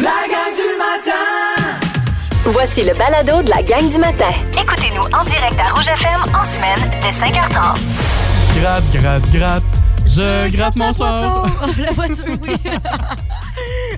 La 0.00 0.28
gang 0.30 0.54
du 0.54 0.76
matin! 0.78 1.80
Voici 2.44 2.82
le 2.84 2.94
balado 2.94 3.42
de 3.42 3.50
la 3.50 3.62
gang 3.62 3.90
du 3.90 3.98
matin. 3.98 4.28
Écoutez-nous 4.52 5.02
en 5.02 5.24
direct 5.24 5.58
à 5.60 5.72
Rouge 5.74 5.88
FM 5.88 6.34
en 6.34 6.44
semaine 6.44 6.78
dès 7.00 7.10
5h30. 7.10 7.78
Gratte, 8.60 8.90
gratte, 8.92 9.30
gratte. 9.30 9.62
Je, 10.06 10.48
gratte 10.50 10.76
mon 10.76 10.92
sort. 10.92 11.46
la 11.78 11.90
voiture, 11.90 12.36
oui. 12.42 12.56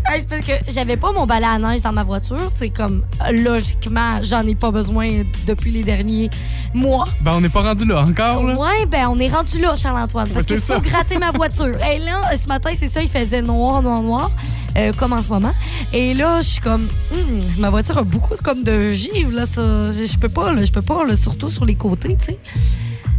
Hey, 0.07 0.23
parce 0.29 0.41
que 0.45 0.53
j'avais 0.69 0.97
pas 0.97 1.13
mon 1.13 1.27
balai 1.27 1.47
à 1.47 1.59
neige 1.59 1.83
dans 1.83 1.93
ma 1.93 2.03
voiture. 2.05 2.51
C'est 2.57 2.71
comme, 2.71 3.03
logiquement, 3.33 4.21
j'en 4.23 4.47
ai 4.47 4.55
pas 4.55 4.71
besoin 4.71 5.23
depuis 5.47 5.71
les 5.71 5.85
derniers 5.85 6.31
mois. 6.75 7.07
Ben, 7.21 7.33
on 7.35 7.41
n'est 7.41 7.49
pas 7.49 7.63
rendu 7.63 7.85
là 7.85 8.03
encore, 8.03 8.45
là. 8.45 8.55
Ouais, 8.59 8.87
ben 8.87 9.07
on 9.09 9.19
est 9.19 9.29
rendu 9.29 9.61
là, 9.61 9.75
Charles-Antoine, 9.77 10.29
parce 10.31 10.47
Ouais, 10.47 10.57
qu'il 10.57 10.61
faut 10.61 10.81
gratter 10.81 11.19
ma 11.19 11.31
voiture. 11.31 11.67
Et 11.93 11.99
là, 11.99 12.21
ce 12.37 12.49
matin, 12.49 12.71
c'est 12.77 12.89
ça, 12.89 13.03
il 13.03 13.09
faisait 13.11 13.43
noir, 13.43 13.83
noir, 13.83 14.03
noir, 14.03 14.31
euh, 14.77 14.93
comme 14.97 15.13
en 15.13 15.23
ce 15.23 15.29
moment. 15.29 15.53
Et 15.93 16.15
là, 16.15 16.41
je 16.41 16.47
suis 16.49 16.61
comme, 16.61 16.89
Hmm, 17.13 17.61
ma 17.61 17.71
voiture 17.71 17.99
a 17.99 18.03
beaucoup 18.03 18.35
comme 18.43 18.63
de 18.63 18.93
givre, 18.93 19.33
là. 19.33 19.45
Je 19.57 20.07
je 20.07 20.19
peux 20.19 20.29
pas, 20.29 20.53
là, 20.53 20.65
je 20.65 20.71
peux 20.73 20.83
pas, 20.83 21.05
là, 21.05 21.15
surtout 21.17 21.51
sur 21.51 21.65
les 21.65 21.75
côtés, 21.75 22.17
tu 22.19 22.27
sais. 22.27 22.39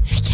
Fait 0.04 0.22
que, 0.22 0.30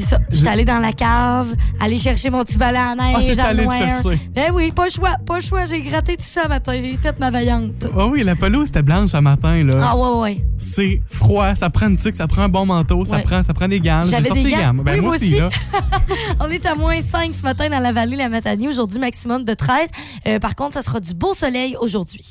c'est 0.00 0.10
ça. 0.10 0.18
J'étais 0.30 0.48
allée 0.48 0.64
dans 0.64 0.78
la 0.78 0.92
cave, 0.92 1.54
aller 1.80 1.96
chercher 1.96 2.30
mon 2.30 2.42
petit 2.44 2.56
balai 2.58 2.78
à 2.78 2.94
neige. 2.94 3.16
Ah, 3.18 3.22
t'es 3.22 3.40
allée 3.40 3.58
le 3.58 3.64
noir. 3.64 3.76
chercher. 3.78 4.20
Ben 4.34 4.50
oui, 4.52 4.72
pas 4.72 4.84
le 4.86 4.90
choix, 4.90 5.16
pas 5.26 5.36
le 5.36 5.42
choix. 5.42 5.64
J'ai 5.66 5.82
gratté 5.82 6.16
tout 6.16 6.24
ça 6.26 6.48
matin, 6.48 6.72
j'ai 6.80 6.96
fait 6.96 7.18
ma 7.18 7.30
vaillante. 7.30 7.72
Ah 7.96 8.06
oui, 8.06 8.22
la 8.24 8.34
pelouse 8.36 8.68
était 8.68 8.82
blanche 8.82 9.10
ce 9.10 9.16
matin, 9.18 9.62
là. 9.64 9.78
Ah 9.82 9.96
ouais, 9.96 10.18
ouais. 10.20 10.44
C'est 10.56 11.00
froid, 11.06 11.54
ça 11.54 11.70
prend 11.70 11.88
une 11.88 11.96
tuque, 11.96 12.16
ça 12.16 12.26
prend 12.26 12.42
un 12.42 12.48
bon 12.48 12.66
manteau, 12.66 13.04
ça 13.04 13.16
Ouais. 13.16 13.22
prend, 13.22 13.42
ça 13.42 13.52
prend 13.52 13.68
des 13.68 13.80
gants. 13.80 14.02
J'ai 14.04 14.10
J'avais 14.12 14.28
sorti 14.28 14.44
des 14.44 14.50
gants. 14.52 14.74
Ben, 14.74 14.94
Oui, 14.94 15.00
moi 15.00 15.14
aussi. 15.14 15.38
là. 15.38 15.48
On 16.40 16.48
est 16.48 16.64
à 16.66 16.74
moins 16.74 17.00
5 17.00 17.34
ce 17.34 17.42
matin 17.42 17.68
dans 17.68 17.78
la 17.80 17.92
vallée 17.92 18.16
La 18.16 18.28
Matanie. 18.28 18.68
Aujourd'hui, 18.68 18.98
maximum 18.98 19.44
de 19.44 19.54
13. 19.54 19.88
Euh, 20.28 20.38
par 20.38 20.54
contre, 20.54 20.74
ça 20.74 20.82
sera 20.82 21.00
du 21.00 21.14
beau 21.14 21.34
soleil 21.34 21.76
aujourd'hui. 21.80 22.24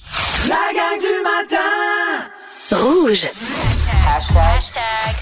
La 0.47 0.55
gang 0.73 0.99
du 0.99 1.23
matin! 1.23 2.29
Rouge. 2.71 3.27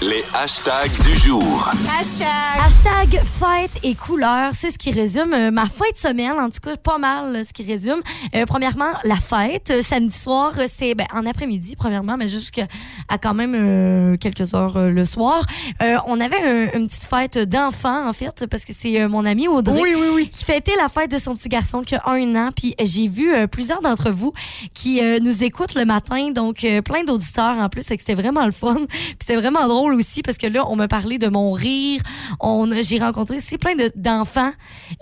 Les 0.02 0.22
hashtags 0.34 0.90
du 1.02 1.16
jour. 1.16 1.70
Hashtag 1.98 3.20
fête 3.40 3.70
et 3.82 3.94
couleurs, 3.94 4.50
c'est 4.52 4.70
ce 4.70 4.76
qui 4.78 4.90
résume 4.90 5.32
euh, 5.32 5.50
ma 5.50 5.66
fin 5.66 5.84
de 5.92 5.96
semaine, 5.98 6.32
en 6.38 6.50
tout 6.50 6.60
cas 6.62 6.76
pas 6.76 6.98
mal 6.98 7.42
ce 7.46 7.52
qui 7.52 7.62
résume. 7.62 8.00
Euh, 8.34 8.44
premièrement, 8.46 8.92
la 9.04 9.16
fête, 9.16 9.70
Euh, 9.70 9.82
samedi 9.82 10.16
soir, 10.16 10.52
c'est 10.76 10.94
ben, 10.94 11.06
en 11.14 11.24
après-midi 11.26 11.74
premièrement, 11.76 12.16
mais 12.18 12.28
jusqu'à 12.28 12.66
à 13.08 13.16
quand 13.18 13.34
même 13.34 13.54
euh, 13.56 14.16
quelques 14.18 14.52
heures 14.54 14.76
euh, 14.76 14.90
le 14.90 15.04
soir. 15.06 15.44
Euh, 15.82 15.96
on 16.06 16.20
avait 16.20 16.36
un- 16.42 16.78
une 16.78 16.86
petite 16.88 17.04
fête 17.04 17.38
d'enfants 17.38 18.08
en 18.08 18.12
fait, 18.12 18.46
parce 18.50 18.64
que 18.64 18.72
c'est 18.78 19.00
euh, 19.00 19.08
mon 19.08 19.24
ami 19.24 19.48
Audrey 19.48 19.80
Oui, 19.80 19.94
oui, 19.96 20.08
oui. 20.12 20.28
qui 20.30 20.44
fêtait 20.44 20.76
la 20.76 20.88
fête 20.88 21.10
de 21.10 21.18
son 21.18 21.34
petit 21.34 21.48
garçon 21.48 21.80
qui 21.82 21.94
a 21.94 22.02
un 22.06 22.34
an. 22.36 22.48
Puis 22.54 22.74
j'ai 22.82 23.08
vu 23.08 23.32
euh, 23.34 23.46
plusieurs 23.46 23.80
d'entre 23.80 24.10
vous 24.10 24.32
qui 24.74 25.00
euh, 25.02 25.18
nous 25.20 25.42
écoutent 25.44 25.74
le 25.74 25.84
matin, 25.86 26.30
donc 26.30 26.64
euh, 26.64 26.82
plein 26.82 27.04
d'auditeurs 27.04 27.37
en 27.42 27.68
plus, 27.68 27.90
et 27.90 27.96
que 27.96 28.02
c'était 28.02 28.20
vraiment 28.20 28.44
le 28.46 28.52
fun. 28.52 28.74
Puis 28.88 29.16
c'était 29.20 29.36
vraiment 29.36 29.66
drôle 29.68 29.94
aussi 29.94 30.22
parce 30.22 30.38
que 30.38 30.46
là, 30.46 30.64
on 30.68 30.76
me 30.76 30.86
parlait 30.86 31.18
de 31.18 31.28
mon 31.28 31.52
rire. 31.52 32.00
On, 32.40 32.68
j'ai 32.82 32.98
rencontré 32.98 33.36
aussi 33.36 33.58
plein 33.58 33.74
de- 33.74 33.90
d'enfants 33.96 34.52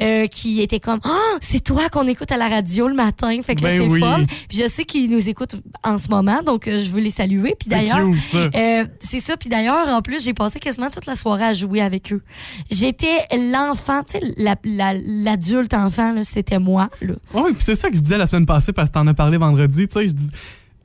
euh, 0.01 0.27
qui 0.27 0.61
étaient 0.61 0.81
comme 0.81 1.01
Ah, 1.05 1.11
c'est 1.41 1.63
toi 1.63 1.89
qu'on 1.91 2.07
écoute 2.07 2.31
à 2.33 2.37
la 2.37 2.49
radio 2.49 2.89
le 2.89 2.95
matin. 2.95 3.39
Fait 3.43 3.55
que 3.55 3.63
là, 3.63 3.71
Ben 3.71 3.83
c'est 3.83 3.89
oui. 3.89 4.01
le 4.01 4.07
fun. 4.07 4.25
Puis 4.49 4.59
je 4.63 4.69
sais 4.69 4.85
qu'ils 4.85 5.11
nous 5.11 5.29
écoutent 5.29 5.57
en 5.85 5.99
ce 5.99 6.09
moment, 6.09 6.43
donc 6.45 6.69
euh, 6.69 6.83
je 6.83 6.91
veux 6.91 7.01
les 7.01 7.11
saluer. 7.11 7.55
Puis 7.59 7.69
C'est 7.69 7.71
d'ailleurs, 7.71 8.09
euh, 8.55 8.85
c'est 9.01 9.21
ça. 9.21 9.37
Puis 9.37 9.49
d'ailleurs, 9.49 9.89
en 9.89 10.03
plus, 10.03 10.23
j'ai 10.23 10.35
passé 10.35 10.59
quasiment 10.61 10.91
toute 10.91 11.07
la 11.07 11.17
soirée 11.17 11.45
à 11.45 11.53
jouer 11.55 11.81
avec 11.81 12.13
eux. 12.13 12.23
J'étais 12.71 13.27
l'enfant, 13.37 14.03
tu 14.03 14.19
sais, 14.19 14.35
la- 14.37 14.57
la- 14.65 14.95
l'adulte 14.95 15.75
enfant, 15.75 16.15
c'était 16.23 16.59
moi. 16.59 16.89
Là. 17.03 17.15
Oui, 17.35 17.53
puis 17.53 17.63
c'est 17.65 17.75
ça 17.75 17.89
que 17.91 17.97
je 17.97 18.01
disais 18.01 18.19
la 18.19 18.27
semaine 18.27 18.47
passée 18.47 18.73
parce 18.73 18.91
que 18.91 18.95
t'en 18.95 19.07
as 19.07 19.15
parlé 19.15 19.37
vendredi. 19.39 19.87
Tu 19.89 19.95
sais, 19.95 20.07
je 20.07 20.13
dis. 20.13 20.31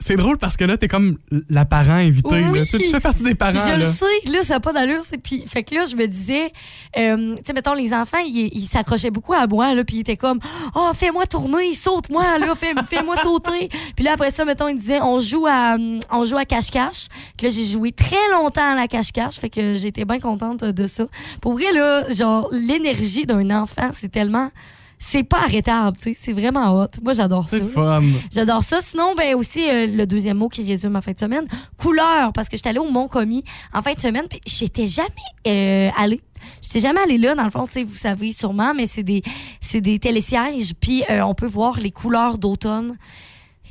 C'est 0.03 0.15
drôle 0.15 0.37
parce 0.37 0.57
que 0.57 0.63
là, 0.65 0.77
t'es 0.77 0.87
comme 0.87 1.17
la 1.49 1.63
parent 1.63 1.93
invité. 1.93 2.43
Oui. 2.51 2.59
Tu 2.69 2.79
fais 2.89 2.99
partie 2.99 3.21
des 3.23 3.35
parents. 3.35 3.53
je 3.63 3.69
là. 3.71 3.77
le 3.77 3.93
sais, 3.93 4.31
là, 4.31 4.43
ça 4.43 4.55
n'a 4.55 4.59
pas 4.59 4.73
d'allure. 4.73 5.01
c'est- 5.03 5.19
Puis, 5.19 5.43
fait 5.47 5.63
que 5.63 5.75
là, 5.75 5.85
je 5.85 5.95
me 5.95 6.07
disais, 6.07 6.51
euh, 6.97 7.35
tu 7.35 7.41
sais, 7.45 7.53
mettons, 7.53 7.73
les 7.75 7.93
enfants, 7.93 8.17
ils 8.25 8.65
s'accrochaient 8.67 9.11
beaucoup 9.11 9.33
à 9.33 9.45
moi, 9.47 9.73
là, 9.75 9.83
puis 9.83 9.97
ils 9.97 9.99
étaient 10.01 10.17
comme, 10.17 10.39
oh, 10.75 10.89
fais-moi 10.95 11.27
tourner, 11.27 11.73
saute-moi, 11.75 12.39
là, 12.39 12.55
fais- 12.55 12.73
fais-moi 12.89 13.15
sauter. 13.21 13.69
Puis 13.95 14.03
là, 14.03 14.13
après 14.13 14.31
ça, 14.31 14.43
mettons, 14.43 14.67
ils 14.67 14.77
disaient, 14.79 15.01
on 15.01 15.19
joue 15.19 15.45
à, 15.47 15.75
hum, 15.75 15.99
on 16.11 16.25
joue 16.25 16.37
à 16.37 16.45
cache-cache. 16.45 17.05
Là, 17.41 17.49
j'ai 17.49 17.63
joué 17.65 17.91
très 17.91 18.29
longtemps 18.31 18.71
à 18.71 18.75
la 18.75 18.87
cache-cache, 18.87 19.35
fait 19.39 19.49
que 19.49 19.75
j'étais 19.75 20.05
bien 20.05 20.19
contente 20.19 20.63
de 20.63 20.87
ça. 20.87 21.05
Pour 21.41 21.53
vrai, 21.53 21.71
là, 21.73 22.11
genre, 22.11 22.49
l'énergie 22.51 23.25
d'un 23.25 23.49
enfant, 23.51 23.91
c'est 23.93 24.09
tellement, 24.11 24.49
c'est 25.03 25.23
pas 25.23 25.39
arrêtable, 25.39 25.97
c'est 26.15 26.31
vraiment 26.31 26.71
hot. 26.79 26.87
Moi, 27.03 27.13
j'adore 27.13 27.49
ça. 27.49 27.57
C'est 27.57 27.63
fun. 27.63 28.01
J'adore 28.31 28.63
ça. 28.63 28.79
Sinon, 28.81 29.15
ben 29.17 29.35
aussi, 29.35 29.67
euh, 29.67 29.87
le 29.87 30.05
deuxième 30.05 30.37
mot 30.37 30.47
qui 30.47 30.63
résume 30.63 30.91
ma 30.91 31.01
fin 31.01 31.11
de 31.13 31.19
semaine, 31.19 31.45
couleur, 31.75 32.31
parce 32.33 32.47
que 32.47 32.55
j'étais 32.55 32.69
allée 32.69 32.79
au 32.79 32.89
Mont-Commis 32.91 33.43
en 33.73 33.81
fin 33.81 33.93
de 33.93 33.99
semaine, 33.99 34.25
puis 34.29 34.39
j'étais 34.45 34.85
jamais 34.85 35.09
euh, 35.47 35.89
allée. 35.97 36.21
J'étais 36.61 36.79
jamais 36.81 36.99
allée 37.01 37.17
là, 37.17 37.33
dans 37.33 37.43
le 37.45 37.49
fond, 37.49 37.65
tu 37.65 37.73
sais, 37.73 37.83
vous 37.83 37.95
savez 37.95 38.31
sûrement, 38.31 38.73
mais 38.75 38.85
c'est 38.85 39.03
des, 39.03 39.23
c'est 39.59 39.81
des 39.81 39.97
télésièges, 39.99 40.73
puis 40.79 41.03
euh, 41.09 41.21
on 41.23 41.33
peut 41.33 41.47
voir 41.47 41.79
les 41.79 41.91
couleurs 41.91 42.37
d'automne. 42.37 42.95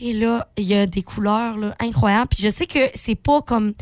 Et 0.00 0.12
là, 0.12 0.48
il 0.56 0.64
y 0.64 0.74
a 0.74 0.86
des 0.86 1.02
couleurs 1.02 1.56
là, 1.58 1.74
incroyables. 1.78 2.28
Puis 2.28 2.40
je 2.42 2.48
sais 2.50 2.66
que 2.66 2.80
c'est 2.94 3.14
pas 3.14 3.40
comme. 3.42 3.74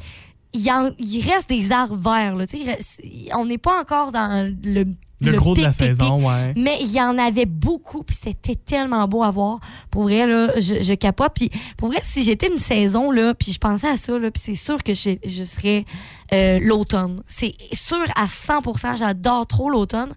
Il, 0.52 0.60
y 0.62 0.70
en- 0.72 0.90
il 0.98 1.20
reste 1.30 1.48
des 1.48 1.72
arbres 1.72 1.96
verts, 1.96 2.34
là, 2.34 2.44
il 2.52 2.68
reste- 2.68 3.00
on 3.34 3.46
n'est 3.46 3.58
pas 3.58 3.80
encore 3.80 4.12
dans 4.12 4.52
le. 4.64 4.84
Le, 5.20 5.32
gros 5.32 5.50
de 5.50 5.56
pic, 5.56 5.64
la 5.64 5.70
pic, 5.70 5.78
pic. 5.78 5.86
saison, 5.86 6.28
ouais. 6.28 6.54
Mais 6.56 6.78
il 6.80 6.90
y 6.90 7.00
en 7.00 7.18
avait 7.18 7.46
beaucoup, 7.46 8.04
puis 8.04 8.16
c'était 8.20 8.54
tellement 8.54 9.06
beau 9.08 9.22
à 9.22 9.30
voir. 9.30 9.58
Pour 9.90 10.04
vrai, 10.04 10.26
là, 10.26 10.52
je, 10.58 10.80
je 10.80 10.94
capote. 10.94 11.32
Puis 11.34 11.50
pour 11.76 11.88
vrai, 11.88 11.98
si 12.02 12.22
j'étais 12.22 12.48
une 12.48 12.56
saison, 12.56 13.10
là, 13.10 13.34
puis 13.34 13.52
je 13.52 13.58
pensais 13.58 13.88
à 13.88 13.96
ça, 13.96 14.18
là, 14.18 14.30
puis 14.30 14.42
c'est 14.44 14.54
sûr 14.54 14.82
que 14.82 14.94
je, 14.94 15.16
je 15.24 15.44
serais 15.44 15.84
euh, 16.32 16.60
l'automne. 16.62 17.22
C'est 17.26 17.54
sûr 17.72 18.04
à 18.14 18.26
100% 18.26 18.98
J'adore 18.98 19.46
trop 19.46 19.70
l'automne. 19.70 20.12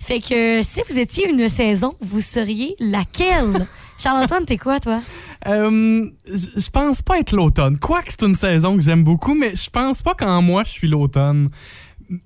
Fait 0.00 0.20
que 0.20 0.62
si 0.62 0.80
vous 0.88 0.98
étiez 0.98 1.28
une 1.28 1.48
saison, 1.48 1.94
vous 2.00 2.20
seriez 2.20 2.76
laquelle? 2.80 3.66
Charles-Antoine, 3.98 4.44
t'es 4.44 4.58
quoi, 4.58 4.78
toi? 4.78 4.98
Euh, 5.46 6.08
je 6.26 6.60
je 6.60 6.70
pense 6.70 7.00
pas 7.02 7.18
être 7.18 7.32
l'automne. 7.32 7.78
Quoique 7.78 8.10
c'est 8.10 8.22
une 8.26 8.34
saison 8.34 8.76
que 8.76 8.82
j'aime 8.82 9.04
beaucoup, 9.04 9.34
mais 9.34 9.54
je 9.56 9.70
pense 9.70 10.02
pas 10.02 10.14
qu'en 10.14 10.42
moi 10.42 10.64
je 10.64 10.70
suis 10.70 10.88
l'automne. 10.88 11.48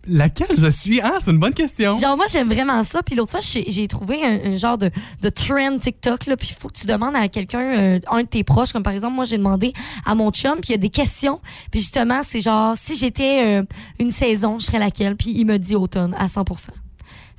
Laquelle 0.07 0.57
je 0.57 0.69
suis? 0.69 1.01
Ah, 1.01 1.17
c'est 1.19 1.31
une 1.31 1.39
bonne 1.39 1.55
question. 1.55 1.97
Genre, 1.97 2.17
moi, 2.17 2.27
j'aime 2.31 2.49
vraiment 2.49 2.83
ça. 2.83 3.03
Puis 3.03 3.15
l'autre 3.15 3.31
fois, 3.31 3.41
j'ai 3.41 3.89
trouvé 3.89 4.23
un, 4.25 4.53
un 4.53 4.57
genre 4.57 4.79
de, 4.79 4.91
de 5.23 5.29
trend 5.29 5.79
TikTok. 5.79 6.27
Là, 6.27 6.37
puis 6.37 6.49
il 6.51 6.61
faut 6.61 6.69
que 6.69 6.79
tu 6.79 6.87
demandes 6.87 7.17
à 7.17 7.29
quelqu'un, 7.29 7.61
euh, 7.61 8.01
un 8.11 8.23
de 8.23 8.29
tes 8.29 8.45
proches, 8.45 8.73
comme 8.73 8.83
par 8.83 8.93
exemple, 8.93 9.15
moi, 9.15 9.25
j'ai 9.25 9.39
demandé 9.39 9.73
à 10.05 10.15
mon 10.15 10.31
chum, 10.31 10.55
puis 10.55 10.69
il 10.69 10.73
y 10.73 10.75
a 10.75 10.79
des 10.79 10.91
questions. 10.91 11.41
Puis 11.71 11.81
justement, 11.81 12.21
c'est 12.23 12.41
genre, 12.41 12.75
si 12.77 12.97
j'étais 12.97 13.61
euh, 13.61 13.63
une 13.99 14.11
saison, 14.11 14.59
je 14.59 14.67
serais 14.67 14.79
laquelle? 14.79 15.17
Puis 15.17 15.33
il 15.37 15.45
me 15.45 15.59
dit 15.59 15.75
automne 15.75 16.15
à 16.19 16.29
100 16.29 16.45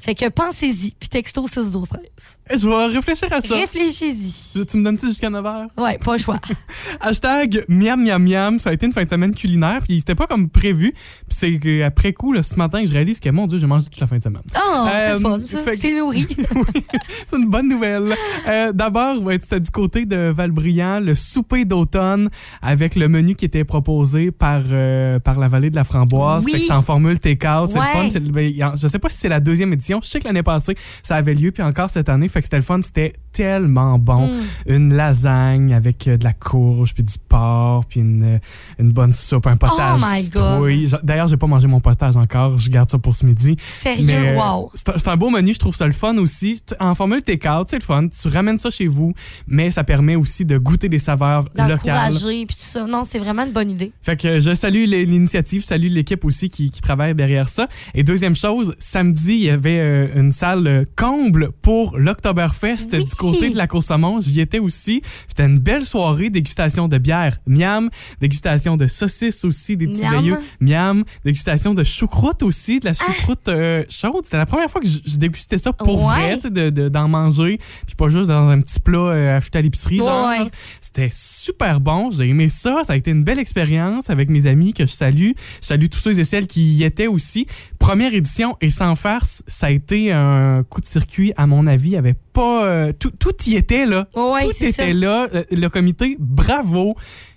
Fait 0.01 0.15
que 0.15 0.27
pensez-y. 0.29 0.91
Puis 0.99 1.09
texto 1.09 1.45
6 1.47 1.71
12 1.71 1.87
13 1.89 2.61
Je 2.61 2.67
vais 2.67 2.85
réfléchir 2.97 3.27
à 3.31 3.39
ça. 3.41 3.55
Réfléchis-y. 3.55 4.65
Tu 4.65 4.77
me 4.77 4.83
donnes-tu 4.83 5.07
jusqu'à 5.07 5.29
9h? 5.29 5.67
Ouais, 5.77 5.97
pas 5.99 6.13
le 6.13 6.17
choix. 6.17 6.39
Hashtag 7.01 7.63
miam 7.67 8.01
miam 8.03 8.23
miam, 8.23 8.59
ça 8.59 8.71
a 8.71 8.73
été 8.73 8.85
une 8.85 8.93
fin 8.93 9.03
de 9.03 9.09
semaine 9.09 9.33
culinaire, 9.33 9.79
puis 9.87 9.99
c'était 9.99 10.15
pas 10.15 10.27
comme 10.27 10.49
prévu. 10.49 10.91
Puis 10.91 11.37
c'est 11.37 11.59
qu'après 11.59 12.13
coup, 12.13 12.33
là, 12.33 12.43
ce 12.43 12.55
matin, 12.55 12.81
je 12.85 12.91
réalise 12.91 13.19
que 13.19 13.29
mon 13.29 13.47
Dieu, 13.47 13.57
j'ai 13.59 13.67
mangé 13.67 13.85
toute 13.85 13.99
la 13.99 14.07
fin 14.07 14.17
de 14.17 14.23
semaine. 14.23 14.41
Oh, 14.55 14.87
Euh, 14.87 15.17
c'est 15.17 15.21
fun, 15.21 15.39
ça. 15.45 15.75
T'es 15.77 15.99
nourri. 15.99 16.27
Oui, 16.55 16.83
c'est 17.27 17.37
une 17.37 17.49
bonne 17.49 17.67
nouvelle. 17.69 18.13
Euh, 18.47 18.71
D'abord, 18.73 19.21
ouais, 19.21 19.39
c'était 19.41 19.59
du 19.59 19.69
côté 19.71 20.05
de 20.05 20.31
Valbriand, 20.35 20.99
le 20.99 21.15
souper 21.15 21.65
d'automne 21.65 22.29
avec 22.61 22.95
le 22.95 23.07
menu 23.07 23.35
qui 23.35 23.45
était 23.45 23.63
proposé 23.63 24.31
par, 24.31 24.61
euh, 24.71 25.19
par 25.19 25.39
la 25.39 25.47
vallée 25.47 25.69
de 25.69 25.75
la 25.75 25.83
Framboise. 25.83 26.43
Oui. 26.45 26.51
Fait 26.53 26.59
que 26.59 26.65
c'est 26.67 26.73
en 26.73 26.81
formule 26.81 27.19
take-out. 27.19 27.71
C'est 27.71 27.77
le 27.79 27.81
Ouais. 27.83 27.91
fun. 27.93 28.09
C'est 28.09 28.19
le- 28.19 28.31
ben, 28.31 28.53
je 28.75 28.87
sais 28.87 28.99
pas 28.99 29.09
si 29.09 29.17
c'est 29.17 29.29
la 29.29 29.39
deuxième 29.39 29.71
édition. 29.73 29.90
Je 30.01 30.07
sais 30.07 30.19
que 30.19 30.27
l'année 30.27 30.43
passée, 30.43 30.75
ça 31.03 31.15
avait 31.15 31.33
lieu, 31.33 31.51
puis 31.51 31.63
encore 31.63 31.89
cette 31.89 32.09
année. 32.09 32.27
Fait 32.27 32.39
que 32.39 32.45
c'était 32.45 32.57
le 32.57 32.63
fun. 32.63 32.79
C'était 32.81 33.13
tellement 33.31 33.97
bon. 33.97 34.27
Mm. 34.27 34.33
Une 34.67 34.93
lasagne 34.93 35.73
avec 35.73 36.07
euh, 36.07 36.17
de 36.17 36.23
la 36.23 36.33
courge, 36.33 36.93
puis 36.93 37.03
du 37.03 37.15
porc, 37.27 37.85
puis 37.85 38.01
une, 38.01 38.35
euh, 38.35 38.39
une 38.79 38.91
bonne 38.91 39.13
soupe, 39.13 39.47
un 39.47 39.55
potage. 39.55 40.01
Oh 40.01 40.05
my 40.05 40.29
God. 40.29 40.99
D'ailleurs, 41.03 41.27
j'ai 41.27 41.37
pas 41.37 41.47
mangé 41.47 41.67
mon 41.67 41.79
potage 41.79 42.15
encore. 42.17 42.57
Je 42.57 42.69
garde 42.69 42.89
ça 42.89 42.97
pour 42.97 43.15
ce 43.15 43.25
midi. 43.25 43.55
Sérieux, 43.59 44.05
Mais, 44.05 44.31
euh, 44.31 44.37
wow. 44.37 44.71
C'est 44.75 45.07
un, 45.07 45.17
beau 45.17 45.29
menu, 45.29 45.53
je 45.53 45.59
trouve 45.59 45.75
ça 45.75 45.87
le 45.87 45.93
fun 45.93 46.17
aussi. 46.17 46.61
En 46.79 46.95
formule 46.95 47.21
take-out, 47.21 47.67
c'est 47.69 47.79
le 47.79 47.83
fun. 47.83 48.07
Tu 48.07 48.27
ramènes 48.27 48.59
ça 48.59 48.69
chez 48.69 48.87
vous, 48.87 49.13
mais 49.47 49.71
ça 49.71 49.83
permet 49.83 50.15
aussi 50.15 50.45
de 50.45 50.57
goûter 50.57 50.89
des 50.89 50.99
saveurs 50.99 51.45
locales. 51.55 52.13
Puis 52.13 52.45
tout 52.47 52.53
ça. 52.57 52.85
Non, 52.85 53.03
c'est 53.03 53.19
vraiment 53.19 53.43
une 53.45 53.51
bonne 53.51 53.71
idée. 53.71 53.91
Fait 54.01 54.17
que 54.17 54.39
je 54.39 54.53
salue 54.53 54.85
l'initiative, 54.85 55.61
je 55.61 55.67
salue 55.67 55.87
l'équipe 55.87 56.23
aussi 56.25 56.49
qui, 56.49 56.69
qui 56.69 56.81
travaille 56.81 57.15
derrière 57.15 57.47
ça. 57.47 57.67
Et 57.93 58.03
deuxième 58.03 58.35
chose, 58.35 58.75
samedi, 58.79 59.33
il 59.33 59.43
y 59.43 59.49
avait 59.49 59.77
euh, 59.81 60.07
une 60.19 60.31
salle 60.31 60.67
euh, 60.67 60.83
comble 60.95 61.51
pour 61.61 61.97
l'Oktoberfest 61.97 62.89
Oui. 62.93 63.03
du 63.05 63.15
côté 63.15 63.49
de 63.49 63.57
la 63.57 63.67
Coursamont. 63.67 64.19
J'y 64.21 64.39
étais 64.41 64.59
aussi. 64.59 65.01
C'était 65.27 65.45
une 65.45 65.59
belle 65.59 65.85
soirée, 65.85 66.29
dégustation 66.29 66.87
de 66.87 66.97
bière, 66.97 67.37
miam, 67.47 67.89
dégustation 68.19 68.77
de 68.77 68.87
saucisses 68.87 69.43
aussi, 69.45 69.77
des 69.77 69.87
petits 69.87 70.07
veilleux, 70.07 70.37
miam, 70.59 71.03
dégustation 71.25 71.73
de 71.73 71.83
choucroute 71.83 72.43
aussi, 72.43 72.79
de 72.79 72.85
la 72.85 72.93
choucroute 72.93 73.47
euh, 73.47 73.83
chaude. 73.89 74.23
C'était 74.23 74.37
la 74.37 74.45
première 74.45 74.69
fois 74.69 74.81
que 74.81 74.87
je, 74.87 75.17
dégustais 75.17 75.57
ça 75.57 75.73
pour 75.73 76.05
Ouais. 76.05 76.13
vrai, 76.15 76.39
sais, 76.41 76.49
de- 76.49 76.69
de- 76.69 76.89
d'en 76.89 77.07
manger, 77.07 77.59
puis 77.85 77.95
pas 77.95 78.09
juste 78.09 78.27
dans 78.27 78.47
un 78.49 78.59
petit 78.61 78.79
plat 78.79 79.35
acheté 79.35 79.59
à 79.59 79.61
l'épicerie. 79.61 80.01
Ouais. 80.01 80.49
C'était 80.79 81.09
super 81.13 81.79
bon. 81.79 82.11
J'ai 82.11 82.27
aimé 82.27 82.49
ça. 82.49 82.81
Ça 82.85 82.93
a 82.93 82.95
été 82.95 83.11
une 83.11 83.23
belle 83.23 83.39
expérience 83.39 84.09
avec 84.09 84.29
mes 84.29 84.47
amis 84.47 84.73
que 84.73 84.85
je 84.85 84.91
salue. 84.91 85.31
Je 85.61 85.67
salue 85.67 85.85
tous 85.91 85.99
ceux 85.99 86.19
et 86.19 86.23
celles 86.23 86.47
qui 86.47 86.61
y 86.73 86.83
étaient 86.83 87.07
aussi. 87.07 87.45
Première 87.79 88.13
édition 88.13 88.57
et 88.61 88.69
sans 88.69 88.95
farce, 88.95 89.43
ça 89.47 89.67
a 89.67 89.70
été 89.71 90.11
un 90.11 90.63
coup 90.69 90.81
de 90.81 90.85
circuit, 90.85 91.33
à 91.37 91.47
mon 91.47 91.65
avis. 91.67 91.95
Avait 91.97 92.15
pas. 92.33 92.65
euh, 92.67 92.91
tout, 92.97 93.11
tout 93.11 93.35
y 93.47 93.55
était 93.55 93.85
là. 93.85 94.07
Ouais, 94.15 94.43
tout 94.45 94.51
était 94.63 94.71
ça. 94.71 94.93
là. 94.93 95.27
Euh, 95.33 95.43
Le 95.51 95.67
comité, 95.67 96.15
bravo. 96.19 96.95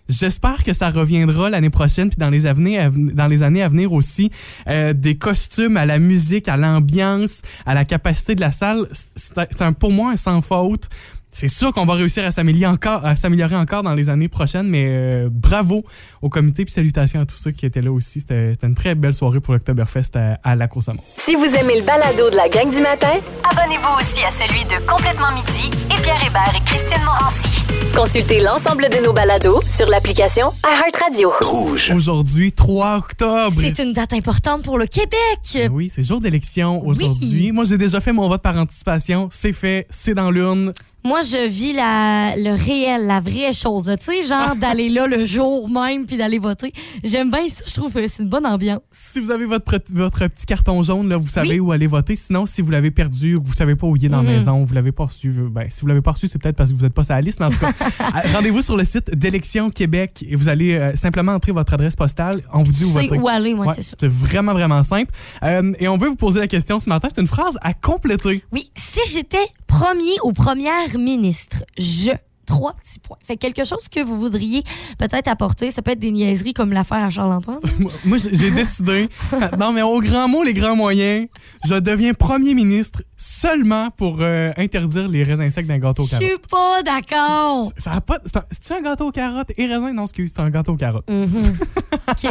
J'espère 0.08 0.62
que 0.64 0.74
ça 0.74 0.90
reviendra 0.90 1.48
l'année 1.48 1.70
prochaine 1.70 2.10
puis 2.10 2.18
dans 2.18 2.28
les 2.28 2.44
années 2.44 2.78
à, 2.78 2.90
ven- 2.90 3.12
dans 3.14 3.26
les 3.26 3.42
années 3.42 3.62
à 3.62 3.68
venir 3.68 3.92
aussi 3.94 4.30
Euh, 4.68 4.92
des 4.92 5.16
costumes 5.16 5.78
à 5.78 5.86
la 5.86 5.98
musique 5.98 6.46
à 6.46 6.58
l'ambiance 6.58 7.40
à 7.64 7.72
la 7.72 7.86
capacité 7.86 8.34
de 8.34 8.42
la 8.42 8.50
salle 8.50 8.86
c'est 9.16 9.34
pour 9.78 9.92
moi 9.92 10.10
un 10.12 10.16
sans 10.16 10.42
faute 10.42 10.88
c'est 11.34 11.48
sûr 11.48 11.72
qu'on 11.72 11.84
va 11.84 11.94
réussir 11.94 12.24
à 12.24 12.30
s'améliorer 12.30 12.72
encore, 12.72 13.04
à 13.04 13.16
s'améliorer 13.16 13.56
encore 13.56 13.82
dans 13.82 13.92
les 13.92 14.08
années 14.08 14.28
prochaines, 14.28 14.68
mais 14.68 14.86
euh, 14.88 15.28
bravo 15.30 15.84
au 16.22 16.28
comité 16.28 16.64
puis 16.64 16.72
salutations 16.72 17.20
à 17.20 17.26
tous 17.26 17.36
ceux 17.36 17.50
qui 17.50 17.66
étaient 17.66 17.82
là 17.82 17.90
aussi. 17.90 18.20
C'était 18.20 18.52
c'était 18.52 18.68
une 18.68 18.76
très 18.76 18.94
belle 18.94 19.12
soirée 19.12 19.40
pour 19.40 19.52
l'Oktoberfest 19.52 20.14
à, 20.14 20.38
à 20.44 20.54
la 20.54 20.68
Coursamont. 20.68 21.02
Si 21.16 21.34
vous 21.34 21.44
aimez 21.44 21.80
le 21.80 21.84
balado 21.84 22.30
de 22.30 22.36
la 22.36 22.48
gang 22.48 22.70
du 22.70 22.80
matin, 22.80 23.14
abonnez-vous 23.50 23.96
aussi 24.00 24.22
à 24.22 24.30
celui 24.30 24.64
de 24.64 24.86
Complètement 24.86 25.32
Midi 25.32 25.70
et 25.86 26.00
Pierre 26.02 26.24
Hébert 26.24 26.52
et 26.56 26.64
Christine 26.64 27.02
Morancy. 27.04 27.64
Consultez 27.96 28.40
l'ensemble 28.40 28.88
de 28.88 29.04
nos 29.04 29.12
balados 29.12 29.60
sur 29.68 29.88
l'application 29.88 30.52
iHeartRadio. 30.64 31.32
Rouge. 31.40 31.92
Aujourd'hui, 31.94 32.52
3 32.52 32.96
octobre. 32.96 33.56
C'est 33.60 33.80
une 33.80 33.92
date 33.92 34.12
importante 34.12 34.62
pour 34.62 34.78
le 34.78 34.86
Québec. 34.86 35.16
Ben 35.54 35.70
oui, 35.72 35.90
c'est 35.90 36.02
jour 36.02 36.20
d'élection 36.20 36.84
aujourd'hui. 36.86 37.28
Oui. 37.46 37.52
Moi, 37.52 37.64
j'ai 37.64 37.78
déjà 37.78 38.00
fait 38.00 38.12
mon 38.12 38.28
vote 38.28 38.42
par 38.42 38.56
anticipation. 38.56 39.28
C'est 39.30 39.52
fait, 39.52 39.86
c'est 39.90 40.14
dans 40.14 40.30
l'urne. 40.30 40.72
Moi, 41.06 41.20
je 41.20 41.46
vis 41.48 41.74
la, 41.74 42.34
le 42.34 42.54
réel, 42.56 43.06
la 43.06 43.20
vraie 43.20 43.52
chose. 43.52 43.84
Tu 44.00 44.22
sais, 44.22 44.26
genre 44.26 44.56
d'aller 44.56 44.88
là 44.88 45.06
le 45.06 45.26
jour 45.26 45.68
même 45.68 46.06
puis 46.06 46.16
d'aller 46.16 46.38
voter. 46.38 46.72
J'aime 47.02 47.30
bien 47.30 47.46
ça. 47.46 47.62
Je 47.66 47.74
trouve 47.74 47.92
que 47.92 48.08
c'est 48.08 48.22
une 48.22 48.30
bonne 48.30 48.46
ambiance. 48.46 48.80
Si 48.98 49.20
vous 49.20 49.30
avez 49.30 49.44
votre, 49.44 49.78
votre 49.92 50.26
petit 50.28 50.46
carton 50.46 50.82
jaune, 50.82 51.10
là, 51.10 51.18
vous 51.18 51.28
savez 51.28 51.54
Oui. 51.54 51.60
où 51.60 51.72
aller 51.72 51.86
voter. 51.86 52.14
Sinon, 52.16 52.46
si 52.46 52.62
vous 52.62 52.70
l'avez 52.70 52.90
perdu 52.90 53.34
vous 53.34 53.52
savez 53.52 53.76
pas 53.76 53.86
où 53.86 53.96
il 53.96 54.06
est 54.06 54.08
dans 54.08 54.22
la 54.22 54.30
Mhm. 54.30 54.36
maison, 54.38 54.64
vous 54.64 54.72
l'avez 54.72 54.92
pas 54.92 55.04
reçu, 55.04 55.30
ben, 55.50 55.66
si 55.68 55.82
vous 55.82 55.88
l'avez 55.88 56.00
pas 56.00 56.12
reçu, 56.12 56.26
c'est 56.26 56.38
peut-être 56.38 56.56
parce 56.56 56.70
que 56.70 56.76
vous 56.76 56.84
n'êtes 56.84 56.94
pas 56.94 57.04
sur 57.04 57.12
la 57.14 57.20
liste. 57.20 57.38
Mais 57.38 57.46
en 57.46 57.50
tout 57.50 57.58
cas, 57.58 57.68
euh, 58.00 58.32
rendez-vous 58.32 58.62
sur 58.62 58.74
le 58.78 58.84
site 58.84 59.14
d'élection 59.14 59.68
Québec 59.68 60.24
et 60.26 60.34
vous 60.36 60.48
allez 60.48 60.74
euh, 60.74 60.96
simplement 60.96 61.32
entrer 61.32 61.52
votre 61.52 61.74
adresse 61.74 61.96
postale. 61.96 62.40
On 62.50 62.62
vous 62.62 62.72
dit 62.72 62.84
où 62.84 62.88
voter. 62.90 63.18
où 63.18 63.28
aller, 63.28 63.52
moi, 63.52 63.66
Ouais, 63.66 63.74
c'est 63.76 63.94
c'est 64.00 64.08
vraiment, 64.08 64.52
vraiment 64.54 64.82
simple. 64.82 65.10
Euh, 65.42 65.70
et 65.78 65.86
on 65.86 65.98
veut 65.98 66.08
vous 66.08 66.16
poser 66.16 66.40
la 66.40 66.48
question 66.48 66.80
ce 66.80 66.88
matin. 66.88 67.08
C'est 67.14 67.20
une 67.20 67.26
phrase 67.26 67.58
à 67.60 67.74
compléter. 67.74 68.42
Oui, 68.52 68.70
si 68.74 69.00
j'étais 69.12 69.36
premier 69.66 70.14
ou 70.22 70.32
première 70.32 70.93
ministre, 70.98 71.64
je. 71.78 72.10
Trois 72.46 72.74
petits 72.74 72.98
points. 72.98 73.16
Fait 73.24 73.38
quelque 73.38 73.64
chose 73.64 73.88
que 73.88 74.00
vous 74.04 74.18
voudriez 74.20 74.62
peut-être 74.98 75.28
apporter, 75.28 75.70
ça 75.70 75.80
peut 75.80 75.92
être 75.92 75.98
des 75.98 76.10
niaiseries 76.10 76.52
comme 76.52 76.72
l'affaire 76.74 77.02
à 77.02 77.08
Charles-Antoine. 77.08 77.60
Moi, 78.04 78.18
j'ai 78.18 78.50
décidé. 78.50 79.08
non, 79.58 79.72
mais 79.72 79.80
au 79.80 79.98
grand 80.02 80.28
mot, 80.28 80.42
les 80.42 80.52
grands 80.52 80.76
moyens, 80.76 81.26
je 81.66 81.72
deviens 81.76 82.12
premier 82.12 82.52
ministre 82.52 83.02
seulement 83.16 83.90
pour 83.92 84.18
euh, 84.20 84.50
interdire 84.58 85.08
les 85.08 85.22
raisins 85.22 85.48
secs 85.48 85.66
d'un 85.66 85.78
gâteau 85.78 86.02
aux 86.02 86.06
Je 86.06 86.10
carottes. 86.18 86.26
suis 86.28 86.38
pas 86.50 86.82
d'accord. 86.82 87.72
Ça 87.78 87.92
a 87.94 88.00
pas. 88.02 88.18
C'est-tu 88.50 88.74
un 88.74 88.82
gâteau 88.82 89.06
aux 89.08 89.12
carottes 89.12 89.52
et 89.56 89.64
raisins? 89.64 89.92
Non, 89.94 90.02
excuse, 90.02 90.30
c'est 90.36 90.42
un 90.42 90.50
gâteau 90.50 90.72
aux 90.74 90.76
carottes. 90.76 91.08
Mhm. 91.08 91.56
OK. 92.10 92.30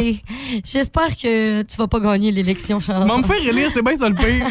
J'espère 0.64 1.16
que 1.16 1.62
tu 1.62 1.76
vas 1.76 1.88
pas 1.88 1.98
gagner 1.98 2.30
l'élection, 2.30 2.76
on 2.76 2.78
me 2.78 2.84
Charles-Antoine. 2.84 3.24
fait 3.24 3.48
relire, 3.48 3.68
c'est 3.72 3.82
bien 3.82 3.96
ça 3.96 4.08
le 4.08 4.14
pire. 4.14 4.46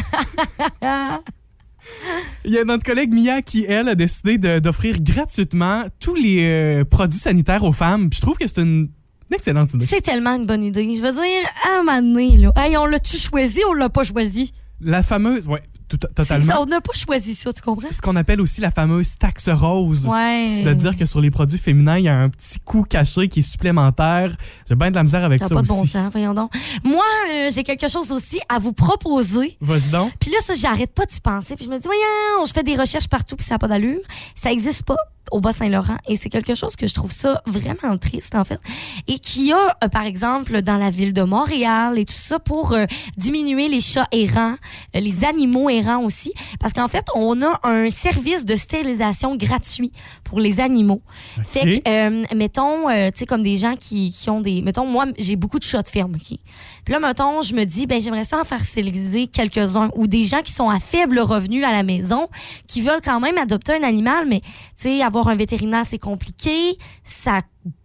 Il 2.44 2.52
y 2.52 2.58
a 2.58 2.64
notre 2.64 2.84
collègue 2.84 3.12
Mia 3.12 3.42
qui, 3.42 3.64
elle, 3.64 3.88
a 3.88 3.94
décidé 3.94 4.38
d'offrir 4.60 5.00
gratuitement 5.00 5.84
tous 6.00 6.14
les 6.14 6.42
euh, 6.42 6.84
produits 6.84 7.18
sanitaires 7.18 7.64
aux 7.64 7.72
femmes. 7.72 8.10
Puis 8.10 8.18
je 8.18 8.22
trouve 8.22 8.36
que 8.36 8.46
c'est 8.46 8.60
une, 8.60 8.88
une 9.30 9.34
excellente 9.34 9.72
idée. 9.74 9.86
C'est 9.86 10.00
tellement 10.02 10.34
une 10.34 10.46
bonne 10.46 10.62
idée. 10.62 10.94
Je 10.94 11.02
veux 11.02 11.12
dire, 11.12 11.48
à 11.66 11.78
un 11.78 11.82
moment 11.82 12.00
donné, 12.00 12.36
là, 12.36 12.52
hey, 12.56 12.76
on 12.76 12.86
l'a-tu 12.86 13.16
choisi 13.16 13.60
ou 13.64 13.70
on 13.70 13.74
l'a 13.74 13.88
pas 13.88 14.04
choisi? 14.04 14.52
La 14.80 15.02
fameuse. 15.02 15.48
Ouais, 15.48 15.62
tout- 15.88 15.96
totalement. 15.96 16.54
on 16.60 16.66
n'a 16.66 16.80
pas 16.80 16.92
choisi 16.94 17.34
ça, 17.34 17.52
tu 17.52 17.60
comprends? 17.62 17.88
Ce 17.90 18.00
qu'on 18.00 18.16
appelle 18.16 18.40
aussi 18.40 18.60
la 18.60 18.70
fameuse 18.70 19.16
taxe 19.18 19.48
rose. 19.48 20.06
Ouais. 20.06 20.46
C'est-à-dire 20.48 20.96
que 20.96 21.06
sur 21.06 21.20
les 21.20 21.30
produits 21.30 21.58
féminins, 21.58 21.98
il 21.98 22.04
y 22.04 22.08
a 22.08 22.16
un 22.16 22.28
petit 22.28 22.58
coût 22.60 22.82
caché 22.82 23.28
qui 23.28 23.40
est 23.40 23.42
supplémentaire. 23.42 24.34
J'ai 24.68 24.74
bien 24.74 24.90
de 24.90 24.94
la 24.94 25.02
misère 25.02 25.24
avec 25.24 25.42
Ça 25.42 25.48
ça, 25.48 25.54
pas 25.54 25.62
de 25.62 25.68
bon 25.68 25.84
sens, 25.86 26.10
voyons 26.12 26.34
donc. 26.34 26.50
Moi, 26.84 27.04
euh, 27.32 27.50
j'ai 27.52 27.62
quelque 27.64 27.88
chose 27.88 28.10
aussi 28.12 28.40
à 28.48 28.58
vous 28.58 28.72
proposer. 28.72 29.56
Vas-y 29.60 29.90
donc. 29.90 30.12
Puis 30.20 30.30
là, 30.30 30.38
ça, 30.44 30.54
j'arrête 30.54 30.92
pas 30.94 31.06
d'y 31.06 31.20
penser. 31.20 31.54
Puis 31.56 31.64
je 31.66 31.70
me 31.70 31.76
dis, 31.76 31.84
voyons, 31.84 32.44
je 32.46 32.52
fais 32.52 32.62
des 32.62 32.76
recherches 32.76 33.08
partout, 33.08 33.36
puis 33.36 33.44
ça 33.46 33.54
n'a 33.54 33.58
pas 33.58 33.68
d'allure. 33.68 34.00
Ça 34.34 34.50
existe 34.52 34.82
pas 34.84 34.96
au 35.30 35.40
Bas-Saint-Laurent. 35.40 35.96
Et 36.08 36.16
c'est 36.16 36.28
quelque 36.28 36.54
chose 36.54 36.76
que 36.76 36.86
je 36.86 36.94
trouve 36.94 37.12
ça 37.12 37.42
vraiment 37.46 37.96
triste, 37.98 38.34
en 38.34 38.44
fait. 38.44 38.60
Et 39.06 39.18
qui 39.18 39.52
a, 39.52 39.76
euh, 39.82 39.88
par 39.88 40.04
exemple, 40.04 40.62
dans 40.62 40.76
la 40.76 40.90
ville 40.90 41.12
de 41.12 41.22
Montréal 41.22 41.98
et 41.98 42.04
tout 42.04 42.14
ça, 42.14 42.38
pour 42.38 42.72
euh, 42.72 42.84
diminuer 43.16 43.68
les 43.68 43.80
chats 43.80 44.08
errants, 44.12 44.56
euh, 44.94 45.00
les 45.00 45.24
animaux 45.24 45.68
errants 45.70 46.04
aussi. 46.04 46.32
Parce 46.60 46.72
qu'en 46.72 46.88
fait, 46.88 47.06
on 47.14 47.40
a 47.42 47.60
un 47.64 47.90
service 47.90 48.44
de 48.44 48.56
stérilisation 48.56 49.36
gratuit 49.36 49.92
pour 50.24 50.40
les 50.40 50.60
animaux. 50.60 51.02
Fait 51.42 51.80
que, 51.80 52.34
mettons, 52.34 52.88
tu 52.88 53.18
sais, 53.18 53.26
comme 53.26 53.42
des 53.42 53.56
gens 53.56 53.76
qui, 53.76 54.12
qui 54.12 54.30
ont 54.30 54.40
des. 54.40 54.62
Mettons, 54.62 54.86
moi, 54.86 55.06
j'ai 55.18 55.36
beaucoup 55.36 55.58
de 55.58 55.64
chats 55.64 55.82
de 55.82 55.88
ferme, 55.88 56.14
OK? 56.14 56.38
Puis 56.84 56.92
là, 56.92 57.00
mettons, 57.00 57.42
je 57.42 57.54
me 57.54 57.64
dis, 57.64 57.86
ben, 57.86 58.00
j'aimerais 58.00 58.24
ça 58.24 58.40
en 58.40 58.44
faire 58.44 58.64
stériliser 58.64 59.26
quelques-uns 59.26 59.90
ou 59.96 60.06
des 60.06 60.24
gens 60.24 60.42
qui 60.42 60.52
sont 60.52 60.68
à 60.68 60.78
faible 60.78 61.18
revenu 61.20 61.64
à 61.64 61.72
la 61.72 61.82
maison, 61.82 62.28
qui 62.66 62.82
veulent 62.82 63.02
quand 63.02 63.20
même 63.20 63.38
adopter 63.38 63.74
un 63.74 63.82
animal, 63.82 64.26
mais, 64.28 64.40
tu 64.40 64.48
sais, 64.76 65.02
avoir 65.02 65.28
un 65.28 65.34
vétérinaire, 65.34 65.84
c'est 65.88 65.98
compliqué, 65.98 66.76
ça 67.04 67.40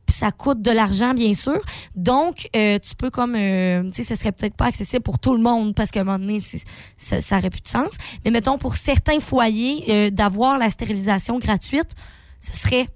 ça 0.10 0.32
coûte 0.32 0.62
de 0.62 0.72
l'argent, 0.72 1.14
bien 1.14 1.34
sûr. 1.34 1.60
Donc, 1.96 2.50
euh, 2.56 2.80
tu 2.80 2.96
peux 2.96 3.10
comme, 3.10 3.36
euh, 3.36 3.84
tu 3.90 3.96
sais, 3.96 4.04
ça 4.04 4.16
serait 4.16 4.32
peut-être 4.32 4.56
pas 4.56 4.66
accessible 4.66 5.04
pour 5.04 5.20
tout 5.20 5.36
le 5.36 5.42
monde 5.42 5.76
parce 5.76 5.92
qu'à 5.92 6.02
un 6.02 6.04
moment 6.04 6.20
donné, 6.20 6.40
ça, 6.98 7.22
ça 7.22 7.38
aurait 7.38 7.50
plus 7.50 7.62
de 7.62 7.68
sens. 7.68 7.94
Mais 8.26 8.32
mettons, 8.32 8.58
pour 8.58 8.74
certains 8.74 9.20
foyers, 9.20 9.86
euh, 9.90 10.10
d'avoir 10.10 10.58
la 10.58 10.70
stérilisation 10.70 11.40
gratuite, 11.40 11.96
ce 12.42 12.58
serait 12.58 12.88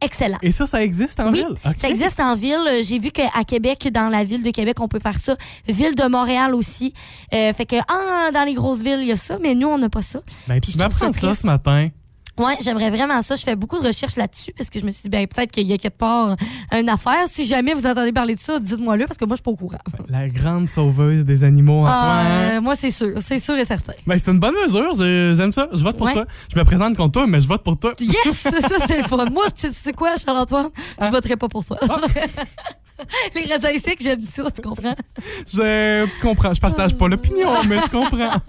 excellent. 0.00 0.38
Et 0.42 0.50
ça, 0.50 0.66
ça 0.66 0.82
existe 0.82 1.18
en 1.20 1.30
Oui, 1.32 1.38
ville? 1.38 1.74
Ça 1.76 1.88
existe 1.88 2.20
en 2.20 2.34
ville. 2.34 2.58
Euh, 2.68 2.82
J'ai 2.82 2.98
vu 2.98 3.10
qu'à 3.10 3.30
Québec, 3.46 3.88
dans 3.92 4.08
la 4.08 4.24
ville 4.24 4.42
de 4.42 4.50
Québec, 4.50 4.80
on 4.80 4.88
peut 4.88 5.00
faire 5.00 5.18
ça. 5.18 5.36
Ville 5.66 5.94
de 5.94 6.04
Montréal 6.08 6.54
aussi. 6.54 6.92
Euh, 7.34 7.52
fait 7.52 7.66
que 7.66 7.76
ah, 7.88 8.30
dans 8.32 8.44
les 8.44 8.54
grosses 8.54 8.82
villes, 8.82 9.00
il 9.00 9.08
y 9.08 9.12
a 9.12 9.16
ça, 9.16 9.38
mais 9.40 9.54
nous, 9.54 9.68
on 9.68 9.78
n'a 9.78 9.88
pas 9.88 10.02
ça. 10.02 10.20
Ben, 10.48 10.60
Puis 10.60 10.72
tu 10.72 10.78
m'apprends 10.78 11.12
ça 11.12 11.20
ça 11.20 11.34
ce 11.34 11.46
matin. 11.46 11.88
Ouais, 12.38 12.54
j'aimerais 12.62 12.90
vraiment 12.90 13.22
ça. 13.22 13.34
Je 13.34 13.42
fais 13.42 13.56
beaucoup 13.56 13.78
de 13.80 13.86
recherches 13.86 14.16
là-dessus 14.16 14.52
parce 14.56 14.68
que 14.70 14.78
je 14.78 14.84
me 14.84 14.90
suis 14.90 15.04
dit, 15.04 15.08
ben, 15.08 15.26
peut-être 15.26 15.50
qu'il 15.50 15.66
y 15.66 15.72
a 15.72 15.78
quelque 15.78 15.96
part 15.96 16.36
une 16.76 16.88
affaire. 16.88 17.24
Si 17.26 17.46
jamais 17.46 17.72
vous 17.74 17.86
entendez 17.86 18.12
parler 18.12 18.34
de 18.34 18.40
ça, 18.40 18.58
dites-moi-le 18.60 19.06
parce 19.06 19.16
que 19.16 19.24
moi, 19.24 19.34
je 19.34 19.38
suis 19.38 19.42
pas 19.42 19.50
au 19.52 19.56
courant. 19.56 19.78
La 20.08 20.28
grande 20.28 20.68
sauveuse 20.68 21.24
des 21.24 21.44
animaux, 21.44 21.84
Ah, 21.86 21.90
Antoine. 21.90 22.26
euh, 22.26 22.60
moi, 22.60 22.76
c'est 22.76 22.90
sûr. 22.90 23.12
C'est 23.24 23.38
sûr 23.38 23.54
et 23.56 23.64
certain. 23.64 23.94
Ben, 24.06 24.18
c'est 24.18 24.30
une 24.30 24.38
bonne 24.38 24.54
mesure. 24.62 24.92
j'ai- 24.94 25.34
J'aime 25.34 25.52
ça. 25.52 25.68
Je 25.72 25.82
vote 25.82 25.96
pour 25.96 26.06
Ouais. 26.06 26.12
toi. 26.12 26.26
Je 26.52 26.58
me 26.58 26.64
présente 26.64 26.96
contre 26.96 27.12
toi, 27.12 27.26
mais 27.26 27.40
je 27.40 27.48
vote 27.48 27.62
pour 27.62 27.78
toi. 27.78 27.94
Yes! 28.00 28.36
ça, 28.42 28.50
c'est 28.86 28.98
le 29.00 29.04
fun. 29.08 29.24
Moi, 29.30 29.44
tu 29.58 29.68
tu 29.68 29.72
sais 29.74 29.92
quoi, 29.92 30.16
Charles-Antoine? 30.16 30.66
Hein? 30.98 31.06
Je 31.06 31.10
voterai 31.10 31.36
pas 31.36 31.48
pour 31.48 31.64
toi. 31.64 31.78
Ah. 31.88 31.96
Les 33.34 33.42
raisins 33.52 33.78
secs, 33.84 33.98
j'aime 34.00 34.22
ça, 34.22 34.50
tu 34.50 34.62
comprends? 34.62 34.94
Je 35.46 36.06
comprends. 36.22 36.54
Je 36.54 36.60
partage 36.60 36.96
pas 36.96 37.08
l'opinion, 37.08 37.48
mais 37.68 37.76
je 37.78 37.90
comprends. 37.90 38.30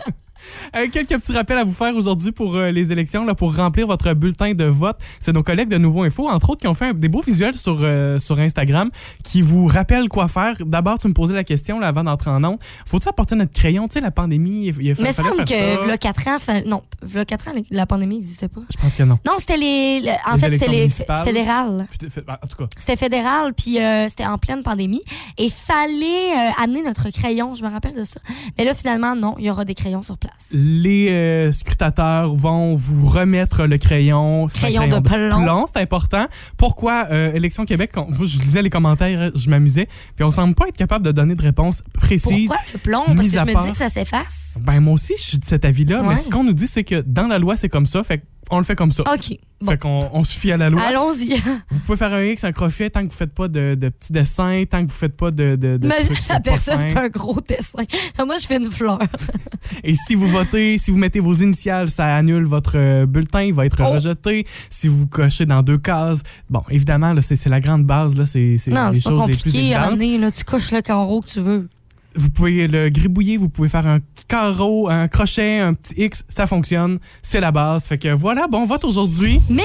Euh, 0.76 0.88
quelques 0.92 1.18
petits 1.20 1.34
rappels 1.34 1.58
à 1.58 1.64
vous 1.64 1.74
faire 1.74 1.96
aujourd'hui 1.96 2.32
pour 2.32 2.56
euh, 2.56 2.72
les 2.72 2.92
élections, 2.92 3.26
là, 3.26 3.36
pour 3.36 3.56
remplir 3.56 3.88
votre 3.88 4.14
bulletin 4.14 4.54
de 4.54 4.66
vote. 4.66 4.98
C'est 5.20 5.34
nos 5.34 5.44
collègues 5.44 5.70
de 5.70 5.78
Nouveau 5.78 6.04
Info, 6.04 6.28
entre 6.30 6.52
autres, 6.52 6.62
qui 6.62 6.68
ont 6.68 6.74
fait 6.74 6.88
un- 6.88 6.94
des 6.94 7.08
beaux 7.10 7.22
visuels 7.22 7.56
sur, 7.56 7.80
euh, 7.82 8.20
sur 8.20 8.40
Instagram 8.40 8.90
qui 9.24 9.42
vous 9.42 9.66
rappellent 9.68 10.10
quoi 10.10 10.28
faire. 10.28 10.56
D'abord, 10.66 10.98
tu 11.00 11.08
me 11.08 11.14
posais 11.14 11.34
la 11.34 11.44
question 11.44 11.80
là, 11.80 11.88
avant 11.88 12.04
d'entrer 12.04 12.30
en 12.32 12.40
nom. 12.40 12.60
Faut-tu 12.86 13.08
apporter 13.10 13.36
notre 13.36 13.52
crayon? 13.54 13.88
Tu 13.88 13.94
sais, 13.96 14.02
la 14.02 14.12
pandémie, 14.12 14.68
il, 14.68 14.76
il 14.82 14.96
Mais 15.02 15.12
semble 15.12 15.30
faire 15.30 15.46
que, 15.46 15.86
v'là 15.86 15.98
4 15.98 16.28
ans, 16.28 16.40
fa- 16.40 16.62
non, 16.64 16.84
v'là 17.02 17.26
4 17.26 17.48
ans, 17.50 17.52
la 17.72 17.86
pandémie 17.86 18.16
n'existait 18.16 18.48
pas. 18.50 18.62
Je 18.72 18.78
pense 18.82 18.96
que 18.96 19.04
non. 19.04 19.20
Non, 19.26 19.34
c'était 19.40 19.58
les, 19.58 20.02
le- 20.02 20.10
en 20.30 20.36
Les 20.36 20.40
fait, 20.40 20.52
c'était 20.60 20.72
les 20.72 20.90
fédérales. 20.90 21.88
Fait- 22.10 22.24
En 22.30 22.48
tout 22.48 22.58
cas, 22.58 22.68
C'était 22.78 22.96
fédéral, 22.98 23.54
puis 23.54 23.78
c'était 24.10 24.26
en 24.26 24.38
pleine 24.38 24.64
pandémie. 24.64 25.02
Et 25.38 25.50
fallait 25.50 26.34
amener 26.62 26.82
notre 26.84 27.10
crayon, 27.12 27.54
je 27.54 27.64
me 27.64 27.70
rappelle 27.70 27.94
de 27.96 28.04
ça. 28.04 28.20
Mais 28.58 28.66
là, 28.66 28.74
finalement, 28.74 29.16
non, 29.16 29.36
il 29.40 29.46
y 29.46 29.50
aura 29.50 29.66
des 29.66 29.76
crayons 29.76 30.04
sur 30.04 30.18
place. 30.18 30.27
Place. 30.28 30.48
Les 30.52 31.10
euh, 31.12 31.52
scrutateurs 31.52 32.36
vont 32.36 32.76
vous 32.76 33.06
remettre 33.08 33.66
le 33.66 33.78
crayon. 33.78 34.46
Un 34.46 34.48
Crayon 34.48 34.88
de 34.88 35.00
plomb. 35.00 35.66
c'est 35.74 35.82
important. 35.82 36.26
Pourquoi 36.58 37.08
euh, 37.12 37.34
Élection 37.34 37.66
Québec, 37.66 37.92
on- 37.96 38.08
moi, 38.10 38.26
je 38.26 38.40
lisais 38.40 38.62
les 38.62 38.70
commentaires, 38.70 39.32
je 39.36 39.50
m'amusais, 39.50 39.88
puis 40.16 40.24
on 40.24 40.32
semble 40.32 40.56
pas 40.56 40.68
être 40.68 40.78
capable 40.78 41.06
de 41.06 41.12
donner 41.12 41.36
de 41.36 41.42
réponse 41.42 41.84
précise. 41.94 42.50
Pourquoi 42.50 42.66
le 42.74 42.80
plomb? 42.80 43.04
Parce 43.16 43.28
que 43.28 43.34
je 43.40 43.46
me 43.46 43.54
part- 43.54 43.64
dis 43.64 43.72
que 43.72 43.78
ça 43.78 43.90
s'efface. 43.90 44.58
Ben 44.62 44.80
moi 44.80 44.94
aussi, 44.94 45.14
je 45.18 45.24
suis 45.24 45.40
de 45.40 45.46
cet 45.46 45.66
avis-là, 45.66 46.02
mais 46.04 46.16
ce 46.16 46.30
qu'on 46.30 46.44
nous 46.44 46.54
dit, 46.54 46.68
c'est 46.68 46.84
que 46.84 47.02
dans 47.06 47.28
la 47.28 47.40
loi, 47.40 47.56
c'est 47.56 47.70
comme 47.70 47.86
ça, 47.86 48.04
fait 48.04 48.24
qu'on 48.50 48.58
le 48.60 48.64
fait 48.64 48.76
comme 48.76 48.90
ça. 48.92 49.04
OK. 49.04 49.38
Bon. 49.60 49.72
Fait 49.72 49.78
qu'on 49.80 50.08
on 50.14 50.24
se 50.24 50.38
fie 50.40 50.52
à 50.52 50.58
la 50.58 50.70
loi. 50.70 50.82
Allons-y. 50.84 51.36
Vous 51.72 51.80
pouvez 51.86 51.98
faire 51.98 52.14
un 52.14 52.24
X, 52.24 52.44
un 52.44 52.52
crochet, 52.52 52.92
tant 52.92 53.02
que 53.02 53.12
vous 53.12 53.18
faites 53.18 53.34
pas 53.34 53.48
de, 53.48 53.74
de 53.74 53.90
petits 53.90 54.12
dessins, 54.14 54.64
tant 54.70 54.86
que 54.86 54.92
vous 54.92 54.98
faites 54.98 55.18
pas 55.18 55.32
de. 55.32 55.56
de, 55.56 55.78
de 55.78 55.86
Imagine 55.86 56.14
la 56.30 56.40
personne 56.40 56.88
fait 56.90 56.98
un 57.00 57.10
gros 57.10 57.40
dessin. 57.42 57.84
Moi, 58.26 58.36
je 58.40 58.46
fais 58.46 58.58
une 58.58 58.70
fleur. 58.70 59.00
Et 59.84 59.96
si 59.96 60.14
vous 60.14 60.28
votez, 60.28 60.78
si 60.78 60.92
vous 60.92 60.98
mettez 61.00 61.20
vos 61.20 61.34
initiales, 61.34 61.90
ça 61.90 62.16
annule 62.16 62.44
votre 62.44 62.74
euh, 62.76 63.06
bulletin, 63.08 63.42
il 63.42 63.54
va 63.54 63.66
être 63.66 63.78
Oh. 63.82 63.90
rejeté. 63.94 64.46
Si 64.70 64.88
vous 64.88 65.08
cochez 65.08 65.46
dans 65.46 65.64
deux 65.64 65.78
cases, 65.80 66.22
bon, 66.50 66.62
évidemment, 66.70 67.14
là, 67.14 67.22
c'est 67.22 67.44
la 67.50 67.60
grande 67.60 67.86
base, 67.86 68.16
là, 68.16 68.26
c'est 68.28 68.40
les 68.40 68.58
choses 68.58 68.94
les 68.94 69.00
plus 69.00 69.16
compliqué 69.16 69.58
évidentes. 69.60 69.84
ramener. 69.84 70.18
Là, 70.20 70.32
tu 70.32 70.44
coches 70.44 70.72
le 70.72 70.82
carreau 70.82 71.22
que 71.22 71.28
tu 71.30 71.40
veux. 71.42 71.68
Vous 72.18 72.30
pouvez 72.32 72.68
le 72.68 72.90
gribouiller, 72.90 73.38
vous 73.38 73.48
pouvez 73.48 73.70
faire 73.70 73.86
un 73.86 74.00
carreau, 74.28 74.90
un 74.90 75.08
crochet, 75.08 75.60
un 75.60 75.74
petit 75.74 76.02
X, 76.02 76.26
ça 76.28 76.48
fonctionne, 76.48 77.00
c'est 77.22 77.40
la 77.40 77.52
base. 77.52 77.86
Fait 77.86 77.98
que 77.98 78.10
voilà, 78.10 78.48
bon 78.48 78.66
vote 78.66 78.84
aujourd'hui. 78.84 79.40
Mais 79.50 79.64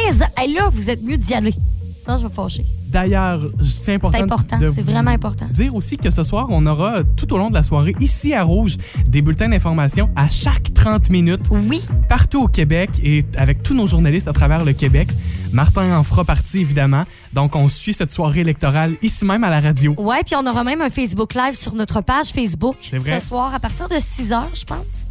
là, 0.54 0.68
vous 0.72 0.90
êtes 0.90 1.02
mieux 1.02 1.16
d'y 1.16 1.34
aller. 1.34 1.54
Sinon, 2.02 2.16
je 2.16 2.22
vais 2.22 2.28
me 2.28 2.34
fâcher. 2.34 2.66
D'ailleurs, 2.88 3.40
c'est 3.60 3.94
important, 3.94 4.18
C'est 4.18 4.24
important. 4.24 4.58
C'est 4.74 4.82
vraiment 4.82 5.10
important. 5.12 5.46
dire 5.52 5.74
aussi 5.74 5.96
que 5.96 6.10
ce 6.10 6.22
soir, 6.22 6.46
on 6.50 6.66
aura 6.66 7.04
tout 7.16 7.32
au 7.32 7.38
long 7.38 7.48
de 7.48 7.54
la 7.54 7.62
soirée, 7.62 7.94
ici 8.00 8.34
à 8.34 8.42
Rouge, 8.42 8.76
des 9.06 9.22
bulletins 9.22 9.48
d'information 9.48 10.10
à 10.16 10.28
chaque 10.28 10.74
30 10.74 11.10
minutes. 11.10 11.46
Oui. 11.50 11.80
partout 12.08 12.42
au 12.42 12.48
Québec 12.48 12.90
et 13.02 13.24
avec 13.36 13.62
tous 13.62 13.74
nos 13.74 13.86
journalistes 13.86 14.28
à 14.28 14.32
travers 14.32 14.64
le 14.64 14.72
Québec. 14.72 15.10
Martin 15.52 15.96
en 15.96 16.02
fera 16.02 16.24
partie, 16.24 16.60
évidemment. 16.60 17.04
Donc, 17.32 17.54
on 17.56 17.68
suit 17.68 17.94
cette 17.94 18.12
soirée 18.12 18.40
électorale 18.40 18.96
ici 19.00 19.24
même 19.24 19.44
à 19.44 19.50
la 19.50 19.60
radio. 19.60 19.94
Ouais, 19.96 20.22
puis 20.24 20.34
on 20.36 20.46
aura 20.46 20.64
même 20.64 20.82
un 20.82 20.90
Facebook 20.90 21.34
Live 21.34 21.54
sur 21.54 21.74
notre 21.74 22.00
page 22.00 22.30
Facebook 22.30 22.76
ce 22.80 23.18
soir 23.20 23.54
à 23.54 23.60
partir 23.60 23.88
de 23.88 23.96
6 23.98 24.30
h, 24.30 24.42
je 24.54 24.64
pense. 24.64 25.06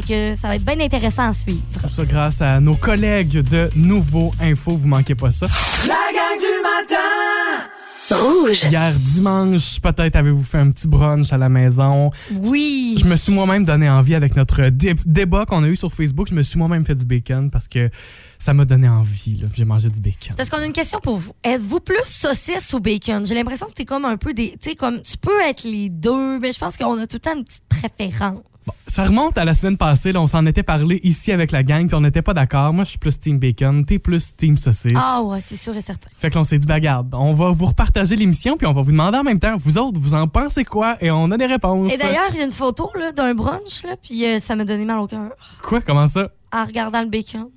Fait 0.00 0.32
que 0.34 0.38
ça 0.38 0.46
va 0.46 0.54
être 0.54 0.64
bien 0.64 0.78
intéressant 0.78 1.28
à 1.30 1.32
suivre. 1.32 1.60
Tout 1.82 1.88
ça 1.88 2.04
grâce 2.04 2.40
à 2.40 2.60
nos 2.60 2.76
collègues 2.76 3.38
de 3.50 3.68
Nouveau 3.74 4.32
Info. 4.40 4.76
Vous 4.76 4.86
manquez 4.86 5.16
pas 5.16 5.32
ça. 5.32 5.48
La 5.88 5.94
gang 6.14 6.38
du 6.38 6.62
matin 6.62 8.22
Rouge. 8.22 8.62
Hier 8.70 8.92
dimanche, 8.94 9.80
peut-être 9.80 10.14
avez-vous 10.16 10.44
fait 10.44 10.58
un 10.58 10.70
petit 10.70 10.86
brunch 10.86 11.32
à 11.32 11.36
la 11.36 11.48
maison. 11.48 12.10
Oui. 12.40 12.96
Je 13.00 13.06
me 13.06 13.16
suis 13.16 13.32
moi-même 13.32 13.64
donné 13.64 13.90
envie 13.90 14.14
avec 14.14 14.36
notre 14.36 14.68
dé- 14.68 14.94
débat 15.04 15.44
qu'on 15.46 15.64
a 15.64 15.66
eu 15.66 15.74
sur 15.76 15.92
Facebook. 15.92 16.28
Je 16.30 16.34
me 16.34 16.42
suis 16.42 16.58
moi-même 16.58 16.84
fait 16.86 16.94
du 16.94 17.04
bacon 17.04 17.50
parce 17.50 17.66
que 17.66 17.90
ça 18.38 18.54
m'a 18.54 18.64
donné 18.64 18.88
envie. 18.88 19.38
là. 19.42 19.48
J'ai 19.54 19.64
mangé 19.64 19.90
du 19.90 20.00
bacon. 20.00 20.32
Parce 20.36 20.48
qu'on 20.48 20.58
a 20.58 20.64
une 20.64 20.72
question 20.72 21.00
pour 21.02 21.18
vous. 21.18 21.32
Êtes-vous 21.42 21.80
plus 21.80 21.96
saucisse 22.04 22.72
ou 22.72 22.78
bacon? 22.80 23.26
J'ai 23.26 23.34
l'impression 23.34 23.66
que 23.66 23.72
c'était 23.72 23.84
comme 23.84 24.04
un 24.04 24.16
peu 24.16 24.32
des. 24.32 24.52
Tu 24.52 24.70
sais, 24.70 24.74
comme 24.76 25.02
tu 25.02 25.18
peux 25.18 25.40
être 25.46 25.64
les 25.64 25.90
deux, 25.90 26.38
mais 26.38 26.52
je 26.52 26.58
pense 26.58 26.76
qu'on 26.76 26.96
a 26.98 27.06
tout 27.08 27.16
le 27.16 27.20
temps 27.20 27.36
une 27.36 27.44
petite 27.44 27.64
préférence. 27.68 28.38
Ça 28.86 29.04
remonte 29.04 29.36
à 29.38 29.44
la 29.44 29.54
semaine 29.54 29.76
passée. 29.76 30.12
Là, 30.12 30.20
on 30.20 30.26
s'en 30.26 30.44
était 30.46 30.62
parlé 30.62 31.00
ici 31.02 31.30
avec 31.32 31.52
la 31.52 31.62
gang, 31.62 31.86
puis 31.86 31.94
on 31.94 32.00
n'était 32.00 32.22
pas 32.22 32.34
d'accord. 32.34 32.72
Moi, 32.72 32.84
je 32.84 32.90
suis 32.90 32.98
plus 32.98 33.18
team 33.18 33.38
bacon, 33.38 33.84
t'es 33.84 33.98
plus 33.98 34.34
team 34.36 34.56
saucisse. 34.56 34.92
Ah 34.96 35.22
ouais, 35.22 35.40
c'est 35.40 35.56
sûr 35.56 35.76
et 35.76 35.80
certain. 35.80 36.10
Fait 36.16 36.30
que 36.30 36.36
l'on 36.36 36.44
s'est 36.44 36.58
dit, 36.58 36.66
bah, 36.66 36.74
regarde, 36.74 37.14
on 37.14 37.34
va 37.34 37.50
vous 37.50 37.66
repartager 37.66 38.16
l'émission, 38.16 38.56
puis 38.56 38.66
on 38.66 38.72
va 38.72 38.82
vous 38.82 38.92
demander 38.92 39.18
en 39.18 39.24
même 39.24 39.38
temps, 39.38 39.54
vous 39.56 39.78
autres, 39.78 40.00
vous 40.00 40.14
en 40.14 40.26
pensez 40.28 40.64
quoi? 40.64 40.96
Et 41.00 41.10
on 41.10 41.30
a 41.30 41.36
des 41.36 41.46
réponses. 41.46 41.92
Et 41.92 41.98
d'ailleurs, 41.98 42.30
il 42.32 42.38
y 42.38 42.40
a 42.40 42.44
une 42.44 42.50
photo 42.50 42.90
d'un 43.14 43.34
brunch, 43.34 43.84
là, 43.84 43.96
puis 44.02 44.24
euh, 44.24 44.38
ça 44.38 44.56
m'a 44.56 44.64
donné 44.64 44.84
mal 44.84 44.98
au 44.98 45.06
cœur 45.06 45.30
Quoi? 45.62 45.80
Comment 45.80 46.06
ça? 46.06 46.28
en 46.52 46.64
regardant 46.64 47.02
le 47.02 47.08
bacon. 47.08 47.48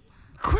Quoi? 0.42 0.60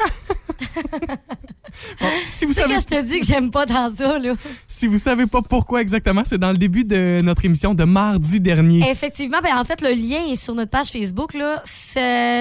Bon, 2.02 2.08
si 2.26 2.46
vous 2.46 2.54
savez, 2.54 2.76
que 2.76 2.82
je 2.82 2.86
te 2.86 3.02
dis 3.02 3.20
que 3.22 3.26
j'aime 3.26 3.50
pas 3.50 3.66
dans 3.66 3.94
ça, 3.96 4.20
là. 4.20 4.34
si 4.68 4.88
vous 4.88 4.98
savez 4.98 5.26
pas 5.26 5.42
pourquoi 5.42 5.80
exactement, 5.82 6.24
c'est 6.26 6.38
dans 6.38 6.52
le 6.52 6.58
début 6.58 6.84
de 6.84 7.20
notre 7.24 7.46
émission 7.46 7.74
de 7.74 7.84
mardi 7.86 8.42
dernier. 8.42 8.90
Effectivement, 8.90 9.40
ben 9.42 9.58
en 9.58 9.64
fait, 9.64 9.82
le 9.82 9.90
lien 9.92 10.26
est 10.30 10.36
sur 10.36 10.54
notre 10.54 10.70
page 10.72 10.88
Facebook, 10.88 11.34
là. 11.34 11.64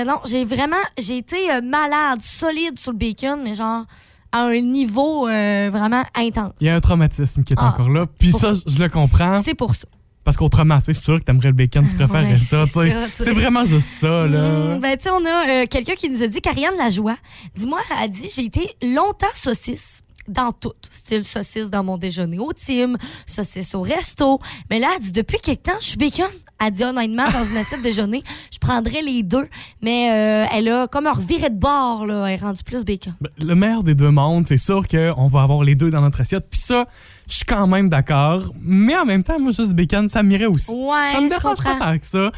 Non, 0.04 0.18
j'ai 0.26 0.44
vraiment... 0.44 0.76
J'ai 0.99 1.18
été 1.18 1.50
euh, 1.52 1.61
malade, 1.62 2.20
solide 2.23 2.78
sur 2.78 2.92
le 2.92 2.99
bacon, 2.99 3.40
mais 3.42 3.54
genre 3.54 3.85
à 4.32 4.44
un 4.44 4.61
niveau 4.61 5.28
euh, 5.28 5.70
vraiment 5.73 6.04
intense. 6.14 6.52
Il 6.61 6.66
y 6.66 6.70
a 6.70 6.75
un 6.75 6.80
traumatisme 6.80 7.42
qui 7.42 7.52
est 7.52 7.56
Ah, 7.59 7.68
encore 7.68 7.88
là. 7.90 8.06
Puis 8.18 8.30
pour 8.30 8.40
ça, 8.40 8.52
je 8.66 8.78
le 8.78 8.88
comprends. 8.88 9.42
C'est 9.42 9.54
pour 9.54 9.75
ça. 9.75 9.87
Parce 10.25 10.37
qu'autrement, 10.37 10.81
c'est 10.81 10.93
sûr 10.93 11.19
que 11.19 11.25
t'aimerais 11.25 11.49
le 11.49 11.55
bacon, 11.55 11.87
tu 11.89 11.95
préférerais 11.97 12.33
Ouais, 12.33 12.39
ça. 12.39 12.65
c'est 13.09 13.33
vraiment 13.33 13.65
juste 13.65 13.93
ça, 13.95 14.27
là. 14.27 14.77
Mm, 14.77 14.81
ben, 14.81 14.97
tu 14.97 15.05
sais, 15.05 15.11
on 15.11 15.25
a 15.25 15.49
euh, 15.62 15.67
quelqu'un 15.67 15.95
qui 15.95 16.11
nous 16.11 16.23
a 16.23 16.27
dit, 16.27 16.41
Karianne 16.41 16.77
Lajoie, 16.77 17.17
dis-moi, 17.57 17.81
elle 17.97 18.05
a 18.05 18.09
dit, 18.09 18.29
j'ai 18.35 18.45
été 18.45 18.71
longtemps 18.83 19.27
saucisse 19.33 20.03
dans 20.29 20.53
tout. 20.53 20.75
Style 20.89 21.25
saucisse 21.25 21.71
dans 21.71 21.83
mon 21.83 21.97
déjeuner 21.97 22.39
au 22.39 22.53
team, 22.53 22.97
saucisse 23.27 23.75
au 23.75 23.81
resto. 23.81 24.39
Mais 24.71 24.79
là, 24.79 24.89
elle 24.97 25.03
dit, 25.03 25.12
depuis 25.12 25.39
quelque 25.39 25.62
temps, 25.65 25.79
je 25.81 25.87
suis 25.87 25.97
bacon. 25.97 26.27
Elle 26.62 26.73
dit, 26.73 26.85
honnêtement, 26.85 27.25
dans 27.25 27.45
une 27.45 27.57
assiette 27.57 27.81
déjeuner, 27.83 28.23
je 28.53 28.59
prendrais 28.59 29.00
les 29.00 29.23
deux. 29.23 29.49
Mais 29.81 30.11
euh, 30.12 30.47
elle 30.55 30.69
a 30.69 30.87
comme 30.87 31.07
un 31.07 31.12
reviré 31.15 31.49
de 31.49 31.59
bord, 31.59 32.07
là. 32.07 32.27
Elle 32.27 32.35
est 32.35 32.43
rendue 32.43 32.62
plus 32.62 32.85
bacon. 32.85 33.15
Ben, 33.21 33.31
Le 33.43 33.55
meilleur 33.55 33.83
des 33.83 33.95
deux 33.95 34.11
mondes, 34.11 34.47
c'est 34.47 34.59
sûr 34.59 34.87
qu'on 34.87 35.27
va 35.27 35.43
avoir 35.43 35.65
les 35.65 35.75
deux 35.75 35.89
dans 35.91 36.03
notre 36.03 36.21
assiette. 36.21 36.47
Puis 36.50 36.61
ça, 36.61 36.87
je 37.30 37.37
suis 37.37 37.44
quand 37.44 37.66
même 37.66 37.88
d'accord. 37.88 38.52
Mais 38.60 38.96
en 38.96 39.04
même 39.04 39.22
temps, 39.22 39.38
moi, 39.38 39.52
juste 39.52 39.68
du 39.68 39.75
bacon, 39.75 40.08
ça 40.08 40.22
m'irait 40.22 40.46
aussi. 40.46 40.72
Ouais, 40.72 41.12
ça 41.12 41.20
me 41.20 41.28
dérange 41.28 41.62
pas 41.62 41.76
tant 41.78 41.96
que 41.96 42.04
ça. 42.04 42.32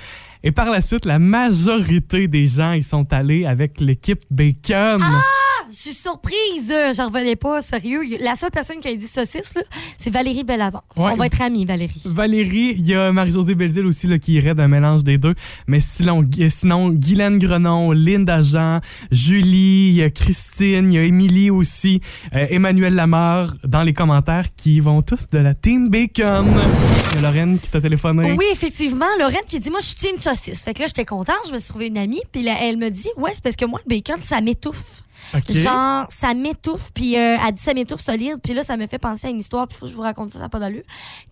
Et 0.45 0.53
par 0.53 0.71
la 0.71 0.81
suite, 0.81 1.07
la 1.07 1.19
majorité 1.19 2.29
des 2.29 2.47
gens, 2.47 2.73
ils 2.73 2.85
sont 2.85 3.11
allés 3.13 3.47
avec 3.47 3.81
l'équipe 3.81 4.21
bacon. 4.31 5.01
Ah! 5.03 5.21
Je 5.71 5.77
suis 5.77 5.93
surprise. 5.95 6.71
euh, 6.71 6.93
J'en 6.95 7.07
revenais 7.07 7.37
pas, 7.37 7.61
sérieux. 7.63 8.03
La 8.21 8.35
seule 8.35 8.51
personne 8.51 8.79
qui 8.81 8.89
a 8.89 8.95
dit 8.95 9.07
saucisse, 9.07 9.55
c'est 9.99 10.11
Valérie 10.11 10.45
Bellavance. 10.45 10.83
Ouais. 10.97 11.11
On 11.13 11.17
va 11.17 11.27
être 11.27 11.41
amis, 11.41 11.65
Valérie. 11.65 12.03
Valérie, 12.07 12.75
il 12.79 12.87
y 12.87 12.95
a 12.95 13.13
Marie-Josée 13.13 13.55
Belzile 13.55 13.87
aussi 13.87 14.07
là, 14.07 14.19
qui 14.19 14.35
irait 14.35 14.55
d'un 14.55 14.69
mélange 14.69 15.05
des 15.05 15.19
deux. 15.19 15.35
Mais 15.67 15.81
sinon, 15.81 16.23
Gu- 16.23 16.51
sinon 16.51 16.91
Guylaine 16.91 17.39
Grenon, 17.39 17.93
Linda 17.93 18.43
Jean, 18.43 18.81
Julie, 19.11 19.89
il 19.89 19.95
y 19.95 20.03
a 20.03 20.11
Christine, 20.11 20.93
il 20.93 20.95
y 20.95 20.99
a 20.99 21.03
Émilie 21.05 21.51
aussi, 21.51 22.01
euh, 22.35 22.47
Emmanuel 22.51 22.95
Lamar 22.95 23.55
dans 23.65 23.83
les 23.83 23.93
commentaires 23.93 24.47
qui 24.57 24.81
vont 24.81 25.03
tous 25.03 25.29
de 25.31 25.39
la 25.39 25.55
Team 25.55 25.89
Bacon. 25.89 26.47
Il 27.11 27.15
y 27.15 27.19
a 27.19 27.21
Lorraine 27.23 27.59
qui 27.59 27.69
t'a 27.69 27.81
téléphoné. 27.81 28.33
Oui, 28.33 28.45
effectivement. 28.53 29.07
Lorraine 29.19 29.41
qui 29.49 29.61
dit 29.61 29.71
Moi, 29.71 29.81
je 29.81 29.87
suis 29.87 29.95
team 29.97 30.17
saucisse. 30.17 30.65
Fait 30.65 30.75
que 30.75 30.81
là, 30.81 30.87
j'étais 30.87 31.05
contente. 31.05 31.37
Je 31.49 31.53
me 31.53 31.59
suis 31.59 31.69
trouvé 31.69 31.87
une 31.87 31.99
amie. 31.99 32.21
Puis 32.33 32.43
là, 32.43 32.55
elle 32.63 32.77
me 32.79 32.89
dit 32.91 33.09
Ouais, 33.17 33.31
c'est 33.35 33.43
parce 33.43 33.57
que 33.57 33.65
moi, 33.65 33.81
le 33.85 33.89
bacon, 33.89 34.17
ça 34.23 34.41
m'étouffe. 34.41 35.03
Genre, 35.49 36.07
ça 36.09 36.35
m'étouffe. 36.35 36.91
Puis 36.93 37.17
euh, 37.17 37.37
elle 37.47 37.55
dit 37.55 37.63
Ça 37.63 37.75
m'étouffe 37.75 38.01
solide. 38.01 38.37
Puis 38.43 38.55
là, 38.55 38.63
ça 38.63 38.77
me 38.77 38.87
fait 38.87 38.99
penser 38.99 39.29
à 39.29 39.31
une 39.31 39.41
histoire. 39.41 39.67
Puis 39.69 39.79
faut 39.79 39.87
que 39.87 39.91
je 39.91 39.97
vous 39.97 40.03
raconte 40.03 40.31
ça, 40.31 40.39
ça 40.39 40.45
n'a 40.45 40.49
pas 40.49 40.59
d'allure. 40.59 40.83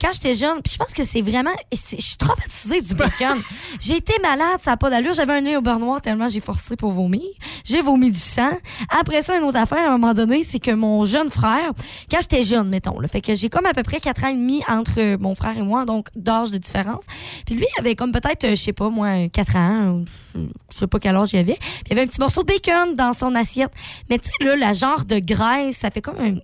Quand 0.00 0.11
j'étais 0.12 0.35
jeune, 0.35 0.62
puis 0.62 0.73
je 0.73 0.78
pense 0.78 0.92
que 0.92 1.04
c'est 1.04 1.23
vraiment. 1.23 1.50
Je 1.73 1.97
suis 1.99 2.16
traumatisée 2.16 2.80
du 2.80 2.95
bacon. 2.95 3.40
j'ai 3.80 3.97
été 3.97 4.14
malade, 4.23 4.61
ça 4.62 4.73
n'a 4.73 4.76
pas 4.76 4.90
d'allure. 4.90 5.12
J'avais 5.12 5.35
un 5.35 5.47
œil 5.47 5.57
au 5.57 5.62
beurre 5.62 5.78
noir 5.78 6.00
tellement 6.00 6.28
j'ai 6.28 6.40
forcé 6.40 6.76
pour 6.76 6.92
vomir. 6.92 7.23
J'ai 7.64 7.83
vomi 7.83 8.11
du 8.11 8.19
sang. 8.19 8.50
Après 8.88 9.23
ça, 9.23 9.37
une 9.37 9.45
autre 9.45 9.59
affaire, 9.59 9.90
à 9.90 9.95
un 9.95 9.99
moment 9.99 10.14
donné, 10.14 10.45
c'est 10.45 10.59
que 10.59 10.71
mon 10.71 11.04
jeune 11.04 11.30
frère, 11.30 11.73
quand 12.11 12.19
j'étais 12.21 12.42
jeune, 12.42 12.69
mettons, 12.69 12.99
là, 13.00 13.09
fait 13.09 13.21
que 13.21 13.35
j'ai 13.35 13.49
comme 13.49 13.66
à 13.66 13.75
peu 13.75 13.83
près 13.83 14.00
4 14.00 14.25
ans 14.25 14.28
et 14.28 14.35
demi 14.35 14.62
entre 14.69 14.99
euh, 14.99 15.16
mon 15.19 15.35
frère 15.35 15.57
et 15.57 15.62
moi, 15.62 15.85
donc 15.85 16.09
d'âge 16.14 16.50
de 16.50 16.59
différence. 16.59 17.04
Puis 17.47 17.54
lui, 17.54 17.66
il 17.76 17.80
avait 17.80 17.95
comme 17.95 18.12
peut-être, 18.12 18.45
euh, 18.45 18.50
je 18.50 18.57
sais 18.57 18.73
pas, 18.73 18.88
moi, 18.88 19.28
4 19.28 19.57
ans, 19.57 20.02
je 20.35 20.78
sais 20.78 20.87
pas 20.87 20.99
quel 20.99 21.16
âge 21.16 21.33
il 21.33 21.38
avait. 21.38 21.59
Puis 21.61 21.85
il 21.90 21.92
avait 21.92 22.02
un 22.02 22.07
petit 22.07 22.21
morceau 22.21 22.42
de 22.42 22.47
bacon 22.47 22.95
dans 22.95 23.12
son 23.12 23.35
assiette. 23.35 23.71
Mais 24.09 24.18
tu 24.18 24.28
sais, 24.28 24.44
là, 24.44 24.56
la 24.56 24.73
genre 24.73 25.04
de 25.04 25.18
graisse, 25.18 25.76
ça 25.78 25.90
fait 25.90 26.00
comme 26.02 26.18
un, 26.18 26.37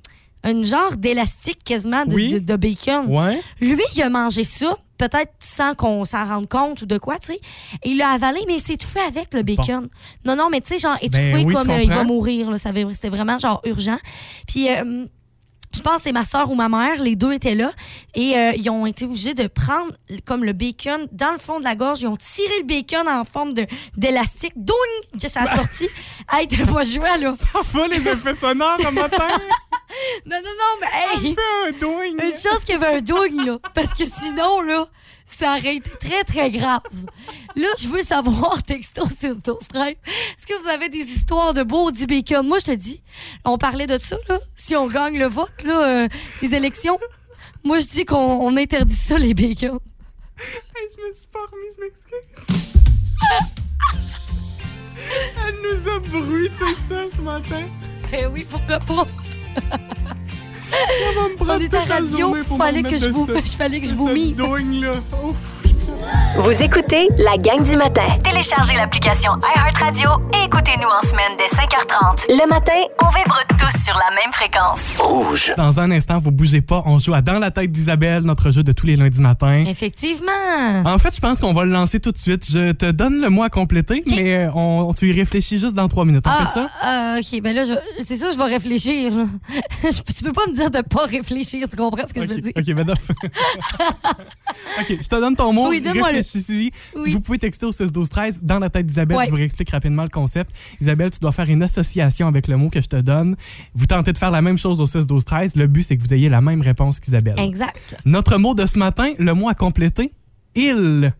un 0.48 0.62
genre 0.62 0.96
d'élastique 0.96 1.62
quasiment 1.64 2.04
de, 2.04 2.14
Oui. 2.14 2.32
de- 2.34 2.38
de 2.38 2.56
bacon. 2.56 3.06
Ouais. 3.08 3.40
Lui, 3.60 3.82
il 3.94 4.02
a 4.02 4.08
mangé 4.08 4.44
ça, 4.44 4.76
peut-être 4.98 5.32
sans 5.40 5.74
qu'on 5.74 6.04
s'en 6.04 6.24
rende 6.24 6.48
compte 6.48 6.82
ou 6.82 6.86
de 6.86 6.98
quoi, 6.98 7.18
tu 7.18 7.32
sais. 7.32 7.40
Et 7.82 7.90
il 7.90 7.98
l'a 7.98 8.10
avalé, 8.10 8.40
mais 8.46 8.54
il 8.54 8.60
s'est 8.60 8.74
étouffé 8.74 9.00
avec 9.00 9.34
le 9.34 9.42
bacon. 9.42 9.88
Non, 10.24 10.36
non, 10.36 10.48
mais 10.50 10.60
tu 10.60 10.68
sais, 10.68 10.78
genre 10.78 10.96
étouffé 11.02 11.32
Ben 11.32 11.46
oui, 11.46 11.54
comme 11.54 11.70
euh, 11.70 11.82
il 11.82 11.88
va 11.88 12.04
mourir, 12.04 12.50
là. 12.50 12.58
Ça 12.58 12.70
C'était 12.92 13.08
vraiment 13.10 13.38
genre 13.38 13.60
urgent. 13.64 13.98
Puis. 14.46 14.68
euh, 14.70 15.06
je 15.76 15.82
pense 15.82 15.96
que 15.96 16.02
c'est 16.04 16.12
ma 16.12 16.24
soeur 16.24 16.50
ou 16.50 16.54
ma 16.54 16.68
mère, 16.68 17.00
les 17.02 17.16
deux 17.16 17.32
étaient 17.32 17.54
là 17.54 17.72
et 18.14 18.36
euh, 18.36 18.52
ils 18.56 18.68
ont 18.70 18.86
été 18.86 19.04
obligés 19.04 19.34
de 19.34 19.46
prendre 19.46 19.92
comme 20.24 20.44
le 20.44 20.52
bacon 20.52 21.06
dans 21.12 21.32
le 21.32 21.38
fond 21.38 21.58
de 21.58 21.64
la 21.64 21.74
gorge. 21.76 22.00
Ils 22.00 22.06
ont 22.06 22.16
tiré 22.16 22.52
le 22.60 22.66
bacon 22.66 23.08
en 23.08 23.24
forme 23.24 23.52
d'élastique. 23.96 24.52
Doing! 24.56 25.26
Ça 25.28 25.42
a 25.42 25.56
sorti. 25.56 25.88
Hey, 26.32 26.48
t'as 26.48 26.66
pas 26.66 26.82
joué 26.82 27.08
là. 27.20 27.32
Ça 27.32 27.60
va 27.72 27.86
les 27.86 28.08
effets 28.08 28.34
sonores 28.34 28.80
en 28.86 28.92
matin? 28.92 29.28
Non, 30.26 30.36
non, 30.36 30.50
non, 30.50 30.80
mais 30.80 31.28
hey! 31.28 31.34
Fais 31.34 31.68
un 31.68 31.78
doing. 31.78 32.12
Une 32.12 32.32
chance 32.32 32.64
qu'il 32.64 32.74
y 32.74 32.84
avait 32.84 32.96
un 32.96 33.00
doing, 33.00 33.44
là. 33.46 33.58
Parce 33.72 33.94
que 33.94 34.04
sinon, 34.04 34.60
là, 34.60 34.86
ça 35.26 35.56
aurait 35.56 35.76
été 35.76 35.90
très, 35.90 36.24
très 36.24 36.50
grave. 36.50 36.82
Là, 37.54 37.68
je 37.78 37.88
veux 37.88 38.02
savoir, 38.02 38.62
texto 38.66 39.04
6 39.06 39.42
12 39.42 39.56
13, 39.68 39.88
est-ce 39.88 40.46
que 40.46 40.62
vous 40.62 40.68
avez 40.68 40.88
des 40.88 40.98
histoires 40.98 41.54
de 41.54 41.62
beau 41.62 41.90
du 41.90 42.06
bacon? 42.06 42.46
Moi, 42.46 42.58
je 42.58 42.66
te 42.66 42.70
dis, 42.72 43.02
on 43.44 43.58
parlait 43.58 43.86
de 43.86 43.98
ça, 43.98 44.16
là. 44.28 44.38
Si 44.56 44.76
on 44.76 44.86
gagne 44.86 45.18
le 45.18 45.26
vote, 45.26 45.62
là, 45.64 46.04
euh, 46.04 46.08
les 46.42 46.54
élections, 46.54 46.98
moi, 47.64 47.80
je 47.80 47.86
dis 47.86 48.04
qu'on 48.04 48.16
on 48.16 48.56
interdit 48.56 48.94
ça, 48.94 49.18
les 49.18 49.34
bacons. 49.34 49.80
Hey, 50.78 50.86
je 50.94 51.02
me 51.02 51.12
suis 51.14 51.28
pas 51.28 51.38
je 51.50 51.80
m'excuse. 51.80 52.46
Elle 55.46 55.54
nous 55.62 55.88
a 55.88 55.98
bruité 55.98 56.64
ça 56.76 57.04
ce 57.14 57.22
matin. 57.22 57.64
Eh 58.12 58.26
oui, 58.26 58.46
pourquoi 58.48 58.78
pas? 58.80 59.06
On 61.40 61.58
est 61.58 61.74
à 61.74 61.84
radio, 61.84 62.36
fallait 62.58 62.82
que 62.82 62.96
je 62.96 63.08
vous, 63.08 63.26
fallait 63.58 63.80
que 63.80 63.86
je 63.86 63.94
vous 63.94 64.08
cette 64.08 65.65
Vous 66.38 66.62
écoutez 66.62 67.08
la 67.18 67.36
gang 67.38 67.62
du 67.62 67.76
matin. 67.76 68.02
Téléchargez 68.24 68.74
l'application 68.74 69.30
iHeartRadio 69.54 70.10
et 70.34 70.44
écoutez-nous 70.46 70.88
en 70.88 71.00
semaine 71.06 71.32
dès 71.38 71.46
5h30. 71.46 72.26
Le 72.28 72.48
matin, 72.48 72.72
on 73.02 73.06
vibre 73.08 73.38
tous 73.58 73.84
sur 73.84 73.94
la 73.94 74.10
même 74.14 74.32
fréquence. 74.32 74.80
Rouge. 74.98 75.52
Dans 75.56 75.78
un 75.80 75.90
instant, 75.92 76.18
vous 76.18 76.32
bougez 76.32 76.60
pas. 76.60 76.82
On 76.86 76.98
joue 76.98 77.14
à 77.14 77.22
Dans 77.22 77.38
la 77.38 77.50
tête 77.52 77.70
d'Isabelle, 77.70 78.22
notre 78.24 78.50
jeu 78.50 78.62
de 78.64 78.72
tous 78.72 78.86
les 78.86 78.96
lundis 78.96 79.20
matins. 79.20 79.56
Effectivement. 79.66 80.82
En 80.84 80.98
fait, 80.98 81.14
je 81.14 81.20
pense 81.20 81.40
qu'on 81.40 81.52
va 81.52 81.64
le 81.64 81.70
lancer 81.70 82.00
tout 82.00 82.12
de 82.12 82.18
suite. 82.18 82.44
Je 82.50 82.72
te 82.72 82.90
donne 82.90 83.20
le 83.20 83.30
mot 83.30 83.42
à 83.44 83.48
compléter, 83.48 84.02
mais 84.10 84.36
euh, 84.46 84.50
on, 84.54 84.92
tu 84.92 85.08
y 85.08 85.12
réfléchis 85.16 85.58
juste 85.58 85.74
dans 85.74 85.88
trois 85.88 86.04
minutes. 86.04 86.24
On 86.26 86.44
fait 86.44 86.52
ça? 86.52 86.68
ah, 86.82 87.16
ok, 87.20 87.40
ben 87.42 87.54
là, 87.54 87.64
je- 87.64 88.02
c'est 88.04 88.16
sûr, 88.16 88.30
je 88.32 88.36
vais 88.38 88.44
réfléchir. 88.44 89.12
tu 90.16 90.24
peux 90.24 90.32
pas 90.32 90.46
me 90.48 90.54
dire 90.54 90.70
de 90.70 90.80
pas 90.82 91.04
réfléchir, 91.06 91.68
tu 91.68 91.76
comprends 91.76 92.06
ce 92.06 92.12
que 92.12 92.22
je 92.22 92.34
veux 92.34 92.40
dire? 92.40 92.52
ok, 92.56 92.68
madame. 92.74 92.96
ok, 94.80 94.98
je 95.02 95.08
te 95.08 95.14
donne 95.20 95.36
ton 95.36 95.52
mot. 95.52 95.68
Oui, 95.68 95.75
donne-moi-le. 95.80 96.18
Réfléchis-y. 96.18 96.70
Oui. 96.96 97.12
Vous 97.12 97.20
pouvez 97.20 97.38
texter 97.38 97.66
au 97.66 97.72
16 97.72 97.92
12 97.92 98.08
13 98.08 98.40
dans 98.42 98.58
la 98.58 98.70
tête 98.70 98.86
d'Isabelle. 98.86 99.16
Ouais. 99.16 99.26
Je 99.26 99.30
vous 99.30 99.36
réexplique 99.36 99.70
rapidement 99.70 100.02
le 100.02 100.08
concept. 100.08 100.50
Isabelle, 100.80 101.10
tu 101.10 101.18
dois 101.20 101.32
faire 101.32 101.48
une 101.48 101.62
association 101.62 102.28
avec 102.28 102.48
le 102.48 102.56
mot 102.56 102.70
que 102.70 102.80
je 102.80 102.88
te 102.88 102.96
donne. 102.96 103.36
Vous 103.74 103.86
tentez 103.86 104.12
de 104.12 104.18
faire 104.18 104.30
la 104.30 104.42
même 104.42 104.58
chose 104.58 104.80
au 104.80 104.86
16 104.86 105.06
12 105.06 105.24
13 105.24 105.56
Le 105.56 105.66
but, 105.66 105.82
c'est 105.82 105.96
que 105.96 106.02
vous 106.02 106.14
ayez 106.14 106.28
la 106.28 106.40
même 106.40 106.60
réponse 106.60 107.00
qu'Isabelle. 107.00 107.38
Exact. 107.38 107.96
Notre 108.04 108.38
mot 108.38 108.54
de 108.54 108.66
ce 108.66 108.78
matin, 108.78 109.12
le 109.18 109.34
mot 109.34 109.48
à 109.48 109.54
compléter, 109.54 110.12
il. 110.54 111.12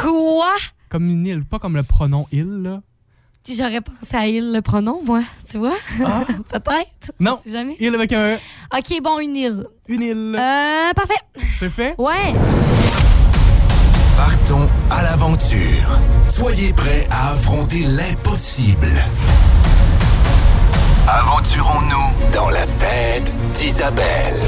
Quoi? 0.00 0.54
Comme 0.88 1.08
une 1.08 1.26
île, 1.26 1.44
pas 1.44 1.58
comme 1.58 1.76
le 1.76 1.82
pronom 1.82 2.26
il, 2.32 2.62
là. 2.62 2.82
J'aurais 3.46 3.82
pensé 3.82 4.16
à 4.16 4.26
il 4.26 4.52
le 4.54 4.62
pronom, 4.62 5.02
moi, 5.04 5.20
tu 5.50 5.58
vois? 5.58 5.76
Peut-être. 6.48 7.12
Non. 7.20 7.38
Si 7.42 7.52
jamais. 7.52 7.76
Il 7.78 7.94
avec 7.94 8.12
un 8.14 8.34
E. 8.34 8.38
Ok, 8.74 9.02
bon, 9.02 9.18
une 9.18 9.36
île. 9.36 9.66
Une 9.86 10.00
île. 10.02 10.36
Euh, 10.38 10.92
parfait. 10.94 11.20
C'est 11.58 11.68
fait? 11.68 11.94
Ouais. 11.98 12.32
Partons 14.16 14.68
à 14.90 15.02
l'aventure. 15.02 16.00
Soyez 16.28 16.72
prêts 16.72 17.06
à 17.10 17.32
affronter 17.32 17.80
l'impossible. 17.84 18.88
Aventurons-nous 21.08 22.32
dans 22.32 22.48
la 22.50 22.64
tête 22.66 23.32
d'Isabelle. 23.54 24.40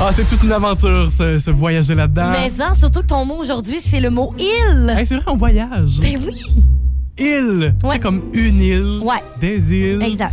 Ah, 0.00 0.08
c'est 0.12 0.26
toute 0.26 0.42
une 0.42 0.52
aventure, 0.52 1.12
ce, 1.12 1.38
ce 1.38 1.50
voyager 1.50 1.94
là-dedans. 1.94 2.30
Mais 2.32 2.50
non, 2.58 2.72
surtout 2.72 3.00
que 3.00 3.06
ton 3.06 3.26
mot 3.26 3.36
aujourd'hui, 3.38 3.80
c'est 3.84 4.00
le 4.00 4.08
mot 4.08 4.34
île. 4.38 4.94
Hey, 4.96 5.04
c'est 5.04 5.16
vrai, 5.16 5.24
on 5.26 5.36
voyage. 5.36 5.98
Ben 6.00 6.18
oui. 6.26 6.64
Île. 7.18 7.74
Ouais. 7.84 7.90
C'est 7.92 7.98
comme 7.98 8.22
une 8.32 8.60
île. 8.62 8.98
Ouais. 9.02 9.22
Des 9.38 9.74
îles. 9.74 10.02
Exact. 10.02 10.32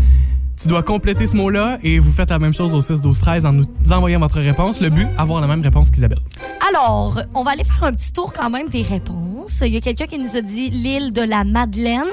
Tu 0.60 0.68
dois 0.68 0.82
compléter 0.82 1.28
ce 1.28 1.36
mot-là 1.36 1.78
et 1.84 2.00
vous 2.00 2.12
faites 2.12 2.32
la 2.32 2.40
même 2.40 2.54
chose 2.54 2.74
au 2.74 2.82
6 2.82 3.02
12 3.02 3.20
13 3.20 3.46
en 3.46 3.54
nous 3.54 3.64
envoyant 3.92 4.20
votre 4.20 4.40
réponse. 4.40 4.82
Le 4.82 4.90
but, 4.90 5.08
avoir 5.16 5.40
la 5.40 5.46
même 5.46 5.62
réponse 5.62 5.92
qu'Isabelle. 5.92 6.20
Alors, 6.68 7.22
on 7.36 7.44
va 7.44 7.52
aller 7.52 7.64
faire 7.64 7.84
un 7.84 7.94
petit 7.94 8.12
tour 8.12 8.34
quand 8.34 8.50
même 8.50 8.68
des 8.68 8.82
réponses. 8.82 9.62
Il 9.62 9.72
y 9.72 9.78
a 9.78 9.82
quelqu'un 9.82 10.08
qui 10.08 10.18
nous 10.18 10.36
a 10.36 10.42
dit 10.42 10.72
l'île 10.72 11.14
de 11.14 11.22
la 11.22 11.44
Madeleine, 11.44 12.08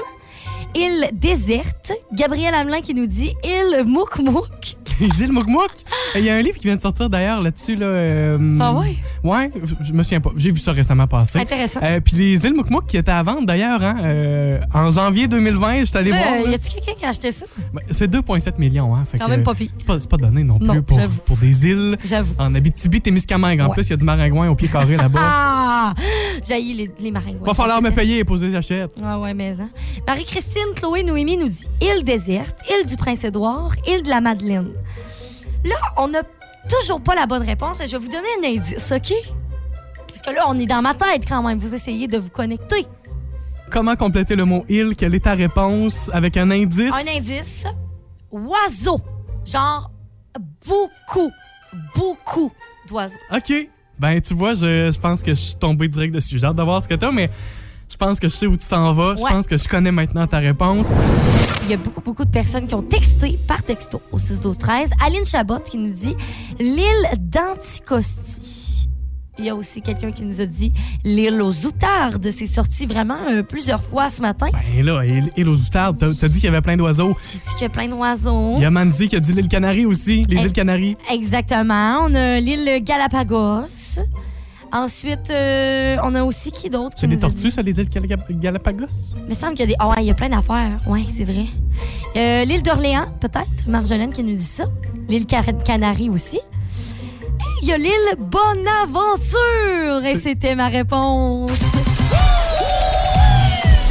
île 0.75 1.09
déserte. 1.13 1.91
Gabriel 2.13 2.53
Hamelin 2.53 2.81
qui 2.81 2.93
nous 2.93 3.07
dit 3.07 3.33
île 3.43 3.83
Mouk 3.85 4.19
Mouk. 4.19 4.75
Les 4.99 5.23
îles 5.23 5.31
Moukmouk. 5.31 5.69
Il 6.15 6.23
y 6.23 6.29
a 6.29 6.35
un 6.35 6.41
livre 6.41 6.57
qui 6.57 6.67
vient 6.67 6.75
de 6.75 6.81
sortir 6.81 7.09
d'ailleurs 7.09 7.41
là-dessus. 7.41 7.75
Là, 7.75 7.87
euh, 7.87 8.57
Ah 8.61 8.73
ouais? 8.73 8.95
Ouais, 9.23 9.51
je 9.81 9.91
me 9.93 10.03
souviens 10.03 10.21
pas. 10.21 10.31
J'ai 10.37 10.51
vu 10.51 10.57
ça 10.57 10.71
récemment 10.71 11.07
passer. 11.07 11.39
Intéressant. 11.39 11.79
Euh, 11.83 11.99
Puis 11.99 12.15
les 12.15 12.45
îles 12.45 12.53
Moukmouk 12.53 12.85
qui 12.87 12.97
étaient 12.97 13.11
à 13.11 13.21
vendre 13.23 13.45
d'ailleurs, 13.45 13.83
hein, 13.83 13.97
euh, 14.03 14.59
en 14.73 14.89
janvier 14.91 15.27
2020, 15.27 15.79
je 15.79 15.83
suis 15.85 15.97
allé 15.97 16.11
voir. 16.11 16.21
là. 16.21 16.49
y 16.51 16.53
a-tu 16.53 16.69
quelqu'un 16.69 16.93
qui 16.97 17.05
a 17.05 17.09
acheté 17.09 17.31
ça? 17.31 17.45
Ben, 17.73 17.81
C'est 17.91 18.09
2,7 18.09 18.59
millions. 18.59 18.95
Hein, 18.95 19.03
fait 19.05 19.17
Quand 19.17 19.25
que, 19.25 19.31
même 19.31 19.43
pas 19.43 19.53
pire. 19.53 19.69
C'est 19.77 19.85
pas, 19.85 19.99
c'est 19.99 20.09
pas 20.09 20.17
donné 20.17 20.43
non 20.43 20.57
plus 20.59 20.67
Non, 20.67 20.81
pour, 20.81 20.99
pour 21.25 21.37
des 21.37 21.67
îles. 21.67 21.97
J'avoue. 22.03 22.33
En 22.37 22.53
Abitibi-Témiscamingue. 22.55 23.59
En 23.61 23.65
Ouais. 23.67 23.73
plus, 23.73 23.87
il 23.87 23.89
y 23.91 23.93
a 23.93 23.97
du 23.97 24.05
maringouin 24.05 24.49
au 24.49 24.55
pied 24.55 24.67
carré 24.67 24.95
là-bas. 24.95 25.19
Ah! 25.87 25.93
J'ai 26.47 26.59
les, 26.61 26.89
les 26.99 27.11
maringouins. 27.11 27.45
Va 27.45 27.53
falloir 27.53 27.79
me 27.81 27.91
payer 27.91 28.19
et 28.19 28.23
poser 28.23 28.49
j'achète. 28.49 28.91
Ah 29.03 29.19
ouais, 29.19 29.33
mais 29.35 29.53
hein. 29.59 29.69
Marie-Christine 30.07 30.73
Chloé 30.75 31.03
Noémie 31.03 31.37
nous 31.37 31.49
dit 31.49 31.67
île 31.81 32.03
déserte, 32.03 32.57
île 32.69 32.87
du 32.87 32.95
Prince-Édouard, 32.95 33.75
île 33.87 34.01
de 34.03 34.09
la 34.09 34.19
Madeleine. 34.21 34.69
Là, 35.65 35.75
on 35.97 36.07
n'a 36.07 36.21
toujours 36.69 37.01
pas 37.01 37.15
la 37.15 37.25
bonne 37.25 37.43
réponse. 37.43 37.81
Je 37.83 37.91
vais 37.91 37.97
vous 37.97 38.07
donner 38.07 38.27
un 38.41 38.47
indice, 38.47 38.91
OK? 38.91 39.13
Parce 40.07 40.21
que 40.21 40.33
là, 40.33 40.45
on 40.47 40.57
est 40.59 40.65
dans 40.65 40.81
ma 40.81 40.93
tête 40.93 41.27
quand 41.27 41.41
même. 41.43 41.57
Vous 41.57 41.73
essayez 41.73 42.07
de 42.07 42.17
vous 42.17 42.29
connecter. 42.29 42.85
Comment 43.71 43.95
compléter 43.95 44.35
le 44.35 44.45
mot 44.45 44.63
île? 44.69 44.95
Quelle 44.95 45.15
est 45.15 45.23
ta 45.23 45.33
réponse? 45.33 46.09
Avec 46.13 46.37
un 46.37 46.51
indice? 46.51 46.93
Un 46.93 47.17
indice 47.17 47.65
oiseau. 48.31 49.01
Genre 49.43 49.91
beaucoup, 50.65 51.31
beaucoup 51.95 52.51
d'oiseaux. 52.87 53.17
OK. 53.33 53.53
Ben, 53.97 54.21
tu 54.21 54.33
vois, 54.33 54.53
je, 54.53 54.91
je 54.91 54.99
pense 54.99 55.23
que 55.23 55.31
je 55.33 55.39
suis 55.39 55.55
tombé 55.55 55.87
direct 55.87 56.13
dessus. 56.13 56.37
J'ai 56.37 56.45
hâte 56.45 56.55
de 56.55 56.63
voir 56.63 56.81
ce 56.81 56.87
que 56.87 56.95
t'as, 56.95 57.11
mais 57.11 57.29
je 57.95 57.97
pense 58.05 58.19
que 58.19 58.27
je 58.27 58.35
sais 58.35 58.45
où 58.45 58.57
tu 58.57 58.67
t'en 58.67 58.91
vas. 58.91 59.15
Je 59.15 59.21
pense 59.21 59.47
que 59.47 59.55
je 59.57 59.69
connais 59.69 59.91
maintenant 59.91 60.27
ta 60.27 60.39
réponse. 60.39 60.89
Il 61.63 61.69
y 61.69 61.73
a 61.73 61.77
beaucoup, 61.77 62.01
beaucoup 62.01 62.25
de 62.25 62.29
personnes 62.29 62.67
qui 62.67 62.75
ont 62.75 62.81
texté 62.81 63.39
par 63.47 63.63
texto 63.63 64.01
au 64.11 64.19
6 64.19 64.41
12 64.41 64.57
13 64.57 64.89
Aline 65.05 65.23
Chabot 65.23 65.59
qui 65.59 65.77
nous 65.77 65.93
dit 65.93 66.13
l'île 66.59 67.07
d'Anticosti. 67.17 68.89
Il 69.39 69.45
y 69.45 69.49
a 69.49 69.55
aussi 69.55 69.81
quelqu'un 69.81 70.11
qui 70.11 70.25
nous 70.25 70.41
a 70.41 70.45
dit 70.45 70.73
l'île 71.05 71.41
aux 71.41 71.65
outardes. 71.65 72.29
C'est 72.31 72.47
sorti 72.47 72.85
vraiment 72.85 73.17
euh, 73.29 73.43
plusieurs 73.43 73.81
fois 73.81 74.09
ce 74.09 74.21
matin. 74.21 74.47
Ben 74.51 74.85
là, 74.85 75.01
île, 75.05 75.29
île 75.37 75.47
aux 75.47 75.57
outardes, 75.57 75.97
t'as 75.97 76.27
dit 76.27 76.35
qu'il 76.35 76.45
y 76.45 76.47
avait 76.49 76.59
plein 76.59 76.75
d'oiseaux. 76.75 77.15
J'ai 77.23 77.39
dit 77.39 77.53
qu'il 77.53 77.61
y 77.61 77.65
a 77.65 77.69
plein 77.69 77.87
d'oiseaux. 77.87 78.55
Il 78.57 78.63
y 78.63 78.65
a 78.65 78.71
Mandy 78.71 79.07
qui 79.07 79.15
a 79.15 79.21
dit 79.21 79.31
l'île 79.31 79.47
Canarie 79.47 79.85
aussi. 79.85 80.23
Les 80.27 80.43
îles 80.43 80.51
Canaries. 80.51 80.97
Exactement. 81.09 81.99
On 82.03 82.13
a 82.13 82.41
l'île 82.41 82.83
Galapagos. 82.83 84.01
Ensuite, 84.71 85.29
euh, 85.31 85.95
on 86.03 86.13
a 86.15 86.23
aussi 86.23 86.51
qui 86.51 86.69
d'autre 86.69 86.95
C'est 86.99 87.07
des 87.07 87.17
tortues, 87.19 87.49
ça, 87.51 87.61
les 87.61 87.79
îles 87.79 87.87
Gal- 87.89 88.25
Galapagos? 88.29 89.15
Il 89.23 89.29
me 89.29 89.33
semble 89.33 89.53
qu'il 89.55 89.61
y 89.61 89.63
a 89.63 89.67
des. 89.67 89.75
Ah 89.79 89.87
ouais, 89.89 89.95
il 89.99 90.05
y 90.05 90.11
a 90.11 90.13
plein 90.13 90.29
d'affaires. 90.29 90.79
Oui, 90.87 91.07
c'est 91.09 91.23
vrai. 91.23 91.45
Euh, 92.17 92.43
L'île 92.45 92.61
d'Orléans, 92.63 93.07
peut-être? 93.21 93.67
Marjolaine 93.67 94.11
qui 94.11 94.23
nous 94.23 94.33
dit 94.35 94.43
ça. 94.43 94.65
L'île 95.07 95.25
Car- 95.25 95.45
Canarie 95.63 96.09
aussi. 96.09 96.37
Et 96.37 96.41
il 97.61 97.67
y 97.69 97.73
a 97.73 97.77
l'île 97.77 98.15
Bonaventure. 98.19 100.05
Et 100.05 100.15
c'était 100.19 100.55
ma 100.55 100.67
réponse. 100.67 101.51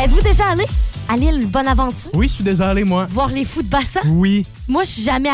Êtes-vous 0.02 0.22
déjà 0.22 0.48
allé 0.50 0.64
à 1.08 1.16
l'île 1.16 1.46
Bonaventure? 1.46 2.10
Oui, 2.14 2.28
je 2.28 2.34
suis 2.34 2.44
déjà 2.44 2.70
allé, 2.70 2.84
moi. 2.84 3.06
Voir 3.08 3.28
les 3.28 3.44
fous 3.44 3.62
de 3.62 3.68
bassin? 3.68 4.00
Oui. 4.10 4.44
Moi, 4.68 4.82
je 4.82 4.88
suis 4.90 5.02
jamais 5.02 5.28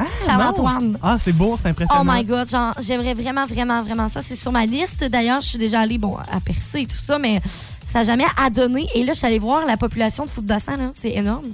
allée. 0.00 0.26
Charles-Antoine. 0.26 0.98
Ah, 1.02 1.16
c'est 1.18 1.32
beau, 1.32 1.56
c'est 1.60 1.68
impressionnant. 1.68 2.02
Oh 2.02 2.10
my 2.10 2.24
God, 2.24 2.48
j'aimerais 2.80 3.14
vraiment, 3.14 3.46
vraiment, 3.46 3.82
vraiment 3.82 4.08
ça. 4.08 4.22
C'est 4.22 4.36
sur 4.36 4.52
ma 4.52 4.66
liste. 4.66 5.04
D'ailleurs, 5.04 5.40
je 5.40 5.48
suis 5.48 5.58
déjà 5.58 5.80
allée, 5.80 5.98
bon, 5.98 6.16
à 6.16 6.40
Percé 6.40 6.80
et 6.80 6.86
tout 6.86 6.96
ça, 6.96 7.18
mais 7.18 7.40
ça 7.86 8.00
n'a 8.00 8.04
jamais 8.04 8.26
adonné. 8.36 8.88
Et 8.94 9.04
là, 9.04 9.12
je 9.12 9.18
suis 9.18 9.26
allée 9.26 9.38
voir 9.38 9.66
la 9.66 9.76
population 9.76 10.24
de 10.24 10.30
Foupe-Bassin, 10.30 10.76
là, 10.76 10.90
c'est 10.94 11.10
énorme, 11.10 11.48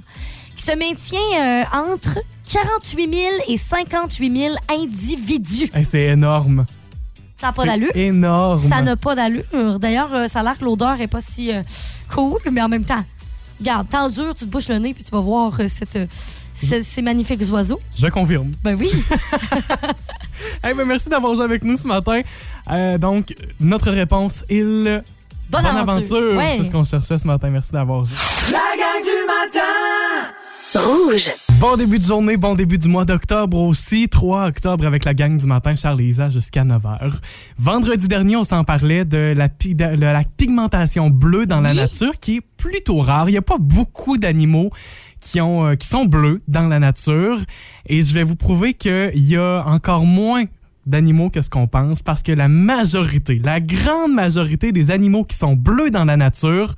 qui 0.57 0.65
se 0.65 0.73
maintient 0.73 1.19
euh, 1.41 1.93
entre 1.93 2.19
48 2.53 3.15
000 3.15 3.27
et 3.49 3.59
58 3.59 4.37
000 4.37 4.55
individus. 4.69 5.71
Hey, 5.75 5.85
c'est 5.85 6.05
énorme. 6.05 6.67
Ça 7.39 7.49
n'a 7.49 7.53
pas 7.53 7.65
d'allure. 7.67 7.91
énorme. 7.95 8.69
Ça 8.69 8.83
n'a 8.83 8.97
pas 8.97 9.15
d'allure. 9.15 9.79
D'ailleurs, 9.79 10.15
euh, 10.15 10.27
ça 10.27 10.41
a 10.41 10.43
l'air 10.43 10.59
que 10.59 10.65
l'odeur 10.65 10.99
est 11.01 11.07
pas 11.07 11.21
si 11.21 11.53
euh, 11.53 11.63
cool, 12.15 12.39
mais 12.51 12.63
en 12.63 12.69
même 12.69 12.85
temps, 12.85 13.05
regarde, 13.61 13.89
tant 13.89 14.09
dur, 14.09 14.35
tu 14.35 14.45
te 14.45 14.51
bouches 14.51 14.69
le 14.69 14.79
nez 14.79 14.95
puis 14.95 15.05
tu 15.05 15.11
vas 15.11 15.21
voir 15.21 15.53
euh, 15.59 15.67
cette, 15.69 15.97
euh, 15.97 16.07
ces, 16.55 16.83
ces 16.83 17.03
magnifiques 17.03 17.43
oiseaux. 17.51 17.81
Je 17.97 18.07
confirme. 18.09 18.51
Ben 18.63 18.77
oui. 18.79 18.91
Hey, 20.63 20.75
ben, 20.75 20.85
merci 20.85 21.09
d'avoir 21.09 21.35
joué 21.35 21.45
avec 21.45 21.65
nous 21.65 21.77
ce 21.77 21.87
matin. 21.87 22.21
Euh, 22.71 22.99
donc, 22.99 23.35
notre 23.59 23.91
réponse, 23.91 24.45
île 24.51 25.03
Bonne, 25.49 25.65
aventure. 25.65 26.37
Ouais. 26.37 26.55
C'est 26.57 26.65
ce 26.65 26.71
qu'on 26.71 26.85
cherchait 26.85 27.19
ce 27.19 27.27
matin. 27.27 27.49
Merci 27.51 27.73
d'avoir 27.73 28.05
joué. 28.05 28.17
La 28.51 28.59
gang 28.59 29.03
du 29.03 29.11
matin 29.27 30.85
Rouge. 30.85 31.31
Bon 31.59 31.77
début 31.79 31.99
de 31.99 32.05
journée, 32.05 32.37
bon 32.37 32.55
début 32.55 32.77
du 32.77 32.87
mois 32.87 33.07
d'octobre 33.07 33.59
aussi. 33.59 34.09
3 34.11 34.47
octobre 34.49 34.87
avec 34.87 35.05
la 35.07 35.15
gang 35.15 35.39
du 35.39 35.47
matin, 35.47 35.75
Charles 35.75 36.03
et 36.03 36.05
Isa 36.05 36.29
jusqu'à 36.29 36.65
9h. 36.65 37.13
Vendredi 37.59 38.09
dernier, 38.09 38.37
on 38.37 38.45
s'en 38.45 38.63
parlait 38.63 39.07
de 39.07 39.33
la, 39.35 39.49
pi- 39.49 39.75
de 39.75 39.85
la 39.85 40.23
pigmentation 40.37 41.09
bleue 41.09 41.47
dans 41.47 41.61
la 41.63 41.71
Oui. 41.71 41.77
nature 41.77 42.19
qui 42.21 42.37
est 42.37 42.43
plutôt 42.59 42.99
rare. 42.99 43.29
Il 43.31 43.33
n'y 43.33 43.39
a 43.39 43.43
pas 43.43 43.57
beaucoup 43.59 44.19
d'animaux 44.19 44.71
qui, 45.21 45.41
ont, 45.41 45.67
euh, 45.67 45.75
qui 45.77 45.89
sont 45.89 46.05
bleus 46.05 46.43
dans 46.47 46.69
la 46.69 46.79
nature. 46.79 47.39
Et 47.87 48.03
je 48.03 48.13
vais 48.13 48.23
vous 48.23 48.37
prouver 48.37 48.75
qu'il 48.75 49.11
y 49.15 49.37
a 49.37 49.65
encore 49.67 50.05
moins 50.05 50.45
d'animaux 50.85 51.31
que 51.31 51.41
ce 51.41 51.49
qu'on 51.51 51.67
pense 51.67 52.03
parce 52.03 52.23
que 52.23 52.33
la 52.33 52.49
majorité, 52.49 53.41
la 53.43 53.61
grande 53.61 54.13
majorité 54.13 54.73
des 54.73 54.91
animaux 54.91 55.25
qui 55.25 55.37
sont 55.37 55.57
bleus 55.57 55.91
dans 55.91 56.05
la 56.05 56.17
nature 56.19 56.75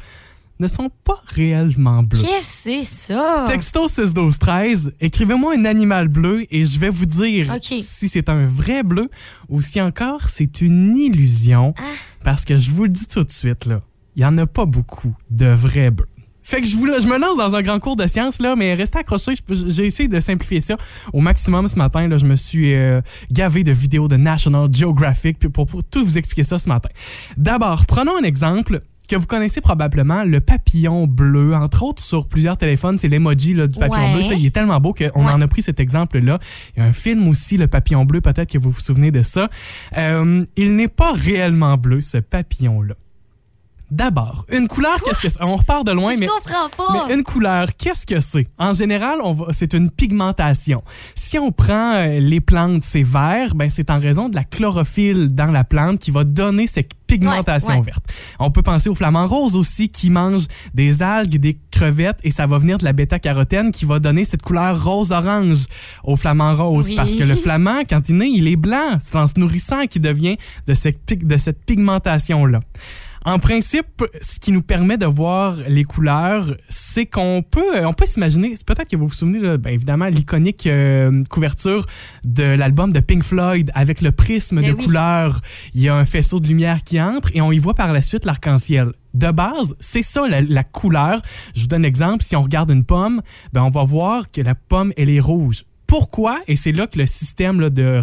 ne 0.58 0.68
sont 0.68 0.90
pas 1.04 1.20
réellement 1.26 2.02
bleus. 2.02 2.20
Qu'est-ce 2.20 2.64
que 2.64 2.84
c'est 2.84 2.84
ça? 2.84 3.44
Texto 3.46 3.86
6 3.88 4.14
12 4.14 4.38
13, 4.38 4.94
écrivez-moi 5.00 5.54
un 5.56 5.64
animal 5.64 6.08
bleu 6.08 6.46
et 6.50 6.64
je 6.64 6.78
vais 6.78 6.88
vous 6.88 7.06
dire 7.06 7.54
si 7.62 8.08
c'est 8.08 8.28
un 8.28 8.46
vrai 8.46 8.82
bleu 8.82 9.08
ou 9.48 9.62
si 9.62 9.80
encore 9.80 10.28
c'est 10.28 10.60
une 10.60 10.96
illusion. 10.96 11.74
Ah. 11.78 11.82
Parce 12.24 12.44
que 12.44 12.58
je 12.58 12.70
vous 12.70 12.84
le 12.84 12.90
dis 12.90 13.06
tout 13.06 13.22
de 13.22 13.30
suite, 13.30 13.66
là. 13.66 13.80
il 14.16 14.22
y 14.22 14.26
en 14.26 14.36
a 14.38 14.46
pas 14.46 14.66
beaucoup 14.66 15.14
de 15.30 15.46
vrais 15.46 15.90
bleus. 15.90 16.06
Fait 16.48 16.62
que 16.62 16.66
je, 16.66 16.78
vous, 16.78 16.86
je 16.86 17.06
me 17.06 17.18
lance 17.18 17.36
dans 17.36 17.54
un 17.54 17.60
grand 17.60 17.78
cours 17.78 17.94
de 17.94 18.06
science, 18.06 18.40
là, 18.40 18.56
mais 18.56 18.72
restez 18.72 18.98
accrochés. 18.98 19.34
J'ai 19.50 19.84
essayé 19.84 20.08
de 20.08 20.18
simplifier 20.18 20.62
ça 20.62 20.78
au 21.12 21.20
maximum 21.20 21.68
ce 21.68 21.76
matin. 21.76 22.08
Là, 22.08 22.16
je 22.16 22.24
me 22.24 22.36
suis 22.36 22.74
euh, 22.74 23.02
gavé 23.30 23.64
de 23.64 23.72
vidéos 23.72 24.08
de 24.08 24.16
National 24.16 24.66
Geographic 24.72 25.46
pour, 25.50 25.66
pour 25.66 25.84
tout 25.84 26.02
vous 26.02 26.16
expliquer 26.16 26.44
ça 26.44 26.58
ce 26.58 26.66
matin. 26.66 26.88
D'abord, 27.36 27.84
prenons 27.84 28.16
un 28.16 28.22
exemple 28.22 28.80
que 29.08 29.16
vous 29.16 29.26
connaissez 29.26 29.60
probablement, 29.60 30.22
le 30.24 30.40
papillon 30.40 31.06
bleu. 31.06 31.54
Entre 31.54 31.82
autres, 31.82 32.04
sur 32.04 32.28
plusieurs 32.28 32.56
téléphones, 32.56 32.98
c'est 32.98 33.08
l'emoji 33.08 33.54
du 33.54 33.78
papillon 33.78 34.14
Ouais. 34.14 34.26
bleu. 34.28 34.36
Il 34.36 34.46
est 34.46 34.54
tellement 34.54 34.78
beau 34.80 34.92
qu'on 34.92 35.04
Ouais. 35.24 35.32
en 35.32 35.40
a 35.40 35.48
pris 35.48 35.62
cet 35.62 35.80
exemple-là. 35.80 36.38
Il 36.76 36.80
y 36.80 36.82
a 36.82 36.86
un 36.86 36.92
film 36.92 37.26
aussi, 37.28 37.56
Le 37.56 37.66
papillon 37.66 38.04
bleu, 38.04 38.20
peut-être 38.20 38.50
que 38.52 38.58
vous 38.58 38.70
vous 38.70 38.80
souvenez 38.80 39.10
de 39.10 39.22
ça. 39.22 39.48
Euh, 39.96 40.44
il 40.56 40.76
n'est 40.76 40.88
pas 40.88 41.12
réellement 41.12 41.76
bleu, 41.76 42.00
ce 42.00 42.18
papillon-là. 42.18 42.94
D'abord, 43.90 44.44
une 44.52 44.68
couleur, 44.68 45.00
qu'est-ce 45.02 45.22
que 45.22 45.28
c'est? 45.30 45.40
On 45.42 45.56
repart 45.56 45.86
de 45.86 45.92
loin, 45.92 46.12
je 46.12 46.18
mais 46.20 46.26
comprends 46.26 46.68
pas. 46.76 47.06
mais 47.08 47.14
une 47.14 47.22
couleur, 47.22 47.68
qu'est-ce 47.78 48.04
que 48.06 48.20
c'est? 48.20 48.46
En 48.58 48.74
général, 48.74 49.18
on 49.24 49.32
va- 49.32 49.46
c'est 49.52 49.72
une 49.72 49.90
pigmentation. 49.90 50.82
Si 51.14 51.38
on 51.38 51.52
prend 51.52 51.94
euh, 51.96 52.20
les 52.20 52.42
plantes, 52.42 52.84
c'est 52.84 53.02
vert, 53.02 53.54
ben 53.54 53.70
c'est 53.70 53.88
en 53.90 53.98
raison 53.98 54.28
de 54.28 54.36
la 54.36 54.44
chlorophylle 54.44 55.34
dans 55.34 55.50
la 55.50 55.64
plante 55.64 56.00
qui 56.00 56.10
va 56.10 56.24
donner 56.24 56.66
cette 56.66 56.90
pigmentation 57.06 57.68
Ouais, 57.70 57.76
ouais. 57.78 57.84
verte. 57.86 58.04
On 58.38 58.50
peut 58.50 58.60
penser 58.62 58.90
au 58.90 58.94
flamant 58.94 59.26
rose 59.26 59.56
aussi 59.56 59.88
qui 59.88 60.10
mange 60.10 60.44
des 60.74 61.00
algues, 61.02 61.38
des 61.38 61.58
crevettes 61.70 62.18
et 62.24 62.30
ça 62.30 62.46
va 62.46 62.58
venir 62.58 62.76
de 62.76 62.84
la 62.84 62.92
bêta-carotène 62.92 63.72
qui 63.72 63.86
va 63.86 63.98
donner 63.98 64.24
cette 64.24 64.42
couleur 64.42 64.84
rose-orange 64.84 65.64
au 66.04 66.16
flamant 66.16 66.54
rose. 66.54 66.88
Oui. 66.88 66.94
Parce 66.94 67.14
que 67.14 67.24
le 67.24 67.34
flamand, 67.36 67.84
quand 67.88 68.06
il 68.10 68.18
naît, 68.18 68.30
il 68.30 68.46
est 68.48 68.56
blanc. 68.56 68.98
C'est 69.02 69.16
en 69.16 69.26
se 69.26 69.34
nourrissant 69.38 69.86
qu'il 69.86 70.02
devient 70.02 70.36
de 70.66 70.74
cette, 70.74 70.98
pig- 71.06 71.26
de 71.26 71.38
cette 71.38 71.64
pigmentation-là. 71.64 72.60
En 73.28 73.38
principe, 73.38 74.02
ce 74.22 74.38
qui 74.38 74.52
nous 74.52 74.62
permet 74.62 74.96
de 74.96 75.04
voir 75.04 75.56
les 75.68 75.84
couleurs, 75.84 76.56
c'est 76.70 77.04
qu'on 77.04 77.42
peut, 77.42 77.84
on 77.84 77.92
peut 77.92 78.06
s'imaginer, 78.06 78.56
c'est 78.56 78.64
peut-être 78.64 78.88
que 78.88 78.96
vous 78.96 79.06
vous 79.06 79.12
souvenez, 79.14 79.38
là, 79.38 79.58
ben, 79.58 79.70
évidemment, 79.70 80.06
l'iconique 80.06 80.66
euh, 80.66 81.22
couverture 81.28 81.84
de 82.24 82.42
l'album 82.42 82.90
de 82.90 83.00
Pink 83.00 83.22
Floyd 83.22 83.70
avec 83.74 84.00
le 84.00 84.12
prisme 84.12 84.62
Ben 84.62 84.70
de 84.70 84.72
oui. 84.72 84.82
couleurs. 84.86 85.42
Il 85.74 85.82
y 85.82 85.90
a 85.90 85.94
un 85.94 86.06
faisceau 86.06 86.40
de 86.40 86.48
lumière 86.48 86.82
qui 86.82 86.98
entre 87.02 87.28
et 87.34 87.42
on 87.42 87.52
y 87.52 87.58
voit 87.58 87.74
par 87.74 87.92
la 87.92 88.00
suite 88.00 88.24
l'arc-en-ciel. 88.24 88.92
De 89.12 89.30
base, 89.30 89.76
c'est 89.78 90.02
ça 90.02 90.26
la, 90.26 90.40
la 90.40 90.64
couleur. 90.64 91.20
Je 91.54 91.60
vous 91.60 91.66
donne 91.66 91.82
l'exemple. 91.82 92.24
Si 92.24 92.34
on 92.34 92.42
regarde 92.42 92.70
une 92.70 92.84
pomme, 92.84 93.20
ben, 93.52 93.62
on 93.62 93.70
va 93.70 93.84
voir 93.84 94.30
que 94.30 94.40
la 94.40 94.54
pomme, 94.54 94.90
elle 94.96 95.10
est 95.10 95.20
rouge. 95.20 95.64
Pourquoi? 95.88 96.38
Et 96.46 96.54
c'est 96.54 96.70
là 96.70 96.86
que 96.86 96.98
le 96.98 97.06
système 97.06 97.60
là, 97.60 97.70
de, 97.70 98.00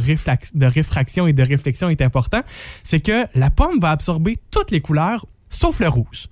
de 0.55 0.65
réfraction 0.65 1.27
et 1.27 1.33
de 1.33 1.43
réflexion 1.43 1.87
est 1.87 2.01
important. 2.01 2.41
C'est 2.83 2.99
que 2.99 3.25
la 3.35 3.49
pomme 3.49 3.79
va 3.79 3.91
absorber 3.91 4.37
toutes 4.51 4.71
les 4.71 4.81
couleurs 4.81 5.25
sauf 5.49 5.79
le 5.79 5.87
rouge. 5.87 6.27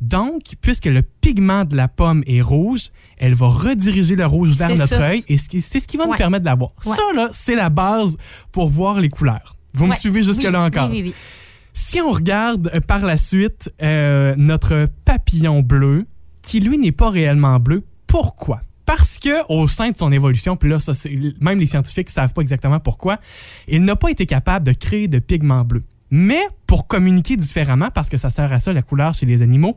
Donc, 0.00 0.42
puisque 0.60 0.84
le 0.84 1.02
pigment 1.02 1.64
de 1.64 1.74
la 1.74 1.88
pomme 1.88 2.22
est 2.26 2.40
rouge, 2.40 2.90
elle 3.16 3.34
va 3.34 3.48
rediriger 3.48 4.14
le 4.14 4.26
rouge 4.26 4.50
vers 4.50 4.68
notre 4.68 4.86
ça. 4.86 5.08
œil 5.08 5.24
et 5.28 5.36
c'est 5.36 5.80
ce 5.80 5.88
qui 5.88 5.96
va 5.96 6.06
nous 6.06 6.14
permettre 6.14 6.44
de 6.44 6.48
la 6.48 6.54
voir. 6.54 6.70
Ouais. 6.86 6.94
Ça, 6.94 7.02
là, 7.14 7.28
c'est 7.32 7.56
la 7.56 7.68
base 7.68 8.16
pour 8.52 8.70
voir 8.70 9.00
les 9.00 9.08
couleurs. 9.08 9.56
Vous 9.74 9.86
me 9.86 9.94
suivez 9.94 10.22
jusque-là 10.22 10.60
Oui, 10.60 10.66
encore? 10.66 10.90
Oui, 10.90 11.02
oui, 11.02 11.08
oui. 11.08 11.14
Si 11.72 12.00
on 12.00 12.12
regarde 12.12 12.70
euh, 12.74 12.80
par 12.80 13.04
la 13.04 13.16
suite 13.16 13.72
euh, 13.82 14.34
notre 14.36 14.88
papillon 15.04 15.62
bleu, 15.62 16.06
qui 16.42 16.60
lui 16.60 16.78
n'est 16.78 16.92
pas 16.92 17.10
réellement 17.10 17.58
bleu, 17.58 17.84
pourquoi? 18.06 18.60
Parce 18.88 19.18
que 19.18 19.44
au 19.50 19.68
sein 19.68 19.90
de 19.90 19.98
son 19.98 20.10
évolution, 20.12 20.56
puis 20.56 20.70
là, 20.70 20.78
ça, 20.78 20.92
même 21.42 21.58
les 21.58 21.66
scientifiques 21.66 22.06
ne 22.06 22.12
savent 22.12 22.32
pas 22.32 22.40
exactement 22.40 22.80
pourquoi, 22.80 23.18
il 23.68 23.84
n'a 23.84 23.96
pas 23.96 24.08
été 24.08 24.24
capable 24.24 24.64
de 24.64 24.72
créer 24.72 25.08
de 25.08 25.18
pigments 25.18 25.62
bleus. 25.62 25.84
Mais 26.10 26.40
pour 26.66 26.86
communiquer 26.86 27.36
différemment, 27.36 27.90
parce 27.90 28.08
que 28.08 28.16
ça 28.16 28.30
sert 28.30 28.50
à 28.50 28.60
ça 28.60 28.72
la 28.72 28.80
couleur 28.80 29.12
chez 29.12 29.26
les 29.26 29.42
animaux, 29.42 29.76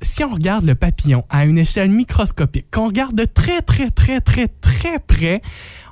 si 0.00 0.24
on 0.24 0.30
regarde 0.30 0.64
le 0.64 0.74
papillon 0.74 1.26
à 1.28 1.44
une 1.44 1.58
échelle 1.58 1.90
microscopique, 1.90 2.70
qu'on 2.70 2.86
regarde 2.86 3.14
de 3.14 3.26
très, 3.26 3.60
très, 3.60 3.90
très, 3.90 4.22
très, 4.22 4.48
très 4.48 4.98
près, 5.00 5.42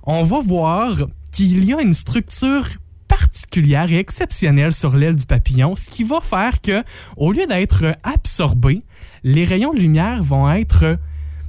on 0.05 0.23
va 0.23 0.41
voir 0.41 0.97
qu'il 1.33 1.67
y 1.67 1.75
a 1.75 1.83
une 1.83 1.93
structure 1.93 2.67
particulière 3.09 3.93
et 3.93 3.99
exceptionnelle 3.99 4.73
sur 4.73 4.97
l'aile 4.97 5.17
du 5.17 5.27
papillon, 5.27 5.77
ce 5.77 5.91
qui 5.91 6.03
va 6.03 6.23
faire 6.23 6.63
que, 6.63 6.83
au 7.19 7.31
lieu 7.31 7.47
d'être 7.47 7.93
absorbés, 8.05 8.85
les 9.23 9.45
rayons 9.45 9.75
de 9.75 9.81
lumière 9.81 10.23
vont 10.23 10.51
être 10.51 10.99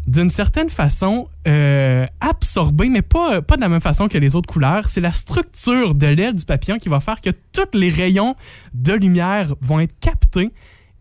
d'une 0.08 0.30
certaine 0.30 0.70
façon 0.70 1.28
euh, 1.48 2.06
absorbés, 2.22 2.89
mais 2.89 3.02
pas, 3.02 3.41
pas 3.41 3.58
de 3.58 3.62
la 3.62 3.70
même 3.70 3.82
façon 3.82 4.08
que 4.08 4.17
les 4.17 4.36
autres 4.36 4.52
couleurs. 4.52 4.88
C'est 4.88 5.02
la 5.02 5.12
structure 5.12 5.96
de 5.96 6.08
l'aile 6.08 6.36
du 6.36 6.46
papillon 6.46 6.78
qui 6.78 6.89
va 6.89 7.00
faire 7.00 7.22
que 7.22 7.30
tous 7.30 7.78
les 7.78 7.89
rayons 7.89 8.36
de 8.74 8.93
lumière 8.93 9.54
vont 9.62 9.80
être 9.80 10.00
captés 10.00 10.52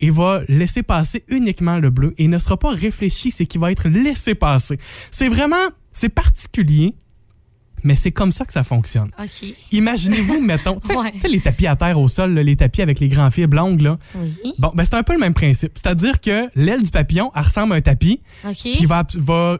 et 0.01 0.11
va 0.11 0.43
laisser 0.49 0.83
passer 0.83 1.25
uniquement 1.29 1.79
le 1.79 1.91
bleu 1.91 2.15
et 2.19 2.29
ne 2.29 2.39
sera 2.39 2.59
pas 2.59 2.71
réfléchi, 2.71 3.31
c'est 3.31 3.47
qu'il 3.47 3.61
va 3.61 3.71
être 3.71 3.89
laissé 3.89 4.35
passer. 4.35 4.79
C'est 5.11 5.29
vraiment, 5.29 5.57
c'est 5.93 6.11
particulier, 6.11 6.95
mais 7.87 7.95
c'est 7.95 8.11
comme 8.11 8.33
ça 8.33 8.45
que 8.45 8.53
ça 8.53 8.65
fonctionne. 8.65 9.11
Imaginez-vous, 9.71 10.41
mettons, 10.45 10.81
tu 10.81 10.89
sais 10.89 10.97
Ouais. 10.97 11.13
les 11.29 11.41
tapis 11.41 11.69
à 11.69 11.77
terre 11.77 12.01
au 12.01 12.09
sol, 12.09 12.35
là, 12.35 12.43
les 12.43 12.57
tapis 12.57 12.83
avec 12.83 12.99
les 12.99 13.09
grands 13.09 13.29
là. 13.37 13.99
Oui. 14.17 14.53
Bon, 14.59 14.73
ben 14.75 14.85
c'est 14.85 14.95
un 14.95 15.05
peu 15.05 15.13
le 15.13 15.21
même 15.21 15.35
principe. 15.35 15.71
C'est-à-dire 15.77 16.21
que 16.21 16.49
l'aile 16.57 16.83
du 16.83 16.91
papillon, 16.91 17.31
elle 17.35 17.43
ressemble 17.43 17.75
à 17.75 17.77
un 17.77 17.81
tapis, 17.81 18.21
qui 18.55 18.87
va, 18.87 19.07
va 19.19 19.59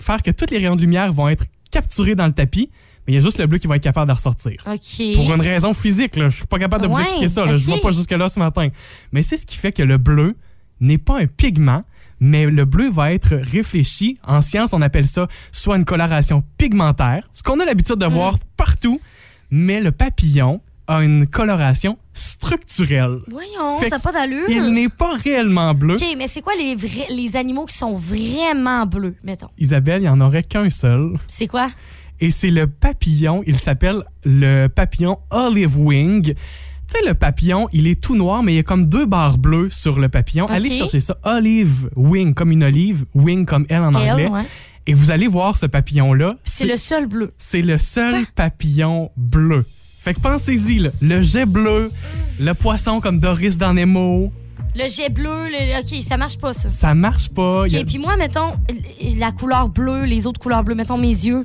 faire 0.00 0.22
que 0.22 0.30
tous 0.30 0.46
les 0.52 0.58
rayons 0.58 0.76
de 0.76 0.82
lumière 0.82 1.12
vont 1.12 1.28
être 1.28 1.46
capturés 1.72 2.14
dans 2.14 2.26
le 2.26 2.32
tapis, 2.32 2.70
mais 3.06 3.14
il 3.14 3.16
y 3.16 3.18
a 3.18 3.20
juste 3.22 3.38
le 3.38 3.46
bleu 3.46 3.58
qui 3.58 3.66
va 3.66 3.74
être 3.76 3.82
capable 3.82 4.06
de 4.08 4.14
ressortir. 4.14 4.62
Pour 4.62 5.34
une 5.34 5.40
raison 5.40 5.74
physique, 5.74 6.14
là. 6.16 6.28
je 6.28 6.36
suis 6.36 6.46
pas 6.46 6.58
capable 6.60 6.84
de 6.84 6.88
vous 6.88 6.94
Ouais, 6.94 7.02
expliquer 7.02 7.28
ça. 7.28 7.44
Là. 7.44 7.56
Je 7.56 7.64
ok. 7.64 7.80
vois 7.80 7.90
pas 7.90 7.96
jusque-là 7.96 8.28
ce 8.28 8.38
matin. 8.38 8.68
Mais 9.10 9.22
c'est 9.22 9.36
ce 9.36 9.46
qui 9.46 9.56
fait 9.56 9.72
que 9.72 9.82
le 9.82 9.98
bleu 9.98 10.36
n'est 10.80 10.98
pas 10.98 11.18
un 11.18 11.26
pigment, 11.26 11.80
mais 12.20 12.46
le 12.46 12.64
bleu 12.64 12.90
va 12.90 13.12
être 13.12 13.34
réfléchi. 13.34 14.18
En 14.24 14.40
science, 14.40 14.72
on 14.72 14.82
appelle 14.82 15.06
ça 15.06 15.26
soit 15.52 15.76
une 15.76 15.84
coloration 15.84 16.42
pigmentaire, 16.56 17.28
ce 17.34 17.42
qu'on 17.42 17.60
a 17.60 17.64
l'habitude 17.64 17.96
de 17.96 18.06
voir 18.06 18.38
partout, 18.56 19.00
mais 19.50 19.80
le 19.80 19.92
papillon 19.92 20.60
a 20.86 21.02
une 21.02 21.26
coloration 21.26 21.98
structurelle. 22.14 23.18
Voyons, 23.28 23.78
Fait 23.78 23.90
ça 23.90 23.96
n'a 23.96 24.02
pas 24.02 24.12
d'allure. 24.12 24.48
Il 24.48 24.72
n'est 24.72 24.88
pas 24.88 25.14
réellement 25.16 25.74
bleu. 25.74 25.94
OK, 25.94 26.04
mais 26.16 26.26
c'est 26.26 26.40
quoi 26.40 26.54
les, 26.58 26.74
vrais, 26.76 27.06
les 27.10 27.36
animaux 27.36 27.66
qui 27.66 27.76
sont 27.76 27.96
vraiment 27.96 28.86
bleus, 28.86 29.14
mettons? 29.22 29.50
Isabelle, 29.58 29.98
il 29.98 30.04
n'y 30.04 30.08
en 30.08 30.20
aurait 30.20 30.42
qu'un 30.42 30.70
seul. 30.70 31.12
C'est 31.28 31.46
quoi? 31.46 31.68
et 32.20 32.30
c'est 32.30 32.50
le 32.50 32.66
papillon. 32.66 33.42
Il 33.46 33.56
s'appelle 33.56 34.02
le 34.24 34.66
papillon 34.68 35.18
olive 35.30 35.78
wing. 35.78 36.34
Tu 36.90 36.98
sais, 36.98 37.06
le 37.06 37.12
papillon, 37.14 37.68
il 37.72 37.86
est 37.86 38.00
tout 38.00 38.16
noir, 38.16 38.42
mais 38.42 38.54
il 38.54 38.56
y 38.56 38.60
a 38.60 38.62
comme 38.62 38.86
deux 38.86 39.04
barres 39.04 39.36
bleues 39.36 39.68
sur 39.70 39.98
le 39.98 40.08
papillon. 40.08 40.46
Allez 40.46 40.70
chercher 40.70 41.00
ça. 41.00 41.18
Olive 41.22 41.90
wing, 41.96 42.32
comme 42.32 42.50
une 42.50 42.64
olive, 42.64 43.04
wing 43.14 43.44
comme 43.44 43.66
elle 43.68 43.82
en 43.82 43.92
Elle, 43.94 44.10
anglais. 44.12 44.28
ouais. 44.28 44.42
Et 44.86 44.94
vous 44.94 45.10
allez 45.10 45.26
voir 45.26 45.58
ce 45.58 45.66
papillon-là. 45.66 46.36
C'est 46.44 46.64
le 46.66 46.76
seul 46.78 47.06
bleu. 47.06 47.32
c'est 47.36 47.60
le 47.60 47.76
seul 47.76 48.24
papillon 48.34 49.10
bleu. 49.18 49.66
Fait 50.00 50.14
que 50.14 50.20
pensez-y, 50.20 50.90
le 51.02 51.20
jet 51.22 51.44
bleu, 51.44 51.90
le 52.40 52.54
poisson 52.54 53.00
comme 53.00 53.20
Doris 53.20 53.58
dans 53.58 53.74
Nemo, 53.74 54.32
Le 54.74 54.88
jet 54.88 55.10
bleu, 55.12 55.48
le- 55.50 55.80
OK, 55.80 56.02
ça 56.02 56.16
marche 56.16 56.38
pas, 56.38 56.54
ça. 56.54 56.70
ça 56.70 56.94
marche 56.94 57.28
pas. 57.28 57.64
A- 57.64 57.66
OK, 57.66 57.84
puis 57.86 57.98
moi, 57.98 58.16
mettons, 58.16 58.52
la 59.18 59.32
couleur 59.32 59.68
bleue, 59.68 60.04
les 60.04 60.26
autres 60.26 60.40
couleurs 60.40 60.64
bleues, 60.64 60.74
mettons 60.76 60.96
mes 60.96 61.08
yeux. 61.08 61.44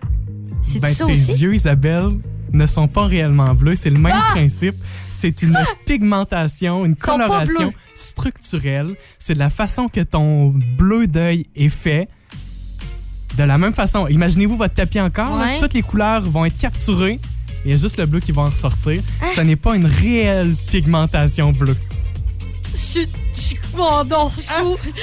C'est 0.62 0.80
Ben, 0.80 0.94
ça 0.94 1.06
tes 1.06 1.12
aussi? 1.12 1.34
yeux, 1.42 1.54
Isabelle, 1.54 2.12
ne 2.54 2.66
sont 2.68 2.88
pas 2.88 3.06
réellement 3.08 3.54
bleus. 3.56 3.76
C'est 3.76 3.90
le 3.90 3.98
même 4.00 4.14
Ah! 4.16 4.32
principe. 4.32 4.76
C'est 5.10 5.42
une 5.42 5.58
pigmentation, 5.86 6.86
une 6.86 6.96
coloration 6.96 7.74
structurelle. 7.96 8.96
C'est 9.20 9.34
de 9.34 9.40
la 9.40 9.50
façon 9.50 9.88
que 9.90 10.02
ton 10.02 10.50
bleu 10.78 11.08
d'œil 11.08 11.48
est 11.56 11.70
fait. 11.70 12.08
De 13.38 13.44
la 13.44 13.58
même 13.58 13.74
façon, 13.74 14.08
imaginez-vous 14.08 14.56
votre 14.58 14.76
tapis 14.76 15.00
encore. 15.02 15.38
là, 15.40 15.58
toutes 15.60 15.74
les 15.74 15.82
couleurs 15.82 16.22
vont 16.22 16.46
être 16.46 16.58
capturées. 16.58 17.20
Il 17.66 17.72
y 17.72 17.74
a 17.74 17.78
juste 17.78 17.98
le 17.98 18.06
bleu 18.06 18.20
qui 18.20 18.32
va 18.32 18.44
en 18.44 18.50
ressortir. 18.50 19.02
Ah! 19.22 19.26
Ce 19.36 19.42
n'est 19.42 19.56
pas 19.56 19.76
une 19.76 19.86
réelle 19.88 20.54
pigmentation 20.70 21.52
bleue. 21.52 21.76
Je 22.74 22.78
suis... 22.78 23.08
je 23.34 23.54
Oh 23.76 24.04
non, 24.08 24.32
je 24.38 24.42
suis... 24.42 24.54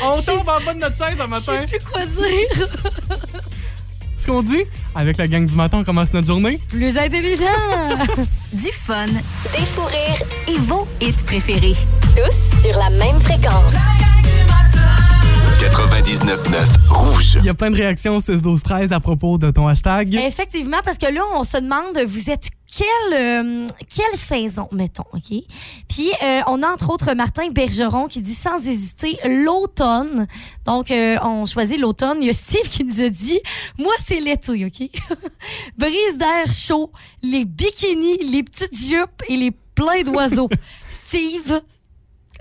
On 0.05 0.21
tombe 0.23 0.49
en 0.49 0.65
bas 0.65 0.75
de 0.75 0.79
notre 0.79 0.97
chaise 0.97 1.21
un 1.21 1.25
Je 1.25 1.29
matin. 1.31 1.41
sais 1.61 1.67
plus 1.67 1.85
quoi 1.91 2.07
dire. 2.07 2.69
Ce 4.31 4.33
qu'on 4.33 4.43
dit, 4.45 4.63
avec 4.95 5.17
la 5.17 5.27
gang 5.27 5.45
du 5.45 5.57
matin, 5.57 5.79
on 5.79 5.85
commence 5.85 6.13
notre 6.13 6.29
journée. 6.29 6.61
Plus 6.69 6.97
intelligent. 6.97 7.47
Du 8.53 8.71
fun, 8.71 9.07
des 9.07 9.65
fous 9.65 9.83
rires 9.87 10.23
et 10.47 10.59
vos 10.61 10.87
hits 11.01 11.25
préférés. 11.27 11.75
Tous 12.17 12.63
sur 12.63 12.79
la 12.79 12.91
même 12.91 13.21
fréquence. 13.21 13.75
99.9 15.61 16.91
Rouge. 16.91 17.39
Il 17.41 17.45
y 17.45 17.49
a 17.49 17.55
plein 17.55 17.73
de 17.73 17.77
réactions 17.77 18.17
au 18.17 18.21
6 18.21 18.41
12 18.41 18.63
13 18.63 18.93
à 18.93 19.01
propos 19.01 19.37
de 19.37 19.51
ton 19.51 19.67
hashtag. 19.67 20.15
Effectivement, 20.15 20.79
parce 20.85 20.99
que 20.99 21.13
là, 21.13 21.23
on 21.35 21.43
se 21.43 21.57
demande, 21.57 21.99
vous 22.07 22.31
êtes 22.31 22.51
quelle, 22.77 23.15
euh, 23.15 23.67
quelle 23.95 24.19
saison, 24.19 24.69
mettons, 24.73 25.05
OK? 25.13 25.37
Puis, 25.89 26.11
euh, 26.23 26.41
on 26.47 26.63
a 26.63 26.69
entre 26.69 26.91
autres 26.91 27.13
Martin 27.15 27.51
Bergeron 27.51 28.07
qui 28.07 28.21
dit 28.21 28.35
sans 28.35 28.65
hésiter 28.65 29.19
l'automne. 29.25 30.27
Donc, 30.65 30.91
euh, 30.91 31.17
on 31.23 31.47
choisit 31.47 31.79
l'automne. 31.79 32.19
Il 32.21 32.27
y 32.27 32.31
a 32.31 32.33
Steve 32.33 32.69
qui 32.69 32.85
nous 32.85 33.01
a 33.01 33.09
dit, 33.09 33.41
moi, 33.79 33.93
c'est 34.05 34.21
l'été, 34.21 34.65
OK? 34.65 34.89
Brise 35.79 36.19
d'air 36.19 36.53
chaud, 36.53 36.93
les 37.23 37.45
bikinis, 37.45 38.19
les 38.31 38.43
petites 38.43 38.77
jupes 38.77 39.23
et 39.29 39.37
les 39.37 39.51
pleins 39.75 40.03
d'oiseaux. 40.03 40.49
Steve, 40.91 41.61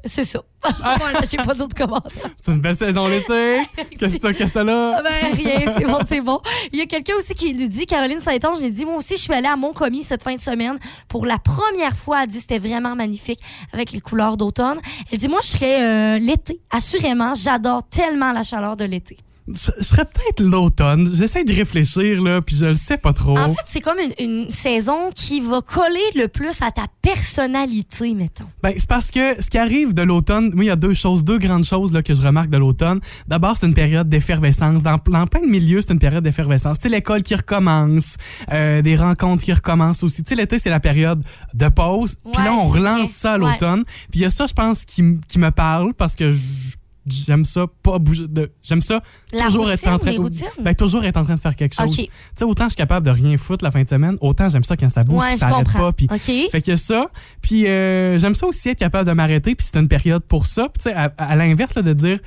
c'est 0.06 0.26
ça. 0.26 0.42
voilà, 0.98 1.22
j'ai 1.30 1.38
pas 1.38 1.54
d'autres 1.54 1.76
commentaires. 1.76 2.30
C'est 2.44 2.52
une 2.52 2.60
belle 2.60 2.76
saison 2.76 3.08
l'été. 3.08 3.62
Qu'est-ce 4.00 4.20
que 4.20 4.32
qu'est-ce 4.32 4.54
que 4.54 4.60
là? 4.60 5.02
Ben, 5.02 5.34
rien, 5.34 5.74
c'est 5.78 5.86
bon, 5.86 6.00
c'est 6.08 6.22
bon. 6.22 6.42
Il 6.72 6.80
y 6.80 6.82
a 6.82 6.86
quelqu'un 6.86 7.14
aussi 7.18 7.34
qui 7.34 7.54
nous 7.54 7.68
dit, 7.68 7.86
Caroline 7.86 8.20
Saint-Onge, 8.20 8.60
j'ai 8.60 8.72
dit, 8.72 8.86
moi 8.86 8.98
aussi, 8.98 9.16
je 9.16 9.22
suis 9.22 9.34
allée 9.34 9.48
à 9.48 9.56
Montcommis 9.56 10.04
cette 10.04 10.24
fin 10.24 10.36
de 10.36 10.40
semaine 10.40 10.78
pour 11.08 11.26
la 11.26 11.38
première 11.40 11.96
fois. 11.96 12.24
Elle 12.24 12.28
dit, 12.30 12.40
c'était 12.40 12.60
vraiment 12.60 12.96
magnifique 12.96 13.40
avec 13.74 13.92
les 13.92 14.02
couleurs 14.02 14.38
d'automne. 14.38 14.80
Elle 15.12 15.18
dit, 15.18 15.28
moi, 15.28 15.40
je 15.42 15.48
serais 15.48 15.82
euh, 15.82 16.20
l'été, 16.20 16.62
assurément. 16.72 17.34
J'adore 17.36 17.84
tellement 17.90 18.32
la 18.32 18.44
chaleur 18.44 18.76
de 18.76 18.86
l'été. 18.86 19.18
Je, 19.52 19.72
je 19.80 19.84
serais 19.84 20.06
peut-être 20.06 20.42
l'automne. 20.42 21.10
J'essaie 21.14 21.44
de 21.44 21.54
réfléchir, 21.54 22.22
là, 22.22 22.42
puis 22.42 22.56
je 22.56 22.66
le 22.66 22.74
sais 22.76 22.98
pas 22.98 23.14
trop. 23.14 23.38
En 23.38 23.48
fait, 23.54 23.64
c'est 23.68 23.82
comme 23.82 23.98
une, 24.20 24.44
une 24.44 24.52
saison 24.52 25.10
qui 25.16 25.40
va 25.42 25.62
coller 25.62 26.00
le 26.16 26.28
plus 26.28 26.62
à 26.62 26.72
ta 26.72 26.84
personnalité, 27.02 28.14
mettons. 28.14 28.46
Ben, 28.64 28.74
c'est 28.78 28.88
parce 28.88 29.12
que 29.12 29.42
ce 29.42 29.50
qui 29.50 29.58
arrive 29.58 29.94
de 29.94 30.02
l'automne, 30.02 30.52
moi, 30.54 30.64
il 30.64 30.68
y 30.68 30.72
a 30.72 30.76
deux 30.76 30.94
choses, 30.94 31.24
deux 31.24 31.38
grandes 31.38 31.64
choses 31.66 31.94
là, 31.94 32.02
que 32.04 32.14
je 32.14 32.22
remarque 32.22 32.50
de 32.50 32.58
l'automne. 32.58 33.00
D'abord, 33.28 33.56
c'est 33.58 33.66
une 33.66 33.74
période 33.74 34.10
d'effervescence. 34.10 34.84
Dans, 34.84 34.98
dans 35.08 35.28
plein 35.28 35.42
de 35.42 35.48
milieux, 35.48 35.82
c'est 35.82 35.94
une 35.94 36.00
période 36.00 36.24
d'effervescence. 36.24 36.78
Tu 36.80 36.84
sais, 36.84 36.90
l'école 36.90 37.24
qui 37.24 37.36
recommence, 37.36 38.16
euh, 38.52 38.82
des 38.82 38.96
rencontres 38.96 39.44
qui 39.44 39.54
recommencent 39.54 40.04
aussi. 40.04 40.24
Tu 40.24 40.30
sais, 40.30 40.36
l'été, 40.36 40.60
c'est 40.60 40.70
la 40.70 40.80
période 40.80 41.24
de 41.54 41.68
pause. 41.70 42.16
Puis 42.34 42.44
là, 42.44 42.54
on 42.54 42.68
relance 42.70 43.00
vrai. 43.00 43.08
ça 43.08 43.34
à 43.34 43.38
l'automne. 43.38 43.84
Puis 44.12 44.20
il 44.20 44.22
y 44.22 44.26
a 44.26 44.30
ça, 44.30 44.46
je 44.48 44.54
pense, 44.54 44.86
qui, 44.86 45.20
qui 45.28 45.40
me 45.40 45.52
parle 45.52 45.94
parce 45.94 46.16
que 46.16 46.32
j- 46.32 46.76
j'aime 47.12 47.46
ça 47.46 47.66
pas 47.84 48.00
bouger 48.00 48.28
de 48.28 48.52
j'aime 48.64 48.82
ça 48.82 49.02
La 49.34 49.46
toujours 49.46 49.70
être 49.72 49.88
en 49.88 50.00
train 50.00 50.16
ben, 50.62 50.76
toujours 50.76 51.06
être 51.06 51.18
en 51.18 51.24
train 51.24 51.36
de 51.36 51.40
faire 51.40 51.56
quelque 51.56 51.76
chose 51.76 51.96
tu 51.96 52.08
sais 52.36 52.46
autant 52.46 52.66
je 52.66 52.70
suis 52.70 52.78
capable 52.78 53.06
de 53.06 53.12
rien 53.12 53.38
foutre 53.38 53.64
la 53.64 53.72
fin 53.72 53.84
de 53.84 53.90
semaine 53.90 54.18
autant 54.22 54.50
j'aime 54.50 54.64
ça 54.64 54.76
quand 54.78 54.90
ça 54.90 55.04
bouge 55.04 55.20
Ouais, 55.22 55.36
ça 55.36 55.48
arrête 55.48 55.72
pas 55.74 55.92
puis 55.92 56.08
OK. 56.12 56.52
fait 56.52 56.70
a 56.70 56.78
ça. 56.78 57.08
Puis 57.42 57.68
euh, 57.68 58.18
j'aime 58.18 58.36
ça 58.36 58.48
aussi 58.48 58.70
être 58.70 58.80
capable 58.80 59.08
de 59.08 59.14
m'arrêter. 59.14 59.56
Puis 59.56 59.68
c'est 59.72 59.80
une 59.80 59.88
période 59.88 60.24
pour 60.24 60.46
ça. 60.46 60.68
Tu 60.78 60.84
sais, 60.84 60.94
à, 60.94 61.12
à 61.18 61.36
l'inverse 61.36 61.76
de 61.76 61.94
dire 61.94 62.20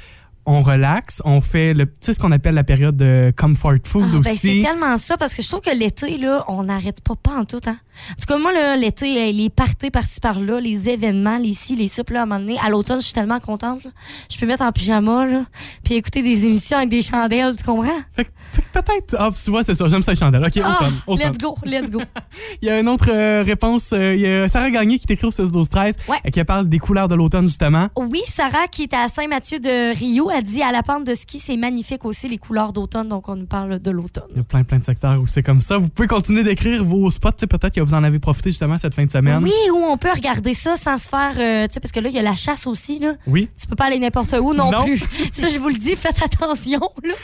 on 0.45 0.61
relaxe, 0.61 1.23
on 1.25 1.41
fait 1.41 1.73
le, 1.75 1.87
tu 1.87 1.93
sais 2.01 2.15
ce 2.15 2.19
qu'on 2.19 2.33
appelle 2.33 2.55
la 2.55 2.65
période 2.65 2.97
de 2.97 3.33
comfort 3.37 3.75
food 3.85 4.05
Ah, 4.07 4.19
ben, 4.19 4.23
c'est 4.25 4.31
aussi. 4.49 4.63
tellement 4.63 4.99
ça 4.99 5.17
parce 5.17 5.35
que 5.35 5.43
je 5.43 5.49
trouve 5.49 5.61
que 5.61 5.71
l'été, 5.77 6.17
là, 6.19 6.45
on 6.49 6.65
n'arrête 6.65 7.01
pas, 7.03 7.15
pas 7.15 7.37
en 7.39 7.45
tout. 7.45 7.61
Hein. 7.67 7.77
En 8.11 8.15
tout 8.21 8.27
cas, 8.27 8.39
moi, 8.39 8.53
là, 8.53 8.77
l'été, 8.77 9.29
euh, 9.29 9.33
les 9.33 9.51
parties 9.51 9.91
par-ci 9.91 10.19
par-là, 10.21 10.61
les 10.61 10.89
événements, 10.89 11.39
les 11.39 11.53
ci, 11.53 11.77
les 11.77 11.89
puis 12.05 12.15
là, 12.15 12.21
à 12.21 12.23
un 12.25 12.27
moment 12.27 12.41
donné, 12.41 12.59
à 12.59 12.71
l'automne, 12.71 12.97
je 13.01 13.05
suis 13.05 13.13
tellement 13.15 13.39
contente. 13.39 13.85
là. 13.85 13.91
Je 14.31 14.37
peux 14.39 14.47
me 14.47 14.51
mettre 14.53 14.65
en 14.65 14.73
pyjama, 14.73 15.27
là, 15.27 15.43
puis 15.85 15.95
écouter 15.95 16.23
des 16.23 16.45
émissions 16.47 16.79
avec 16.79 16.89
des 16.89 17.03
chandelles, 17.03 17.55
tu 17.57 17.63
comprends? 17.65 17.87
Fait, 18.13 18.27
fait 18.53 18.63
peut-être. 18.73 19.17
Ah, 19.19 19.29
tu 19.45 19.51
vois, 19.51 19.63
c'est 19.63 19.75
ça. 19.75 19.87
J'aime 19.89 20.03
ça 20.03 20.13
les 20.13 20.19
chandelles. 20.19 20.45
Ok, 20.45 20.61
Ah, 20.65 20.79
automne, 20.81 20.95
automne. 21.07 21.29
let's 21.29 21.39
go, 21.39 21.57
let's 21.65 21.91
go. 21.91 22.01
Il 22.63 22.67
y 22.69 22.71
a 22.71 22.81
une 22.81 22.89
autre 22.89 23.11
euh, 23.11 23.43
réponse. 23.45 23.93
euh, 23.93 24.15
il 24.15 24.21
y 24.23 24.27
a 24.27 24.49
Sarah 24.49 24.71
Gagné 24.71 24.99
qui 24.99 25.07
t'écrit 25.07 25.27
au 25.27 25.31
16 25.31 25.53
12 25.53 25.69
13 25.69 25.97
Ouais. 26.09 26.17
et 26.25 26.31
qui 26.31 26.43
parle 26.45 26.69
des 26.69 26.79
couleurs 26.79 27.09
de 27.09 27.15
l'automne 27.15 27.47
justement. 27.47 27.89
Oui, 27.97 28.23
Sarah, 28.27 28.67
qui 28.71 28.85
est 28.85 28.95
à 28.95 29.09
Saint-Mathieu 29.09 29.59
de 29.61 29.95
Rio, 29.97 30.31
a 30.33 30.43
dit 30.43 30.63
à 30.63 30.73
la 30.73 30.83
pente 30.83 31.05
de 31.05 31.15
ski, 31.15 31.39
c'est 31.39 31.57
magnifique 31.57 32.05
aussi, 32.05 32.29
les 32.29 32.39
couleurs 32.39 32.73
d'automne, 32.73 33.09
donc 33.09 33.29
on 33.29 33.37
nous 33.37 33.47
parle 33.47 33.79
de 33.79 33.91
l'automne. 33.91 34.25
Il 34.33 34.39
y 34.39 34.41
a 34.41 34.45
plein 34.45 34.65
plein 34.65 34.79
de 34.79 34.85
secteurs 34.85 35.21
où 35.21 35.27
c'est 35.27 35.43
comme 35.43 35.61
ça. 35.61 35.79
Vous 35.79 35.89
pouvez 35.89 36.09
continuer 36.09 36.43
d'écrire 36.43 36.85
vos 36.85 37.11
spots. 37.11 37.31
Peut-être 37.49 37.71
que 37.75 37.81
vous 37.81 37.95
en 37.95 38.03
avez 38.05 38.19
profité 38.19 38.51
justement 38.51 38.79
cette 38.79 38.95
fin 38.95 39.05
de 39.05 39.11
semaine. 39.11 39.41
Oui, 39.43 39.53
où 39.73 39.77
on 39.77 39.97
peut 39.97 40.11
regarder 40.13 40.55
ça 40.55 40.77
sans 40.77 40.99
se 40.99 41.09
faire. 41.09 41.35
euh, 41.39 41.67
tu 41.67 41.75
sais, 41.75 41.81
parce 41.81 41.93
que 41.93 42.01
là, 42.01 42.09
il 42.09 42.15
y 42.15 42.19
a 42.19 42.23
la 42.23 42.35
chasse 42.35 42.67
aussi, 42.67 42.99
là. 42.99 43.15
Oui. 43.27 43.49
Tu 43.61 43.67
peux 43.67 43.77
pas 43.77 43.85
aller 43.87 43.99
n'importe 43.99 44.33
où 44.41 44.55
non, 44.55 44.71
Non. 44.71 44.85
plus. 44.85 44.99
Ça, 45.33 45.49
je 45.49 45.59
vous 45.59 45.69
le 45.69 45.75
dis, 45.79 45.97
faites 45.97 46.23
attention. 46.23 46.81
Là. 47.05 47.15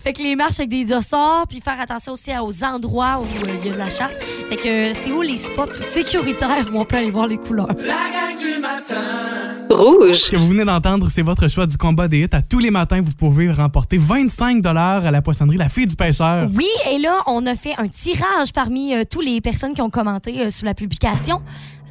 Fait 0.00 0.12
que 0.12 0.22
les 0.22 0.36
marches 0.36 0.58
avec 0.60 0.70
des 0.70 0.84
dossards, 0.84 1.46
puis 1.48 1.60
faire 1.60 1.80
attention 1.80 2.12
aussi 2.12 2.30
aux 2.40 2.64
endroits 2.64 3.20
où 3.20 3.24
euh, 3.48 3.56
il 3.62 3.66
y 3.68 3.70
a 3.70 3.74
de 3.74 3.78
la 3.78 3.90
chasse. 3.90 4.16
Fait 4.48 4.56
que 4.56 4.68
euh, 4.68 4.92
c'est 4.94 5.12
où 5.12 5.22
les 5.22 5.36
spots 5.36 5.74
sécuritaires 5.74 6.68
où 6.72 6.78
on 6.78 6.84
peut 6.84 6.96
aller 6.96 7.10
voir 7.10 7.26
les 7.26 7.36
couleurs? 7.38 7.68
La 7.68 7.74
gang 7.74 8.38
du 8.38 8.60
matin. 8.60 9.53
Rouge. 9.70 10.16
Ce 10.16 10.30
que 10.30 10.36
vous 10.36 10.48
venez 10.48 10.64
d'entendre, 10.64 11.08
c'est 11.08 11.22
votre 11.22 11.48
choix 11.48 11.66
du 11.66 11.76
combat 11.76 12.08
des 12.08 12.20
hits. 12.20 12.28
À 12.32 12.42
tous 12.42 12.58
les 12.58 12.70
matins, 12.70 13.00
vous 13.00 13.12
pouvez 13.18 13.50
remporter 13.50 13.96
25 13.96 14.64
à 14.66 15.10
la 15.10 15.22
poissonnerie 15.22 15.56
La 15.56 15.68
Fille 15.68 15.86
du 15.86 15.96
Pêcheur. 15.96 16.48
Oui, 16.54 16.68
et 16.92 16.98
là, 16.98 17.22
on 17.26 17.44
a 17.46 17.54
fait 17.54 17.74
un 17.78 17.88
tirage 17.88 18.52
parmi 18.52 18.94
euh, 18.94 19.04
toutes 19.08 19.24
les 19.24 19.40
personnes 19.40 19.74
qui 19.74 19.82
ont 19.82 19.90
commenté 19.90 20.40
euh, 20.40 20.50
sous 20.50 20.64
la 20.64 20.74
publication. 20.74 21.40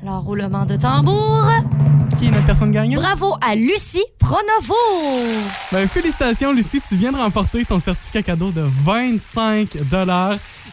Alors, 0.04 0.24
roulement 0.24 0.66
de 0.66 0.76
tambour. 0.76 1.48
Qui 2.18 2.26
est 2.26 2.32
notre 2.32 2.44
personne 2.44 2.72
gagnante? 2.72 3.02
Bravo 3.02 3.36
à 3.40 3.56
Lucie 3.56 4.04
Pronovo. 4.20 4.76
Ben, 5.72 5.88
félicitations, 5.88 6.52
Lucie. 6.52 6.82
Tu 6.82 6.98
viens 6.98 7.14
de 7.14 7.18
remporter 7.18 7.64
ton 7.64 7.80
certificat 7.80 8.22
cadeau 8.22 8.52
de 8.52 8.60
25 8.62 9.78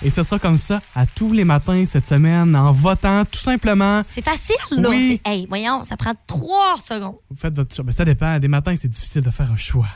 Et 0.03 0.11
ce 0.11 0.25
sera 0.25 0.41
comme 0.41 0.57
ça 0.57 0.81
à 0.97 1.07
tous 1.07 1.33
les 1.33 1.45
matins 1.45 1.85
cette 1.87 2.09
semaine 2.09 2.57
en 2.57 2.73
votant 2.73 3.25
tout 3.25 3.39
simplement. 3.39 4.03
C'est 4.11 4.25
facile, 4.25 4.57
là. 4.83 4.89
Oui. 4.89 5.21
Hey, 5.25 5.47
voyons, 5.49 5.85
ça 5.85 5.97
prend 5.97 6.15
trois 6.27 6.75
secondes. 6.85 7.15
Vous 7.31 7.37
faites 7.37 7.55
votre 7.55 7.73
choix. 7.73 7.85
Ben, 7.85 7.93
ça 7.93 8.05
dépend. 8.05 8.37
Des 8.41 8.49
matins, 8.49 8.75
c'est 8.77 8.89
difficile 8.89 9.23
de 9.23 9.31
faire 9.31 9.53
un 9.53 9.57
choix. 9.57 9.87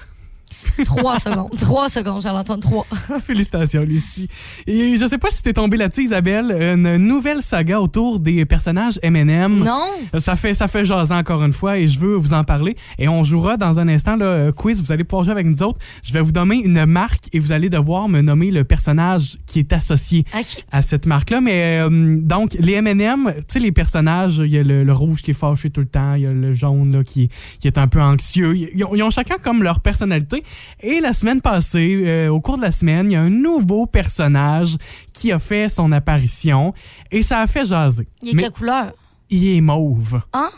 Trois 0.85 1.19
secondes. 1.19 1.51
Trois 1.59 1.89
secondes, 1.89 2.23
Charles-Antoine, 2.23 2.61
trois. 2.61 2.87
Félicitations, 3.25 3.83
Lucie. 3.83 4.29
Et 4.67 4.97
je 4.97 5.07
sais 5.07 5.19
pas 5.19 5.31
si 5.31 5.43
t'es 5.43 5.53
tombé 5.53 5.77
là-dessus, 5.77 6.03
Isabelle, 6.05 6.51
une 6.51 6.97
nouvelle 6.97 7.43
saga 7.43 7.81
autour 7.81 8.21
des 8.21 8.45
personnages 8.45 8.99
M&M. 9.03 9.65
Non? 9.65 9.87
Ça 10.19 10.37
fait, 10.37 10.55
ça 10.55 10.69
fait 10.69 10.85
jaser 10.85 11.15
encore 11.15 11.43
une 11.43 11.53
fois 11.53 11.79
et 11.79 11.87
je 11.87 11.99
veux 11.99 12.17
vous 12.17 12.35
en 12.35 12.45
parler. 12.45 12.77
Et 12.99 13.09
on 13.09 13.23
jouera 13.25 13.57
dans 13.57 13.81
un 13.81 13.89
instant 13.89 14.17
le 14.17 14.25
euh, 14.25 14.53
quiz. 14.53 14.83
Vous 14.83 14.93
allez 14.93 15.05
pouvoir 15.05 15.25
jouer 15.25 15.33
avec 15.33 15.47
nous 15.47 15.63
autres. 15.63 15.81
Je 16.03 16.13
vais 16.13 16.21
vous 16.21 16.33
nommer 16.33 16.57
une 16.57 16.85
marque 16.87 17.29
et 17.33 17.39
vous 17.39 17.53
allez 17.53 17.69
devoir 17.69 18.09
me 18.09 18.21
nommer 18.21 18.51
le 18.51 18.65
personnage 18.65 19.39
qui 19.47 19.59
est 19.61 19.73
associé 19.73 20.25
à 20.73 20.83
cette 20.83 21.07
marque-là. 21.07 21.41
Mais 21.41 21.81
euh, 21.83 21.89
donc, 22.21 22.55
les 22.59 22.75
M&M, 22.75 23.33
tu 23.37 23.43
sais, 23.49 23.59
les 23.59 23.73
personnages, 23.73 24.39
il 24.39 24.51
y 24.51 24.59
a 24.59 24.63
le, 24.63 24.85
le 24.85 24.93
rouge 24.93 25.23
qui 25.23 25.31
est 25.33 25.35
fâché 25.35 25.71
tout 25.71 25.81
le 25.81 25.87
temps, 25.87 26.15
il 26.15 26.23
y 26.23 26.27
a 26.27 26.33
le 26.33 26.53
jaune 26.53 26.97
là, 26.97 27.05
qui, 27.05 27.29
qui 27.59 27.67
est 27.67 27.79
un 27.79 27.87
peu 27.87 28.01
anxieux. 28.01 28.57
Ils 28.57 28.85
ont, 28.85 28.95
ils 28.95 29.03
ont 29.03 29.11
chacun 29.11 29.37
comme 29.43 29.63
leur 29.63 29.81
personnalité. 29.81 30.43
Et 30.81 31.01
la 31.01 31.13
semaine 31.13 31.41
passée, 31.41 32.03
euh, 32.05 32.29
au 32.29 32.41
cours 32.41 32.57
de 32.57 32.63
la 32.63 32.73
semaine, 32.73 33.11
il 33.11 33.15
y 33.15 33.17
a 33.17 33.21
un 33.21 33.31
nouveau 33.31 33.87
personnage 33.87 34.77
qui 35.13 35.33
a 35.33 35.39
fait 35.39 35.69
son 35.69 35.93
apparition 35.93 36.73
et 37.11 37.23
ça 37.23 37.41
a 37.41 37.47
fait 37.47 37.65
jaser. 37.67 38.09
Il 38.23 38.31
est 38.31 38.35
Mais 38.35 38.43
quelle 38.45 38.53
couleur? 38.53 38.93
il 39.31 39.57
est 39.57 39.61
mauve. 39.61 40.21
Hein? 40.33 40.51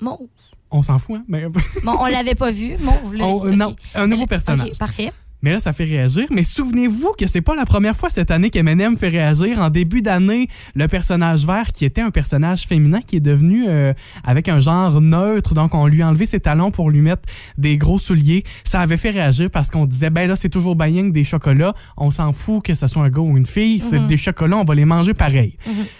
Mauve. 0.00 0.28
On 0.70 0.82
s'en 0.82 0.98
fout, 0.98 1.16
hein? 1.16 1.24
Mais, 1.28 1.46
Bon, 1.48 1.96
on 2.00 2.06
l'avait 2.06 2.34
pas 2.34 2.50
vu. 2.50 2.76
Mauve, 2.80 3.14
là. 3.14 3.24
On- 3.28 3.46
OK. 3.48 3.54
non, 3.54 3.76
un 3.94 4.06
nouveau 4.08 4.26
personnage. 4.26 4.68
OK, 4.68 4.78
parfait. 4.78 5.12
Mais 5.44 5.52
là, 5.52 5.60
ça 5.60 5.74
fait 5.74 5.84
réagir. 5.84 6.24
Mais 6.30 6.42
souvenez-vous 6.42 7.12
que 7.18 7.26
c'est 7.26 7.42
pas 7.42 7.54
la 7.54 7.66
première 7.66 7.94
fois 7.94 8.08
cette 8.08 8.30
année 8.30 8.48
qu'Eminem 8.48 8.96
fait 8.96 9.10
réagir. 9.10 9.58
En 9.58 9.68
début 9.68 10.00
d'année, 10.00 10.48
le 10.74 10.88
personnage 10.88 11.44
vert, 11.46 11.70
qui 11.70 11.84
était 11.84 12.00
un 12.00 12.08
personnage 12.08 12.62
féminin, 12.66 13.02
qui 13.02 13.16
est 13.16 13.20
devenu 13.20 13.66
euh, 13.68 13.92
avec 14.24 14.48
un 14.48 14.58
genre 14.58 15.02
neutre. 15.02 15.52
Donc, 15.52 15.74
on 15.74 15.86
lui 15.86 16.00
a 16.00 16.08
enlevé 16.08 16.24
ses 16.24 16.40
talons 16.40 16.70
pour 16.70 16.88
lui 16.90 17.02
mettre 17.02 17.28
des 17.58 17.76
gros 17.76 17.98
souliers. 17.98 18.42
Ça 18.64 18.80
avait 18.80 18.96
fait 18.96 19.10
réagir 19.10 19.50
parce 19.50 19.68
qu'on 19.70 19.84
disait, 19.84 20.08
ben 20.08 20.26
là, 20.26 20.34
c'est 20.34 20.48
toujours 20.48 20.76
Baying 20.76 21.12
des 21.12 21.24
chocolats. 21.24 21.74
On 21.98 22.10
s'en 22.10 22.32
fout 22.32 22.64
que 22.64 22.72
ce 22.72 22.86
soit 22.86 23.02
un 23.02 23.10
gars 23.10 23.20
ou 23.20 23.36
une 23.36 23.44
fille. 23.44 23.80
C'est 23.80 24.00
Mhm. 24.00 24.06
des 24.06 24.16
chocolats, 24.16 24.56
on 24.56 24.64
va 24.64 24.74
les 24.74 24.86
manger 24.86 25.12
pareil. 25.12 25.58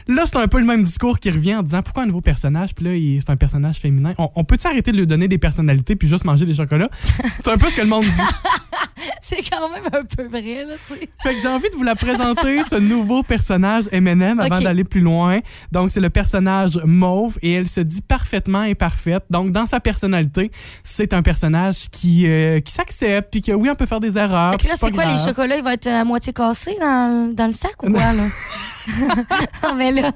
Là, 0.09 0.23
c'est 0.25 0.39
un 0.39 0.49
peu 0.49 0.59
le 0.59 0.65
même 0.65 0.85
discours 0.85 1.19
qui 1.19 1.29
revient 1.31 1.57
en 1.57 1.63
disant, 1.63 1.83
pourquoi 1.83 2.05
un 2.05 2.07
nouveau 2.07 2.23
personnage? 2.23 2.75
Puis 2.75 2.85
là, 2.87 3.21
c'est 3.21 3.31
un 3.31 3.37
personnage 3.37 3.77
féminin. 3.77 4.15
On, 4.17 4.31
on 4.37 4.45
peut-tu 4.45 4.67
arrêter 4.67 4.91
de 4.91 4.97
lui 4.97 5.07
donner 5.07 5.29
des 5.29 5.37
personnalités 5.37 5.97
puis 5.97 6.09
juste 6.09 6.25
manger 6.25 6.47
des 6.47 6.55
chocolats? 6.55 6.89
c'est 7.45 7.51
un 7.53 7.59
peu 7.59 7.69
ce 7.69 7.77
que 7.77 7.83
le 7.83 7.89
monde 7.89 8.05
dit. 8.05 8.11
C'est 9.35 9.51
quand 9.51 9.69
même 9.69 9.85
un 9.93 10.05
peu 10.05 10.27
vrai, 10.29 10.65
là, 10.65 10.75
tu 10.87 10.95
sais. 10.95 11.09
Fait 11.23 11.35
que 11.35 11.41
j'ai 11.41 11.49
envie 11.49 11.69
de 11.71 11.77
vous 11.77 11.83
la 11.83 11.95
présenter, 11.95 12.63
ce 12.63 12.77
nouveau 12.77 13.23
personnage 13.23 13.85
M&M, 13.91 14.39
avant 14.39 14.61
d'aller 14.61 14.85
plus 14.85 15.01
loin. 15.01 15.41
Donc, 15.73 15.91
c'est 15.91 16.01
le 16.01 16.11
personnage 16.11 16.79
Mauve 16.85 17.39
et 17.43 17.53
elle 17.53 17.69
se 17.69 17.81
dit 17.81 18.03
parfaitement 18.03 18.61
imparfaite. 18.61 19.25
Donc, 19.31 19.51
dans 19.51 19.67
sa 19.67 19.81
personnalité, 19.81 20.51
c'est 20.83 21.13
un 21.13 21.23
personnage 21.23 21.89
qui, 21.91 22.27
euh, 22.27 22.61
qui 22.61 22.73
s'accepte 22.73 23.31
puis 23.31 23.43
que 23.43 23.53
oui, 23.53 23.69
on 23.71 23.75
peut 23.75 23.87
faire 23.87 24.01
des 24.01 24.17
erreurs. 24.17 24.53
Fait 24.53 24.59
que 24.59 24.69
là, 24.69 24.75
c'est 24.79 24.91
quoi, 24.91 25.05
les 25.05 25.19
chocolats, 25.19 25.57
ils 25.57 25.65
vont 25.65 25.71
être 25.71 25.87
à 25.87 26.05
moitié 26.05 26.33
cassés 26.33 26.77
dans, 26.81 27.35
dans 27.35 27.47
le 27.47 27.53
sac 27.53 27.83
ou 27.83 27.91
quoi, 27.91 28.13
là? 28.13 28.23
non, 29.63 29.75
mais 29.75 29.93
là, 29.93 30.13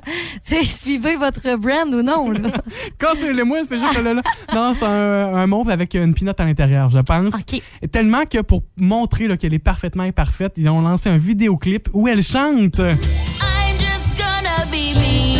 tu 0.46 0.54
sais, 0.56 0.64
suivez 0.64 1.16
votre 1.16 1.56
brand 1.56 1.92
ou 1.94 2.02
non, 2.02 2.30
là. 2.30 2.50
Cassez-le 2.98 3.44
moi, 3.44 3.58
ces 3.64 3.78
chocolats-là. 3.78 4.22
non, 4.54 4.74
c'est 4.74 4.84
un, 4.84 5.34
un 5.34 5.46
mauve 5.46 5.70
avec 5.70 5.94
une 5.94 6.14
pinotte 6.14 6.40
à 6.40 6.44
l'intérieur, 6.44 6.88
je 6.90 6.98
pense. 6.98 7.34
OK. 7.34 7.62
Tellement 7.90 8.24
que 8.26 8.40
pour 8.42 8.62
montrer 8.78 9.26
là, 9.28 9.36
qu'elle 9.36 9.54
est 9.54 9.58
parfaitement 9.58 10.02
imparfaite, 10.04 10.54
ils 10.56 10.68
ont 10.68 10.80
lancé 10.82 11.08
un 11.08 11.16
vidéoclip 11.16 11.88
où 11.92 12.08
elle 12.08 12.22
chante. 12.22 12.78
I'm 12.78 13.78
just 13.78 14.16
gonna 14.16 14.64
be 14.70 14.94
me 14.94 15.38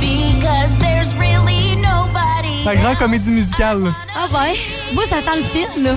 because 0.00 0.76
there's 0.78 1.14
really 1.16 1.76
nobody. 1.76 2.64
La 2.64 2.76
grande 2.76 2.96
comédie 2.98 3.30
musicale. 3.30 3.84
là. 3.84 3.90
Ah 4.16 4.26
ben, 4.32 4.52
moi, 4.94 5.04
j'attends 5.08 5.36
le 5.36 5.42
film, 5.42 5.84
là. 5.84 5.94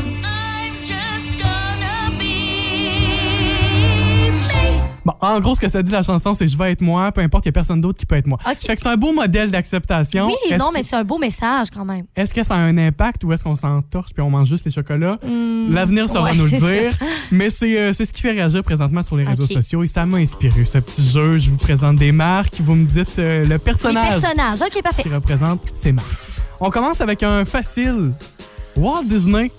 Bon, 5.05 5.13
en 5.21 5.39
gros, 5.39 5.53
ce 5.53 5.61
que 5.61 5.67
ça 5.69 5.83
dit 5.83 5.91
la 5.91 6.01
chanson, 6.01 6.33
c'est 6.33 6.47
je 6.47 6.57
vais 6.57 6.71
être 6.71 6.81
moi, 6.81 7.11
peu 7.11 7.21
importe, 7.21 7.45
il 7.45 7.49
n'y 7.49 7.51
a 7.51 7.53
personne 7.53 7.79
d'autre 7.79 7.99
qui 7.99 8.07
peut 8.07 8.15
être 8.15 8.25
moi. 8.25 8.39
Ok. 8.49 8.59
Fait 8.61 8.75
que 8.75 8.81
c'est 8.81 8.87
un 8.89 8.97
beau 8.97 9.13
modèle 9.13 9.51
d'acceptation. 9.51 10.25
Oui, 10.25 10.33
Est-ce 10.49 10.57
non, 10.57 10.69
que- 10.69 10.73
mais 10.77 10.83
c'est 10.83 10.95
un 10.95 11.03
beau 11.03 11.19
message 11.19 11.67
quand 11.71 11.85
même. 11.85 12.05
Est-ce 12.15 12.33
que 12.33 12.41
ça 12.41 12.55
a 12.55 12.57
un 12.57 12.75
impact 12.77 13.23
ou 13.23 13.31
est-ce 13.31 13.43
qu'on 13.43 13.53
s'entorche 13.53 14.13
puis 14.13 14.23
on 14.23 14.31
mange 14.31 14.47
juste 14.49 14.65
les 14.65 14.71
chocolats? 14.71 15.19
L'avenir 15.69 16.09
saura 16.09 16.33
Hmm. 16.33 16.39
ouais, 16.39 16.43
nous 16.43 16.45
le 16.45 16.57
dire. 16.89 16.97
Mais 17.31 17.51
c'est 17.51 17.77
euh, 17.79 17.93
c'est 17.93 18.05
ce 18.05 18.13
qui 18.13 18.21
fait 18.21 18.31
réagir 18.31 18.63
présentement 18.63 19.03
sur 19.03 19.15
les 19.15 19.23
réseaux 19.25 19.45
sociaux 19.45 19.83
et 19.83 19.87
ça 19.87 20.07
m'a 20.07 20.17
inspiré, 20.17 20.65
ce 20.65 20.79
petit 20.79 21.07
jeu. 21.07 21.37
Je 21.37 21.51
vous 21.51 21.57
présente 21.57 21.97
des 21.97 22.11
marques, 22.11 22.55
vous 22.59 22.73
me 22.73 22.85
dites 22.87 23.19
euh, 23.19 23.43
le 23.43 23.49
Les 23.49 23.57
personnage 23.59 24.19
personnages. 24.21 24.61
OK, 24.63 24.81
parfait. 24.81 25.03
qui 25.03 25.09
représente 25.09 25.61
ces 25.73 25.91
marques. 25.91 26.07
On 26.59 26.71
commence 26.71 26.99
avec 27.01 27.21
un 27.21 27.45
facile. 27.45 28.11
Walt 28.75 29.03
Disney. 29.05 29.51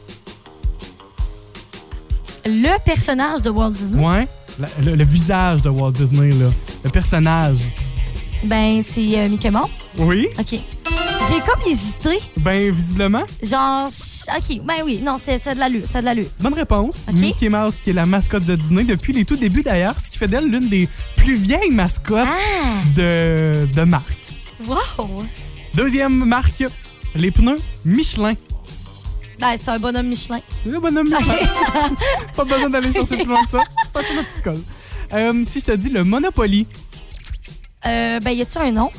Le 2.44 2.85
personnage 2.85 3.42
de 3.42 3.50
Walt 3.50 3.70
Disney, 3.70 4.04
Ouais. 4.04 4.28
La- 4.59 4.69
Le, 4.83 4.95
le 4.97 5.05
visage 5.05 5.62
de 5.62 5.69
Walt 5.69 5.92
Disney, 5.92 6.31
là. 6.33 6.47
Le 6.85 6.90
personnage. 6.90 7.59
ben, 8.45 8.83
c'est 8.83 9.19
euh, 9.19 9.29
Mickey 9.29 9.51
Mouse. 9.51 9.71
Oui. 9.99 10.29
OK. 10.38 10.59
J'ai 11.29 11.40
comme 11.40 11.61
hésité. 11.69 12.23
Ben, 12.38 12.71
visiblement, 12.71 13.25
Genre, 13.42 13.87
OK, 13.88 14.61
ben 14.64 14.75
oui, 14.85 15.01
non, 15.03 15.16
c'est 15.23 15.38
c'est 15.38 15.55
de 15.55 15.59
l'allure, 15.61 15.83
c'est 15.85 16.01
de 16.01 16.05
l'allure. 16.05 16.29
bonne 16.40 16.55
réponse. 16.55 17.07
Mickey 17.12 17.49
Mouse, 17.49 17.81
qui 17.83 17.90
est 17.90 17.95
la 17.95 18.07
mascotte 18.07 18.45
de 18.45 18.55
Disney 18.55 18.85
depuis 18.85 19.12
les 19.12 19.25
tout 19.25 19.35
débuts 19.37 19.64
d'ailleurs, 19.64 19.99
ce 19.99 20.09
qui 20.09 20.19
fait 20.19 20.29
d'elle 20.29 20.49
l'une 20.49 20.69
des 20.69 20.88
plus 21.16 21.35
vieilles 21.35 21.71
mascottes 21.73 22.29
Ah! 22.29 22.81
de, 22.97 23.66
de 23.75 23.83
marque. 23.83 24.16
Wow! 24.69 25.09
Deuxième 25.75 26.25
marque, 26.25 26.64
les 27.16 27.33
pneus 27.33 27.59
Michelin. 27.85 28.35
Ben, 29.40 29.49
c'est 29.57 29.69
un 29.69 29.79
bonhomme 29.79 30.07
Michelin. 30.09 30.40
Le 30.64 30.79
bonhomme 30.79 31.09
Michelin. 31.09 31.35
Pas 32.37 32.45
besoin 32.45 32.71
d'aller 32.71 32.92
chercher 32.92 33.16
plus 33.16 33.27
loin 33.27 33.42
que 33.45 33.51
ça. 33.51 33.59
Ma 33.96 34.22
petite 34.22 34.42
colle. 34.42 34.61
Euh, 35.14 35.42
si 35.44 35.61
je 35.61 35.66
te 35.66 35.72
dis 35.72 35.88
le 35.88 36.04
Monopoly. 36.04 36.66
Euh, 37.87 38.18
ben, 38.20 38.30
y 38.32 38.42
a-tu 38.42 38.59
un 38.59 38.72
nom? 38.72 38.90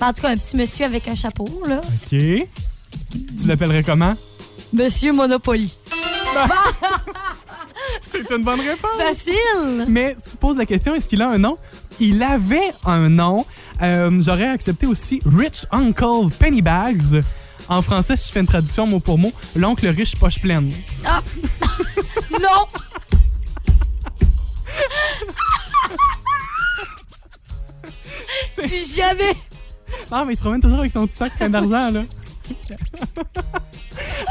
En 0.00 0.12
tout 0.12 0.22
cas, 0.22 0.28
un 0.30 0.36
petit 0.36 0.56
monsieur 0.56 0.84
avec 0.84 1.08
un 1.08 1.14
chapeau, 1.14 1.46
là. 1.66 1.80
OK. 1.80 2.08
Tu 2.10 2.46
l'appellerais 3.46 3.82
comment? 3.82 4.14
Monsieur 4.72 5.12
Monopoly. 5.12 5.78
C'est 8.00 8.30
une 8.30 8.44
bonne 8.44 8.60
réponse. 8.60 8.90
Facile! 8.98 9.86
Mais 9.88 10.14
tu 10.28 10.36
poses 10.36 10.56
la 10.56 10.66
question, 10.66 10.94
est-ce 10.94 11.08
qu'il 11.08 11.22
a 11.22 11.28
un 11.28 11.38
nom? 11.38 11.56
Il 12.00 12.22
avait 12.22 12.72
un 12.84 13.08
nom. 13.08 13.44
Euh, 13.82 14.10
J'aurais 14.22 14.48
accepté 14.48 14.86
aussi 14.86 15.20
Rich 15.24 15.66
Uncle 15.72 16.30
Pennybags. 16.38 17.22
En 17.68 17.82
français, 17.82 18.16
si 18.16 18.28
je 18.28 18.32
fais 18.32 18.40
une 18.40 18.46
traduction 18.46 18.86
mot 18.86 19.00
pour 19.00 19.18
mot, 19.18 19.32
l'oncle 19.56 19.86
riche 19.88 20.16
poche 20.16 20.38
pleine. 20.38 20.72
Ah! 21.04 21.22
non! 22.30 22.66
Plus 28.56 28.96
jamais! 28.96 29.34
Ah, 30.10 30.24
mais 30.26 30.34
il 30.34 30.36
se 30.36 30.42
promène 30.42 30.60
toujours 30.60 30.78
avec 30.80 30.92
son 30.92 31.06
petit 31.06 31.16
sac 31.16 31.32
plein 31.36 31.48
d'argent, 31.48 31.90
là. 31.90 32.02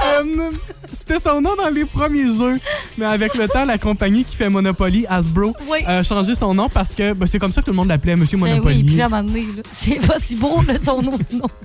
Euh, 0.06 0.50
C'était 0.92 1.20
son 1.20 1.42
nom 1.42 1.56
dans 1.56 1.68
les 1.70 1.84
premiers 1.84 2.28
jeux, 2.28 2.58
mais 2.98 3.06
avec 3.06 3.36
le 3.36 3.48
temps, 3.50 3.66
la 3.66 3.78
compagnie 3.78 4.24
qui 4.24 4.36
fait 4.36 4.50
Monopoly, 4.50 5.06
Hasbro, 5.10 5.54
Oui. 5.70 5.80
a 5.86 6.04
changé 6.04 6.36
son 6.36 6.54
nom 6.54 6.70
parce 6.70 6.94
que 6.94 7.12
ben, 7.14 7.26
c'est 7.28 7.38
comme 7.38 7.52
ça 7.52 7.62
que 7.62 7.66
tout 7.66 7.72
le 7.72 7.78
monde 7.78 7.90
l'appelait, 7.90 8.16
Monsieur 8.16 8.38
Ben 8.38 8.50
Monopoly. 8.52 8.78
oui, 8.78 8.84
puis 8.84 8.96
là, 8.96 9.04
à 9.04 9.08
un 9.08 9.10
moment 9.10 9.24
donné, 9.24 9.46
là, 9.58 9.64
c'est 9.74 10.00
pas 10.08 10.20
si 10.20 10.36
beau, 10.38 10.62
là, 10.66 10.76
son 10.84 11.02
nom. 11.02 11.18
Non. 11.34 11.48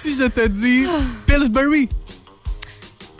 Si 0.00 0.16
je 0.16 0.24
te 0.24 0.46
dis 0.48 0.86
Pillsbury, 1.26 1.88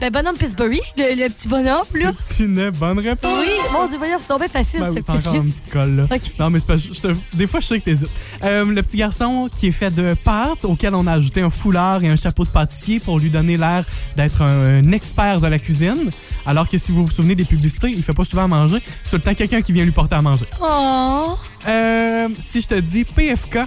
Ben, 0.00 0.10
bonhomme 0.12 0.36
Pittsburgh, 0.36 0.78
le, 0.96 1.24
le 1.24 1.28
petit 1.28 1.48
bonhomme, 1.48 1.82
là. 2.00 2.12
c'est 2.24 2.44
une 2.44 2.70
bonne 2.70 3.00
réponse. 3.00 3.36
Oui, 3.40 3.48
mon 3.72 3.88
Dieu, 3.88 3.98
voyons, 3.98 4.18
c'est 4.20 4.28
tombé 4.28 4.46
facile, 4.46 4.78
Ben 4.78 4.92
c'est 4.94 5.10
encore 5.10 5.34
une 5.34 5.50
petite 5.50 5.70
colle, 5.72 5.96
là. 6.08 6.16
Non, 6.38 6.50
mais 6.50 6.60
c'est 6.60 6.66
pas. 6.68 6.76
je 6.76 6.88
te- 7.00 7.36
des 7.36 7.48
fois, 7.48 7.58
je 7.58 7.66
sais 7.66 7.80
que 7.80 7.84
t'hésites. 7.84 8.08
Euh, 8.44 8.64
le 8.64 8.80
petit 8.84 8.96
garçon 8.98 9.48
qui 9.52 9.66
est 9.66 9.72
fait 9.72 9.90
de 9.92 10.14
pâte, 10.14 10.64
auquel 10.64 10.94
on 10.94 11.04
a 11.08 11.14
ajouté 11.14 11.40
un 11.40 11.50
foulard 11.50 12.04
et 12.04 12.08
un 12.08 12.14
chapeau 12.14 12.44
de 12.44 12.48
pâtissier 12.50 13.00
pour 13.00 13.18
lui 13.18 13.28
donner 13.28 13.56
l'air 13.56 13.84
d'être 14.16 14.40
un, 14.42 14.64
un 14.84 14.92
expert 14.92 15.40
de 15.40 15.48
la 15.48 15.58
cuisine. 15.58 16.10
Alors 16.46 16.68
que 16.68 16.78
si 16.78 16.92
vous 16.92 17.04
vous 17.04 17.10
souvenez 17.10 17.34
des 17.34 17.44
publicités, 17.44 17.88
il 17.90 18.02
fait 18.04 18.14
pas 18.14 18.24
souvent 18.24 18.44
à 18.44 18.48
manger. 18.48 18.78
C'est 19.02 19.10
tout 19.10 19.16
le 19.16 19.22
temps 19.22 19.34
quelqu'un 19.34 19.62
qui 19.62 19.72
vient 19.72 19.84
lui 19.84 19.90
porter 19.90 20.14
à 20.14 20.22
manger. 20.22 20.46
Oh! 20.62 21.36
Euh, 21.66 22.28
si 22.38 22.60
je 22.62 22.68
te 22.68 22.74
dis 22.78 23.04
PFK. 23.04 23.58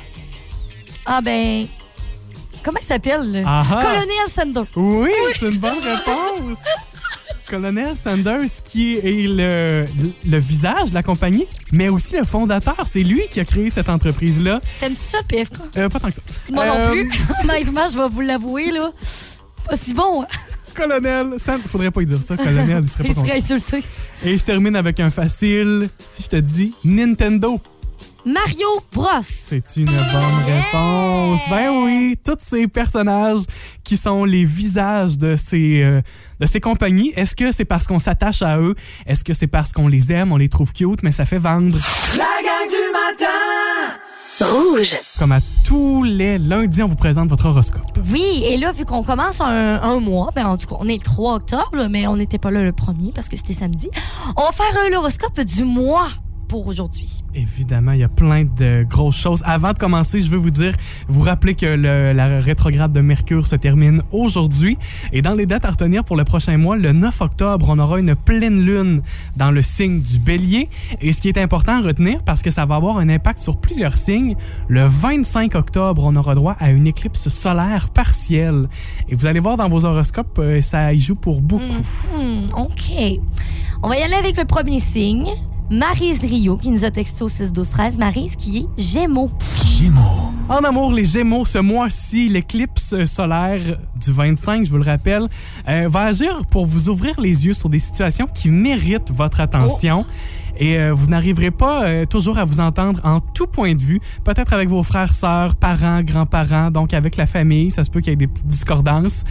Ah, 1.05 1.19
ben. 1.21 1.65
Comment 2.63 2.79
il 2.81 2.85
s'appelle? 2.85 3.43
Ah 3.45 3.63
ah. 3.71 3.81
Colonel 3.83 4.27
Sanders? 4.29 4.65
Oui, 4.75 5.09
c'est 5.39 5.49
une 5.49 5.57
bonne 5.57 5.79
réponse. 5.79 6.59
Colonel 7.49 7.95
Sanders, 7.97 8.49
qui 8.63 8.93
est 8.97 9.27
le, 9.27 9.85
le 10.29 10.37
visage 10.39 10.89
de 10.89 10.93
la 10.93 11.03
compagnie, 11.03 11.47
mais 11.71 11.89
aussi 11.89 12.15
le 12.17 12.23
fondateur. 12.23 12.77
C'est 12.85 13.03
lui 13.03 13.23
qui 13.29 13.39
a 13.39 13.45
créé 13.45 13.69
cette 13.69 13.89
entreprise-là. 13.89 14.61
T'aimes-tu 14.79 15.01
ça, 15.01 15.17
PFK? 15.27 15.53
Euh, 15.77 15.89
pas 15.89 15.99
tant 15.99 16.09
que 16.09 16.15
ça. 16.15 16.21
Moi 16.51 16.63
Euh, 16.65 16.85
non 16.85 16.91
plus. 16.91 17.11
Honnêtement, 17.43 17.89
je 17.89 17.97
vais 17.97 18.07
vous 18.09 18.21
l'avouer, 18.21 18.71
là. 18.71 18.89
Pas 19.67 19.75
si 19.77 19.93
bon, 19.93 20.21
hein? 20.23 20.27
Colonel 20.73 21.33
Sanders. 21.37 21.67
Faudrait 21.67 21.91
pas 21.91 22.01
y 22.03 22.05
dire 22.05 22.21
ça, 22.23 22.37
Colonel. 22.37 22.83
Il 22.83 22.89
serait 22.89 23.03
pas 23.03 23.09
Il 23.21 23.25
serait 23.25 23.37
insulté. 23.37 23.83
Et 24.23 24.37
je 24.37 24.43
termine 24.45 24.75
avec 24.75 24.99
un 25.01 25.09
facile. 25.09 25.89
Si 26.03 26.23
je 26.23 26.27
te 26.29 26.35
dis 26.37 26.73
Nintendo, 26.85 27.59
Mario 28.25 28.67
Bros. 28.93 29.07
c'est 29.23 29.75
une 29.77 29.85
bonne 29.85 29.95
Yeah! 30.47 30.61
réponse. 30.63 31.41
Ben 31.49 31.71
oui, 31.83 32.17
tous 32.23 32.37
ces 32.39 32.67
personnages 32.67 33.39
qui 33.83 33.97
sont 33.97 34.25
les 34.25 34.45
visages 34.45 35.17
de 35.17 35.35
ces, 35.35 35.81
euh, 35.83 36.01
de 36.39 36.45
ces 36.45 36.59
compagnies, 36.59 37.11
est-ce 37.15 37.35
que 37.35 37.51
c'est 37.51 37.65
parce 37.65 37.87
qu'on 37.87 37.99
s'attache 37.99 38.41
à 38.41 38.57
eux? 38.59 38.75
Est-ce 39.07 39.23
que 39.23 39.33
c'est 39.33 39.47
parce 39.47 39.71
qu'on 39.73 39.87
les 39.87 40.11
aime, 40.11 40.31
on 40.31 40.37
les 40.37 40.49
trouve 40.49 40.71
cute, 40.73 41.01
mais 41.03 41.11
ça 41.11 41.25
fait 41.25 41.37
vendre? 41.39 41.77
La 42.17 42.23
gang 42.23 42.69
du 42.69 42.91
matin 42.93 43.25
Rouge. 44.39 44.95
Comme 45.19 45.33
à 45.33 45.39
tous 45.65 46.03
les 46.03 46.39
lundis, 46.39 46.81
on 46.81 46.87
vous 46.87 46.95
présente 46.95 47.29
votre 47.29 47.45
horoscope. 47.47 47.83
Oui, 48.11 48.43
et 48.47 48.57
là, 48.57 48.71
vu 48.71 48.85
qu'on 48.85 49.03
commence 49.03 49.39
un, 49.39 49.79
un 49.81 49.99
mois, 49.99 50.29
ben 50.35 50.47
en 50.47 50.57
tout 50.57 50.67
cas, 50.67 50.77
on 50.79 50.87
est 50.87 50.93
le 50.97 51.03
3 51.03 51.35
octobre, 51.35 51.69
là, 51.75 51.89
mais 51.89 52.07
on 52.07 52.15
n'était 52.15 52.39
pas 52.39 52.49
là 52.49 52.63
le 52.63 52.71
premier 52.71 53.11
parce 53.13 53.29
que 53.29 53.37
c'était 53.37 53.53
samedi. 53.53 53.89
On 54.37 54.41
va 54.43 54.51
faire 54.51 54.81
un 54.89 54.93
horoscope 54.97 55.39
du 55.41 55.63
mois 55.63 56.09
pour 56.51 56.67
aujourd'hui. 56.67 57.21
Évidemment, 57.33 57.93
il 57.93 58.01
y 58.01 58.03
a 58.03 58.09
plein 58.09 58.43
de 58.43 58.83
grosses 58.83 59.15
choses. 59.15 59.41
Avant 59.45 59.71
de 59.71 59.77
commencer, 59.77 60.19
je 60.19 60.29
veux 60.29 60.37
vous 60.37 60.49
dire, 60.49 60.75
vous 61.07 61.21
rappeler 61.21 61.55
que 61.55 61.65
le- 61.65 62.11
la 62.11 62.39
rétrograde 62.41 62.91
de 62.91 62.99
Mercure 62.99 63.47
se 63.47 63.55
termine 63.55 64.01
aujourd'hui. 64.11 64.77
Et 65.13 65.21
dans 65.21 65.33
les 65.33 65.45
dates 65.45 65.63
à 65.63 65.69
retenir 65.69 66.03
pour 66.03 66.17
le 66.17 66.25
prochain 66.25 66.57
mois, 66.57 66.75
le 66.75 66.91
9 66.91 67.21
octobre, 67.21 67.67
on 67.69 67.79
aura 67.79 67.99
une 68.01 68.15
pleine 68.17 68.59
lune 68.65 69.01
dans 69.37 69.49
le 69.49 69.61
signe 69.61 70.01
du 70.01 70.19
bélier. 70.19 70.67
Et 70.99 71.13
ce 71.13 71.21
qui 71.21 71.29
est 71.29 71.37
important 71.37 71.79
à 71.81 71.87
retenir, 71.87 72.21
parce 72.25 72.41
que 72.41 72.49
ça 72.49 72.65
va 72.65 72.75
avoir 72.75 72.97
un 72.97 73.07
impact 73.07 73.39
sur 73.39 73.55
plusieurs 73.55 73.93
signes, 73.95 74.35
le 74.67 74.85
25 74.85 75.55
octobre, 75.55 76.03
on 76.03 76.17
aura 76.17 76.35
droit 76.35 76.57
à 76.59 76.71
une 76.71 76.85
éclipse 76.85 77.29
solaire 77.29 77.87
partielle. 77.91 78.67
Et 79.07 79.15
vous 79.15 79.25
allez 79.25 79.39
voir 79.39 79.55
dans 79.55 79.69
vos 79.69 79.85
horoscopes, 79.85 80.37
euh, 80.39 80.59
ça 80.61 80.91
y 80.93 80.99
joue 80.99 81.15
pour 81.15 81.39
beaucoup. 81.41 81.63
Hmm, 81.63 82.51
OK. 82.57 83.19
On 83.83 83.87
va 83.87 83.97
y 83.97 84.01
aller 84.03 84.15
avec 84.15 84.35
le 84.37 84.43
premier 84.43 84.79
signe. 84.81 85.27
Marise 85.71 86.19
Rio 86.19 86.57
qui 86.57 86.69
nous 86.69 86.83
a 86.83 86.91
texté 86.91 87.23
au 87.23 87.29
6 87.29 87.53
12 87.53 87.69
13 87.69 87.97
Marise 87.97 88.35
qui 88.35 88.57
est 88.57 88.67
Gémeaux. 88.77 89.31
Gémeaux. 89.55 90.33
En 90.49 90.65
amour, 90.65 90.91
les 90.91 91.05
Gémeaux, 91.05 91.45
ce 91.45 91.59
mois-ci, 91.59 92.27
l'éclipse 92.27 93.05
solaire 93.05 93.61
du 93.95 94.11
25, 94.11 94.65
je 94.65 94.71
vous 94.71 94.79
le 94.79 94.83
rappelle, 94.83 95.29
euh, 95.69 95.87
va 95.87 96.01
agir 96.01 96.45
pour 96.51 96.65
vous 96.65 96.89
ouvrir 96.89 97.21
les 97.21 97.45
yeux 97.45 97.53
sur 97.53 97.69
des 97.69 97.79
situations 97.79 98.27
qui 98.27 98.49
méritent 98.49 99.11
votre 99.11 99.39
attention. 99.39 100.05
Et 100.57 100.77
euh, 100.77 100.93
vous 100.93 101.07
n'arriverez 101.07 101.51
pas 101.51 101.85
euh, 101.85 102.05
toujours 102.05 102.37
à 102.37 102.43
vous 102.43 102.59
entendre 102.59 102.99
en 103.05 103.21
tout 103.21 103.47
point 103.47 103.73
de 103.73 103.81
vue, 103.81 104.01
peut-être 104.25 104.51
avec 104.51 104.67
vos 104.67 104.83
frères, 104.83 105.13
sœurs, 105.13 105.55
parents, 105.55 106.01
grands-parents, 106.01 106.69
donc 106.69 106.93
avec 106.93 107.15
la 107.15 107.25
famille, 107.25 107.71
ça 107.71 107.85
se 107.85 107.89
peut 107.89 108.01
qu'il 108.01 108.09
y 108.09 108.13
ait 108.13 108.17
des 108.17 108.27
petites 108.27 108.47
discordances. 108.47 109.23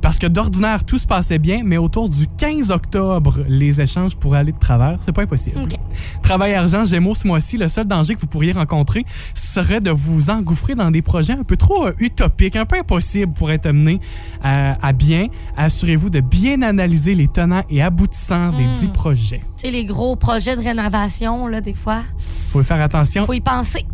Parce 0.00 0.18
que 0.18 0.26
d'ordinaire, 0.26 0.84
tout 0.84 0.98
se 0.98 1.06
passait 1.06 1.38
bien, 1.38 1.62
mais 1.64 1.76
autour 1.76 2.08
du 2.08 2.26
15 2.38 2.70
octobre, 2.70 3.38
les 3.48 3.80
échanges 3.80 4.16
pourraient 4.16 4.38
aller 4.38 4.52
de 4.52 4.58
travers. 4.58 4.96
C'est 5.00 5.12
pas 5.12 5.22
impossible. 5.22 5.60
OK. 5.62 5.74
Travail 6.22 6.54
argent, 6.54 6.84
Gémeaux 6.84 7.14
ce 7.14 7.26
mois-ci, 7.26 7.56
le 7.56 7.68
seul 7.68 7.86
danger 7.86 8.14
que 8.14 8.20
vous 8.20 8.26
pourriez 8.26 8.52
rencontrer 8.52 9.04
serait 9.34 9.80
de 9.80 9.90
vous 9.90 10.30
engouffrer 10.30 10.74
dans 10.74 10.90
des 10.90 11.02
projets 11.02 11.32
un 11.32 11.42
peu 11.44 11.56
trop 11.56 11.86
euh, 11.86 11.92
utopiques, 11.98 12.56
un 12.56 12.64
peu 12.66 12.78
impossibles 12.78 13.32
pour 13.32 13.50
être 13.50 13.68
menés 13.70 14.00
à, 14.42 14.76
à 14.86 14.92
bien. 14.92 15.26
Assurez-vous 15.56 16.10
de 16.10 16.20
bien 16.20 16.62
analyser 16.62 17.14
les 17.14 17.28
tenants 17.28 17.64
et 17.68 17.82
aboutissants 17.82 18.50
des 18.52 18.64
Mm. 18.68 18.74
dix 18.76 18.88
projets. 18.88 19.40
Tu 19.56 19.66
sais, 19.66 19.70
les 19.70 19.84
gros 19.84 20.14
projets 20.16 20.54
de 20.56 20.62
rénovation, 20.62 21.46
là, 21.48 21.60
des 21.60 21.74
fois, 21.74 22.02
Faut 22.18 22.62
faire 22.62 22.80
attention. 22.80 23.26
faut 23.26 23.32
y 23.32 23.40
penser. 23.40 23.84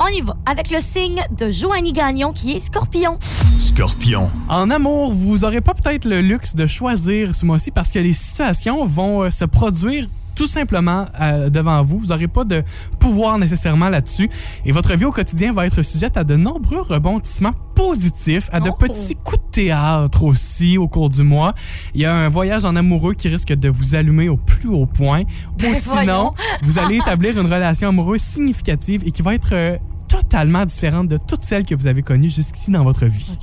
On 0.00 0.06
y 0.06 0.20
va 0.20 0.36
avec 0.46 0.70
le 0.70 0.80
signe 0.80 1.24
de 1.36 1.50
Joanie 1.50 1.92
Gagnon 1.92 2.32
qui 2.32 2.52
est 2.52 2.60
Scorpion. 2.60 3.18
Scorpion. 3.58 4.30
En 4.48 4.70
amour, 4.70 5.12
vous 5.12 5.44
aurez 5.44 5.60
pas 5.60 5.74
peut-être 5.74 6.04
le 6.04 6.20
luxe 6.20 6.54
de 6.54 6.66
choisir 6.66 7.34
ce 7.34 7.44
mois-ci 7.44 7.72
parce 7.72 7.90
que 7.90 7.98
les 7.98 8.12
situations 8.12 8.84
vont 8.84 9.24
euh, 9.24 9.30
se 9.30 9.44
produire 9.44 10.06
tout 10.38 10.46
simplement 10.46 11.06
euh, 11.20 11.50
devant 11.50 11.82
vous. 11.82 11.98
Vous 11.98 12.06
n'aurez 12.06 12.28
pas 12.28 12.44
de 12.44 12.62
pouvoir 13.00 13.38
nécessairement 13.38 13.88
là-dessus. 13.88 14.30
Et 14.64 14.70
votre 14.70 14.94
vie 14.94 15.04
au 15.04 15.10
quotidien 15.10 15.52
va 15.52 15.66
être 15.66 15.82
sujette 15.82 16.16
à 16.16 16.22
de 16.22 16.36
nombreux 16.36 16.80
rebondissements 16.80 17.50
positifs, 17.74 18.48
à 18.52 18.60
de 18.60 18.70
Oh. 18.70 18.74
petits 18.78 19.16
coups 19.16 19.44
de 19.46 19.50
théâtre 19.50 20.22
aussi 20.22 20.78
au 20.78 20.86
cours 20.86 21.10
du 21.10 21.24
mois. 21.24 21.54
Il 21.94 22.00
y 22.02 22.04
a 22.04 22.14
un 22.14 22.28
voyage 22.28 22.64
en 22.64 22.76
amoureux 22.76 23.14
qui 23.14 23.26
risque 23.28 23.52
de 23.52 23.68
vous 23.68 23.96
allumer 23.96 24.28
au 24.28 24.36
plus 24.36 24.68
haut 24.68 24.86
point. 24.86 25.22
Ou 25.22 25.60
sinon, 25.60 25.72
Ben, 25.74 25.74
voyons. 26.04 26.34
vous 26.62 26.78
allez 26.78 26.96
établir 26.98 27.38
une 27.40 27.46
relation 27.52 27.88
amoureuse 27.88 28.20
significative 28.20 29.02
et 29.06 29.10
qui 29.10 29.22
va 29.22 29.34
être 29.34 29.50
euh, 29.52 29.76
totalement 30.06 30.64
différente 30.64 31.08
de 31.08 31.16
toutes 31.18 31.42
celles 31.42 31.64
que 31.64 31.74
vous 31.74 31.88
avez 31.88 32.02
connues 32.02 32.30
jusqu'ici 32.30 32.70
dans 32.70 32.84
votre 32.84 33.06
vie. 33.06 33.36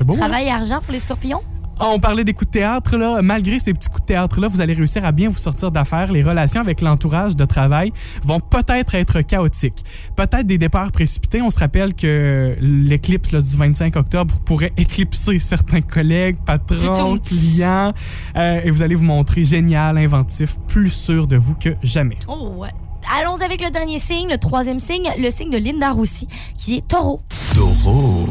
OK. 0.00 0.06
beau, 0.06 0.14
hein? 0.14 0.18
Travail 0.18 0.46
et 0.46 0.50
argent 0.50 0.80
pour 0.80 0.92
les 0.92 1.00
scorpions? 1.00 1.42
On 1.82 1.98
parlait 1.98 2.24
des 2.24 2.34
coups 2.34 2.50
de 2.50 2.58
théâtre, 2.58 2.96
là. 2.98 3.22
Malgré 3.22 3.58
ces 3.58 3.72
petits 3.72 3.88
coups 3.88 4.02
de 4.02 4.06
théâtre-là, 4.06 4.48
vous 4.48 4.60
allez 4.60 4.74
réussir 4.74 5.02
à 5.04 5.12
bien 5.12 5.30
vous 5.30 5.38
sortir 5.38 5.70
d'affaires. 5.70 6.12
Les 6.12 6.22
relations 6.22 6.60
avec 6.60 6.82
l'entourage 6.82 7.36
de 7.36 7.44
travail 7.46 7.90
vont 8.22 8.38
peut-être 8.38 8.94
être 8.94 9.22
chaotiques. 9.22 9.82
Peut-être 10.14 10.46
des 10.46 10.58
départs 10.58 10.92
précipités. 10.92 11.40
On 11.40 11.48
se 11.48 11.58
rappelle 11.58 11.94
que 11.94 12.54
l'éclipse 12.60 13.30
du 13.30 13.56
25 13.56 13.96
octobre 13.96 14.34
pourrait 14.44 14.72
éclipser 14.76 15.38
certains 15.38 15.80
collègues, 15.80 16.36
patrons, 16.44 17.18
clients. 17.18 17.94
Euh, 18.36 18.60
et 18.62 18.70
vous 18.70 18.82
allez 18.82 18.94
vous 18.94 19.04
montrer 19.04 19.42
génial, 19.42 19.96
inventif, 19.96 20.56
plus 20.68 20.90
sûr 20.90 21.26
de 21.26 21.36
vous 21.36 21.54
que 21.54 21.70
jamais. 21.82 22.18
Oh, 22.28 22.52
ouais. 22.56 22.70
Allons 23.18 23.40
avec 23.40 23.62
le 23.62 23.70
dernier 23.70 23.98
signe, 23.98 24.28
le 24.28 24.36
troisième 24.36 24.78
signe, 24.78 25.10
le 25.18 25.30
signe 25.30 25.50
de 25.50 25.56
Linda 25.56 25.90
Roussy, 25.90 26.28
qui 26.58 26.76
est 26.76 26.86
taureau. 26.86 27.22
Taureau. 27.54 28.28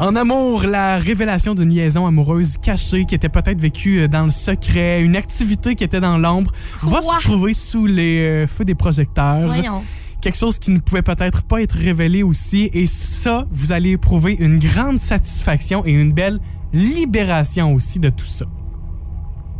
En 0.00 0.16
amour, 0.16 0.62
la 0.62 0.96
révélation 0.96 1.54
d'une 1.54 1.68
liaison 1.68 2.06
amoureuse 2.06 2.56
cachée 2.56 3.04
qui 3.04 3.14
était 3.14 3.28
peut-être 3.28 3.60
vécue 3.60 4.00
euh, 4.00 4.08
dans 4.08 4.24
le 4.24 4.30
secret, 4.30 5.02
une 5.02 5.14
activité 5.14 5.74
qui 5.74 5.84
était 5.84 6.00
dans 6.00 6.16
l'ombre, 6.16 6.50
va 6.82 7.02
se 7.02 7.20
trouver 7.20 7.52
sous 7.52 7.84
les 7.84 8.20
euh, 8.20 8.46
feux 8.46 8.64
des 8.64 8.74
projecteurs. 8.74 9.46
Voyons. 9.46 9.82
Quelque 10.22 10.38
chose 10.38 10.58
qui 10.58 10.70
ne 10.70 10.78
pouvait 10.78 11.02
peut-être 11.02 11.42
pas 11.42 11.60
être 11.60 11.76
révélé 11.76 12.22
aussi. 12.22 12.70
Et 12.72 12.86
ça, 12.86 13.44
vous 13.50 13.72
allez 13.72 13.90
éprouver 13.90 14.36
une 14.38 14.58
grande 14.58 15.00
satisfaction 15.00 15.84
et 15.84 15.90
une 15.90 16.12
belle 16.12 16.40
libération 16.72 17.74
aussi 17.74 18.00
de 18.00 18.08
tout 18.08 18.24
ça. 18.24 18.46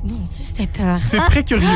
Mon 0.03 0.15
Dieu, 0.15 0.45
c'était 0.45 0.67
peur. 0.67 0.99
C'est 0.99 1.19
très 1.19 1.45
curieux. 1.45 1.69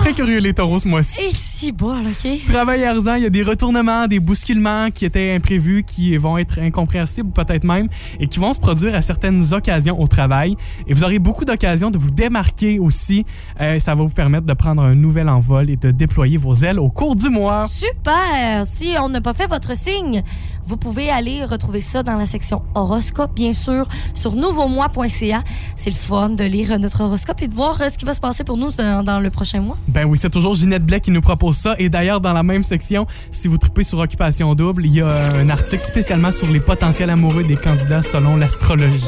Très 0.00 0.12
curieux, 0.12 0.38
les 0.38 0.52
taureaux, 0.52 0.78
ce 0.78 0.88
mois-ci. 0.88 1.24
Et 1.24 1.30
si 1.30 1.72
bol, 1.72 2.00
OK? 2.06 2.46
Travail 2.46 2.80
et 2.80 2.86
argent, 2.86 3.14
il 3.14 3.22
y 3.22 3.26
a 3.26 3.30
des 3.30 3.42
retournements, 3.42 4.06
des 4.06 4.18
bousculements 4.18 4.90
qui 4.90 5.04
étaient 5.04 5.34
imprévus, 5.34 5.84
qui 5.84 6.16
vont 6.16 6.36
être 6.38 6.58
incompréhensibles 6.58 7.30
peut-être 7.32 7.64
même, 7.64 7.88
et 8.18 8.26
qui 8.26 8.38
vont 8.38 8.52
se 8.52 8.60
produire 8.60 8.94
à 8.94 9.02
certaines 9.02 9.52
occasions 9.52 10.00
au 10.00 10.06
travail. 10.06 10.56
Et 10.86 10.92
vous 10.92 11.04
aurez 11.04 11.18
beaucoup 11.18 11.44
d'occasions 11.44 11.90
de 11.90 11.98
vous 11.98 12.10
démarquer 12.10 12.78
aussi. 12.78 13.24
Euh, 13.60 13.78
ça 13.78 13.94
va 13.94 14.04
vous 14.04 14.14
permettre 14.14 14.46
de 14.46 14.54
prendre 14.54 14.82
un 14.82 14.94
nouvel 14.94 15.28
envol 15.28 15.70
et 15.70 15.76
de 15.76 15.90
déployer 15.90 16.36
vos 16.36 16.54
ailes 16.54 16.78
au 16.78 16.90
cours 16.90 17.16
du 17.16 17.30
mois. 17.30 17.64
Super! 17.66 18.66
Si 18.66 18.94
on 19.00 19.08
n'a 19.08 19.20
pas 19.20 19.34
fait 19.34 19.46
votre 19.46 19.76
signe, 19.76 20.22
vous 20.66 20.76
pouvez 20.76 21.10
aller 21.10 21.44
retrouver 21.44 21.80
ça 21.80 22.02
dans 22.02 22.16
la 22.16 22.26
section 22.26 22.62
horoscope, 22.74 23.34
bien 23.34 23.52
sûr, 23.52 23.88
sur 24.14 24.36
nouveaumois.ca. 24.36 25.42
C'est 25.76 25.90
le 25.90 25.96
fun 25.96 26.30
de 26.30 26.44
lire 26.44 26.78
notre 26.78 27.02
horoscope 27.02 27.42
et 27.42 27.48
de 27.48 27.54
voir 27.54 27.69
euh, 27.80 27.88
ce 27.90 27.98
qui 27.98 28.04
va 28.04 28.14
se 28.14 28.20
passer 28.20 28.44
pour 28.44 28.56
nous 28.56 28.70
dans, 28.72 29.02
dans 29.04 29.20
le 29.20 29.28
prochain 29.30 29.60
mois. 29.60 29.76
Ben 29.88 30.04
oui, 30.06 30.16
c'est 30.20 30.30
toujours 30.30 30.54
Ginette 30.54 30.84
Blais 30.86 31.00
qui 31.00 31.10
nous 31.10 31.20
propose 31.20 31.56
ça. 31.56 31.74
Et 31.78 31.88
d'ailleurs, 31.90 32.20
dans 32.20 32.32
la 32.32 32.42
même 32.42 32.62
section, 32.62 33.06
si 33.30 33.48
vous 33.48 33.58
tripez 33.58 33.82
sur 33.82 33.98
Occupation 33.98 34.54
Double, 34.54 34.86
il 34.86 34.94
y 34.94 35.00
a 35.02 35.32
un 35.34 35.48
article 35.50 35.82
spécialement 35.84 36.32
sur 36.32 36.46
les 36.46 36.60
potentiels 36.60 37.10
amoureux 37.10 37.44
des 37.44 37.56
candidats 37.56 38.02
selon 38.02 38.36
l'astrologie. 38.36 39.04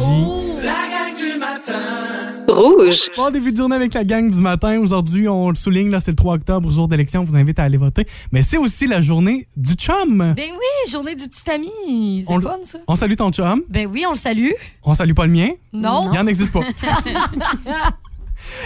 La 0.63 0.73
gang 0.91 1.17
du 1.17 1.39
matin. 1.39 1.73
Rouge. 2.49 3.09
Bon 3.17 3.31
début 3.31 3.53
de 3.53 3.57
journée 3.57 3.77
avec 3.77 3.95
la 3.95 4.05
gang 4.05 4.29
du 4.29 4.41
matin. 4.41 4.79
Aujourd'hui, 4.79 5.29
on 5.29 5.49
le 5.51 5.55
souligne, 5.55 5.91
là, 5.91 6.01
c'est 6.01 6.11
le 6.11 6.17
3 6.17 6.35
octobre, 6.35 6.71
jour 6.71 6.89
d'élection. 6.89 7.21
On 7.23 7.25
vous 7.25 7.37
invite 7.37 7.59
à 7.59 7.63
aller 7.65 7.77
voter. 7.79 8.05
Mais 8.33 8.43
c'est 8.43 8.59
aussi 8.59 8.87
la 8.87 9.01
journée 9.01 9.47
du 9.57 9.73
chum. 9.75 10.35
Ben 10.37 10.51
oui, 10.51 10.91
journée 10.91 11.15
du 11.15 11.29
petit 11.29 11.51
ami. 11.51 12.25
C'est 12.27 12.33
On 12.33 12.37
le 12.37 12.43
le- 12.43 12.49
fun, 12.49 12.57
ça. 12.65 12.79
On 12.89 12.95
salue 12.97 13.15
ton 13.15 13.31
chum. 13.31 13.63
Ben 13.71 13.89
oui, 13.91 14.05
on 14.07 14.13
le 14.13 14.19
salue. 14.19 14.51
On 14.83 14.93
salue 14.93 15.13
pas 15.15 15.25
le 15.27 15.33
mien? 15.33 15.49
Non. 15.73 16.11
Il 16.13 16.19
en 16.19 16.27
existe 16.27 16.53
pas. 16.53 16.61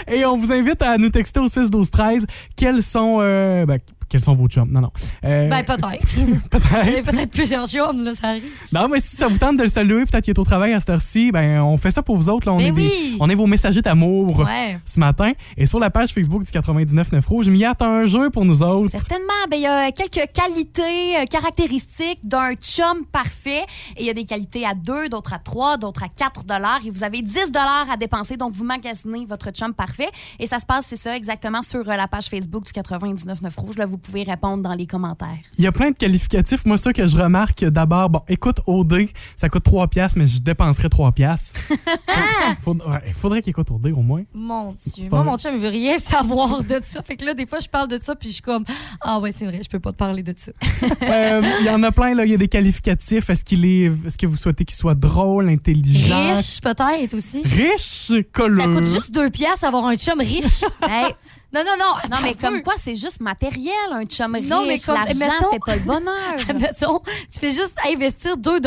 Et 0.07 0.25
on 0.25 0.37
vous 0.37 0.51
invite 0.51 0.81
à 0.81 0.97
nous 0.97 1.09
texter 1.09 1.39
au 1.39 1.47
6 1.47 1.69
12 1.69 1.91
13 1.91 2.25
quels 2.55 2.81
sont 2.83 3.17
euh, 3.21 3.65
ben, 3.65 3.79
quels 4.09 4.21
sont 4.21 4.35
vos 4.35 4.47
chums? 4.47 4.69
Non 4.71 4.81
non. 4.81 4.91
Euh, 5.25 5.49
Ben 5.49 5.63
peut-être. 5.63 6.17
Il 6.17 6.29
y 6.29 6.33
a 6.33 6.39
peut-être. 6.49 7.11
peut-être 7.11 7.31
plusieurs 7.31 7.67
chums, 7.67 8.03
là, 8.03 8.13
ça 8.15 8.29
arrive. 8.29 8.43
Non 8.71 8.87
mais 8.87 8.99
si 8.99 9.15
ça 9.15 9.27
vous 9.27 9.37
tente 9.37 9.57
de 9.57 9.63
le 9.63 9.69
saluer, 9.69 10.03
peut-être 10.05 10.23
qu'il 10.25 10.33
est 10.33 10.39
au 10.39 10.43
travail 10.43 10.73
à 10.73 10.79
cette 10.79 10.89
heure-ci, 10.89 11.31
ben 11.31 11.61
on 11.61 11.77
fait 11.77 11.91
ça 11.91 12.01
pour 12.03 12.15
vous 12.17 12.29
autres 12.29 12.47
là, 12.47 12.53
on 12.53 12.57
Ben 12.57 12.67
est 12.67 12.71
des- 12.71 12.81
oui. 12.81 13.17
on 13.19 13.29
est 13.29 13.35
vos 13.35 13.47
messagers 13.47 13.81
d'amour 13.81 14.39
Ouais. 14.39 14.77
ce 14.85 14.99
matin 14.99 15.31
et 15.57 15.65
sur 15.65 15.79
la 15.79 15.89
page 15.89 16.11
Facebook 16.13 16.43
du 16.43 16.51
99.9 16.51 17.25
Rouge, 17.25 17.49
Mia, 17.49 17.73
t'as 17.75 17.87
un 17.87 18.05
jeu 18.05 18.29
pour 18.29 18.45
nous 18.45 18.63
autres. 18.63 18.91
Certainement. 18.91 19.23
Ben, 19.49 19.57
il 19.57 19.63
y 19.63 19.65
a 19.67 19.91
quelques 19.91 20.31
qualités, 20.33 21.17
euh, 21.17 21.25
caractéristiques 21.57 22.19
d'un 22.27 22.53
chum 22.55 23.05
parfait. 23.11 23.63
Et 23.95 24.01
il 24.01 24.05
y 24.05 24.09
a 24.09 24.13
des 24.13 24.25
qualités 24.25 24.65
à 24.65 24.73
2, 24.73 25.09
d'autres 25.09 25.33
à 25.33 25.39
3, 25.39 25.77
d'autres 25.77 26.03
à 26.03 26.09
4 26.09 26.43
dollars. 26.43 26.79
Et 26.85 26.89
vous 26.91 27.03
avez 27.03 27.21
10 27.21 27.51
dollars 27.51 27.87
à 27.91 27.97
dépenser. 27.97 28.37
Donc, 28.37 28.51
vous 28.53 28.63
magasinez 28.63 29.25
votre 29.25 29.51
chum 29.51 29.73
parfait. 29.73 30.09
Et 30.39 30.45
ça 30.45 30.59
se 30.59 30.65
passe, 30.65 30.85
c'est 30.87 30.95
ça, 30.97 31.15
exactement 31.15 31.61
sur 31.61 31.79
euh, 31.89 31.95
la 31.95 32.07
page 32.07 32.25
Facebook 32.25 32.65
du 32.65 32.71
99.9 32.73 33.55
Rouge. 33.57 33.77
Là, 33.77 33.85
vous 33.85 33.96
pouvez 33.97 34.23
répondre 34.23 34.63
dans 34.63 34.73
les 34.73 34.87
commentaires. 34.87 35.37
Il 35.57 35.63
y 35.63 35.67
a 35.67 35.71
plein 35.71 35.91
de 35.91 35.95
qualificatifs. 35.97 36.65
Moi, 36.65 36.77
ça 36.77 36.93
que 36.93 37.05
je 37.07 37.15
remarque 37.17 37.63
d'abord, 37.65 38.09
bon, 38.09 38.21
écoute 38.27 38.59
OD, 38.65 39.07
ça 39.35 39.49
coûte 39.49 39.63
3 39.63 39.87
piastres, 39.87 40.17
mais 40.17 40.27
je 40.27 40.39
dépenserais 40.41 40.89
3 40.89 41.11
piastres. 41.11 41.59
Il 43.07 43.13
faudrait 43.13 43.41
qu'il 43.41 43.51
écoute 43.51 43.71
OD 43.71 43.87
au 43.87 44.01
moins. 44.01 44.23
Mon 44.33 44.73
Dieu. 44.73 45.07
Moi, 45.09 45.21
vrai. 45.21 45.31
mon 45.31 45.37
chum, 45.37 45.53
il 45.55 45.59
veut 45.61 45.69
rien 45.69 45.97
savoir 45.99 46.63
de 46.63 46.79
ça. 46.81 47.01
Fait 47.03 47.15
que 47.15 47.25
là, 47.25 47.33
des 47.33 47.45
fois, 47.45 47.59
je 47.59 47.67
parle 47.67 47.87
de 47.87 47.99
ça, 48.01 48.15
puis 48.15 48.29
je 48.29 48.33
suis 48.35 48.41
comme, 48.41 48.63
ah 49.01 49.19
ouais, 49.19 49.31
c'est 49.31 49.45
vrai, 49.45 49.59
je 49.63 49.69
peux 49.69 49.79
pas 49.79 49.91
te 49.91 49.97
parler 49.97 50.23
de 50.23 50.33
ça. 50.35 50.51
Euh, 51.07 51.41
Il 51.61 51.65
y 51.65 51.69
en 51.69 51.81
a 51.83 51.91
plein, 51.91 52.13
là. 52.15 52.25
Il 52.25 52.31
y 52.31 52.33
a 52.33 52.37
des 52.37 52.47
qualificatifs. 52.47 53.29
Est-ce 53.29 53.43
qu'il 53.43 53.65
est, 53.65 53.91
est-ce 54.05 54.17
que 54.17 54.25
vous 54.25 54.35
souhaitez 54.35 54.65
qu'il 54.65 54.75
soit 54.75 54.95
drôle, 54.95 55.47
intelligent? 55.49 56.35
Riche, 56.35 56.59
peut-être 56.61 57.13
aussi. 57.13 57.41
Riche, 57.43 58.11
colleux. 58.31 58.61
Ça 58.61 58.67
coûte 58.67 58.85
juste 58.85 59.11
deux 59.13 59.29
piastres 59.29 59.65
avoir 59.65 59.85
un 59.85 59.95
chum 59.95 60.19
riche. 60.19 60.63
Hey, 60.81 61.13
Non, 61.53 61.61
non, 61.63 61.71
non. 61.79 61.93
non, 62.11 62.17
mais 62.21 62.33
comme 62.35 62.61
quoi, 62.61 62.73
c'est 62.77 62.95
juste 62.95 63.21
matériel, 63.21 63.73
un 63.91 64.03
chum 64.05 64.35
riche. 64.35 64.47
Non, 64.49 64.65
mais 64.65 64.77
comme- 64.79 64.95
L'argent 64.95 65.17
mettons- 65.19 65.51
fait 65.51 65.59
pas 65.65 65.75
le 65.75 65.81
bonheur. 65.81 66.35
Mettons, 66.59 66.99
tu 67.31 67.39
fais 67.39 67.51
juste 67.51 67.77
investir 67.89 68.35
2 68.37 68.57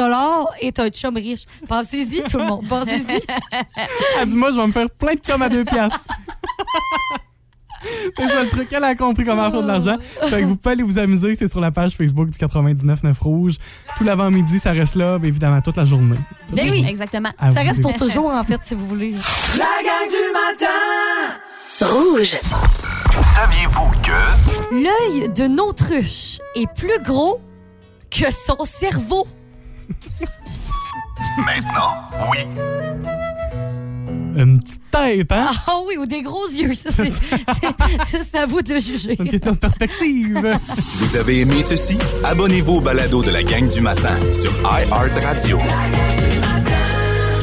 et 0.60 0.72
t'as 0.72 0.84
un 0.84 0.88
chum 0.88 1.14
riche. 1.16 1.44
Pensez-y, 1.68 2.22
tout 2.24 2.38
le 2.38 2.46
monde. 2.46 2.66
Pensez-y. 2.68 3.20
Elle 4.20 4.30
dit, 4.30 4.36
moi, 4.36 4.50
je 4.50 4.56
vais 4.56 4.66
me 4.66 4.72
faire 4.72 4.88
plein 4.90 5.14
de 5.14 5.20
chums 5.20 5.42
à 5.42 5.48
2 5.50 5.64
piastres. 5.64 6.14
C'est 8.16 8.26
ça 8.26 8.42
le 8.42 8.48
truc. 8.50 8.68
Elle 8.72 8.84
a 8.84 8.94
compris 8.94 9.24
comment 9.24 9.50
faire 9.50 9.62
de 9.62 9.66
l'argent. 9.66 9.96
Fait 10.00 10.40
que 10.42 10.46
vous 10.46 10.56
pouvez 10.56 10.72
aller 10.74 10.82
vous 10.82 10.98
amuser. 10.98 11.34
C'est 11.34 11.46
sur 11.46 11.60
la 11.60 11.70
page 11.70 11.92
Facebook 11.96 12.28
du 12.28 12.38
99.9 12.38 13.18
Rouge. 13.20 13.54
Tout 13.96 14.04
l'avant-midi, 14.04 14.58
ça 14.58 14.72
reste 14.72 14.96
là, 14.96 15.18
mais 15.20 15.28
évidemment, 15.28 15.60
toute 15.62 15.76
la 15.78 15.84
journée. 15.86 16.18
Ben 16.50 16.70
oui. 16.70 16.84
Exactement. 16.86 17.30
À 17.38 17.50
Ça 17.50 17.60
reste 17.60 17.80
pour 17.80 17.94
toujours, 17.94 18.30
en 18.34 18.44
fait, 18.44 18.60
si 18.64 18.74
vous 18.74 18.86
voulez. 18.86 19.12
La 19.56 19.64
gang 19.82 20.08
du 20.08 20.32
matin. 20.32 21.39
Rouge. 21.82 22.36
Saviez-vous 23.22 23.90
que... 24.02 24.74
L'œil 24.74 25.28
de 25.30 25.56
l'autruche 25.56 26.38
est 26.54 26.66
plus 26.74 27.02
gros 27.04 27.40
que 28.10 28.30
son 28.30 28.64
cerveau? 28.64 29.26
Maintenant, 31.38 31.94
oui. 32.30 32.38
Une 34.36 34.58
petite 34.60 34.80
tête, 34.90 35.32
hein? 35.32 35.50
Ah 35.66 35.76
oui, 35.86 35.96
ou 35.96 36.06
des 36.06 36.22
gros 36.22 36.46
yeux. 36.48 36.74
Ça, 36.74 36.90
c'est, 36.90 37.12
c'est- 37.12 38.22
c'est 38.30 38.38
à 38.38 38.46
vous 38.46 38.62
de 38.62 38.78
juger. 38.78 39.16
Une 39.18 39.28
question 39.28 39.52
de 39.52 39.58
perspective. 39.58 40.58
Vous 40.96 41.16
avez 41.16 41.40
aimé 41.40 41.62
ceci? 41.62 41.98
Abonnez-vous 42.24 42.74
au 42.76 42.80
balado 42.80 43.22
de 43.22 43.30
la 43.30 43.42
gang 43.42 43.66
du 43.68 43.80
matin 43.80 44.18
sur 44.32 44.52
iHeartRadio. 44.62 45.58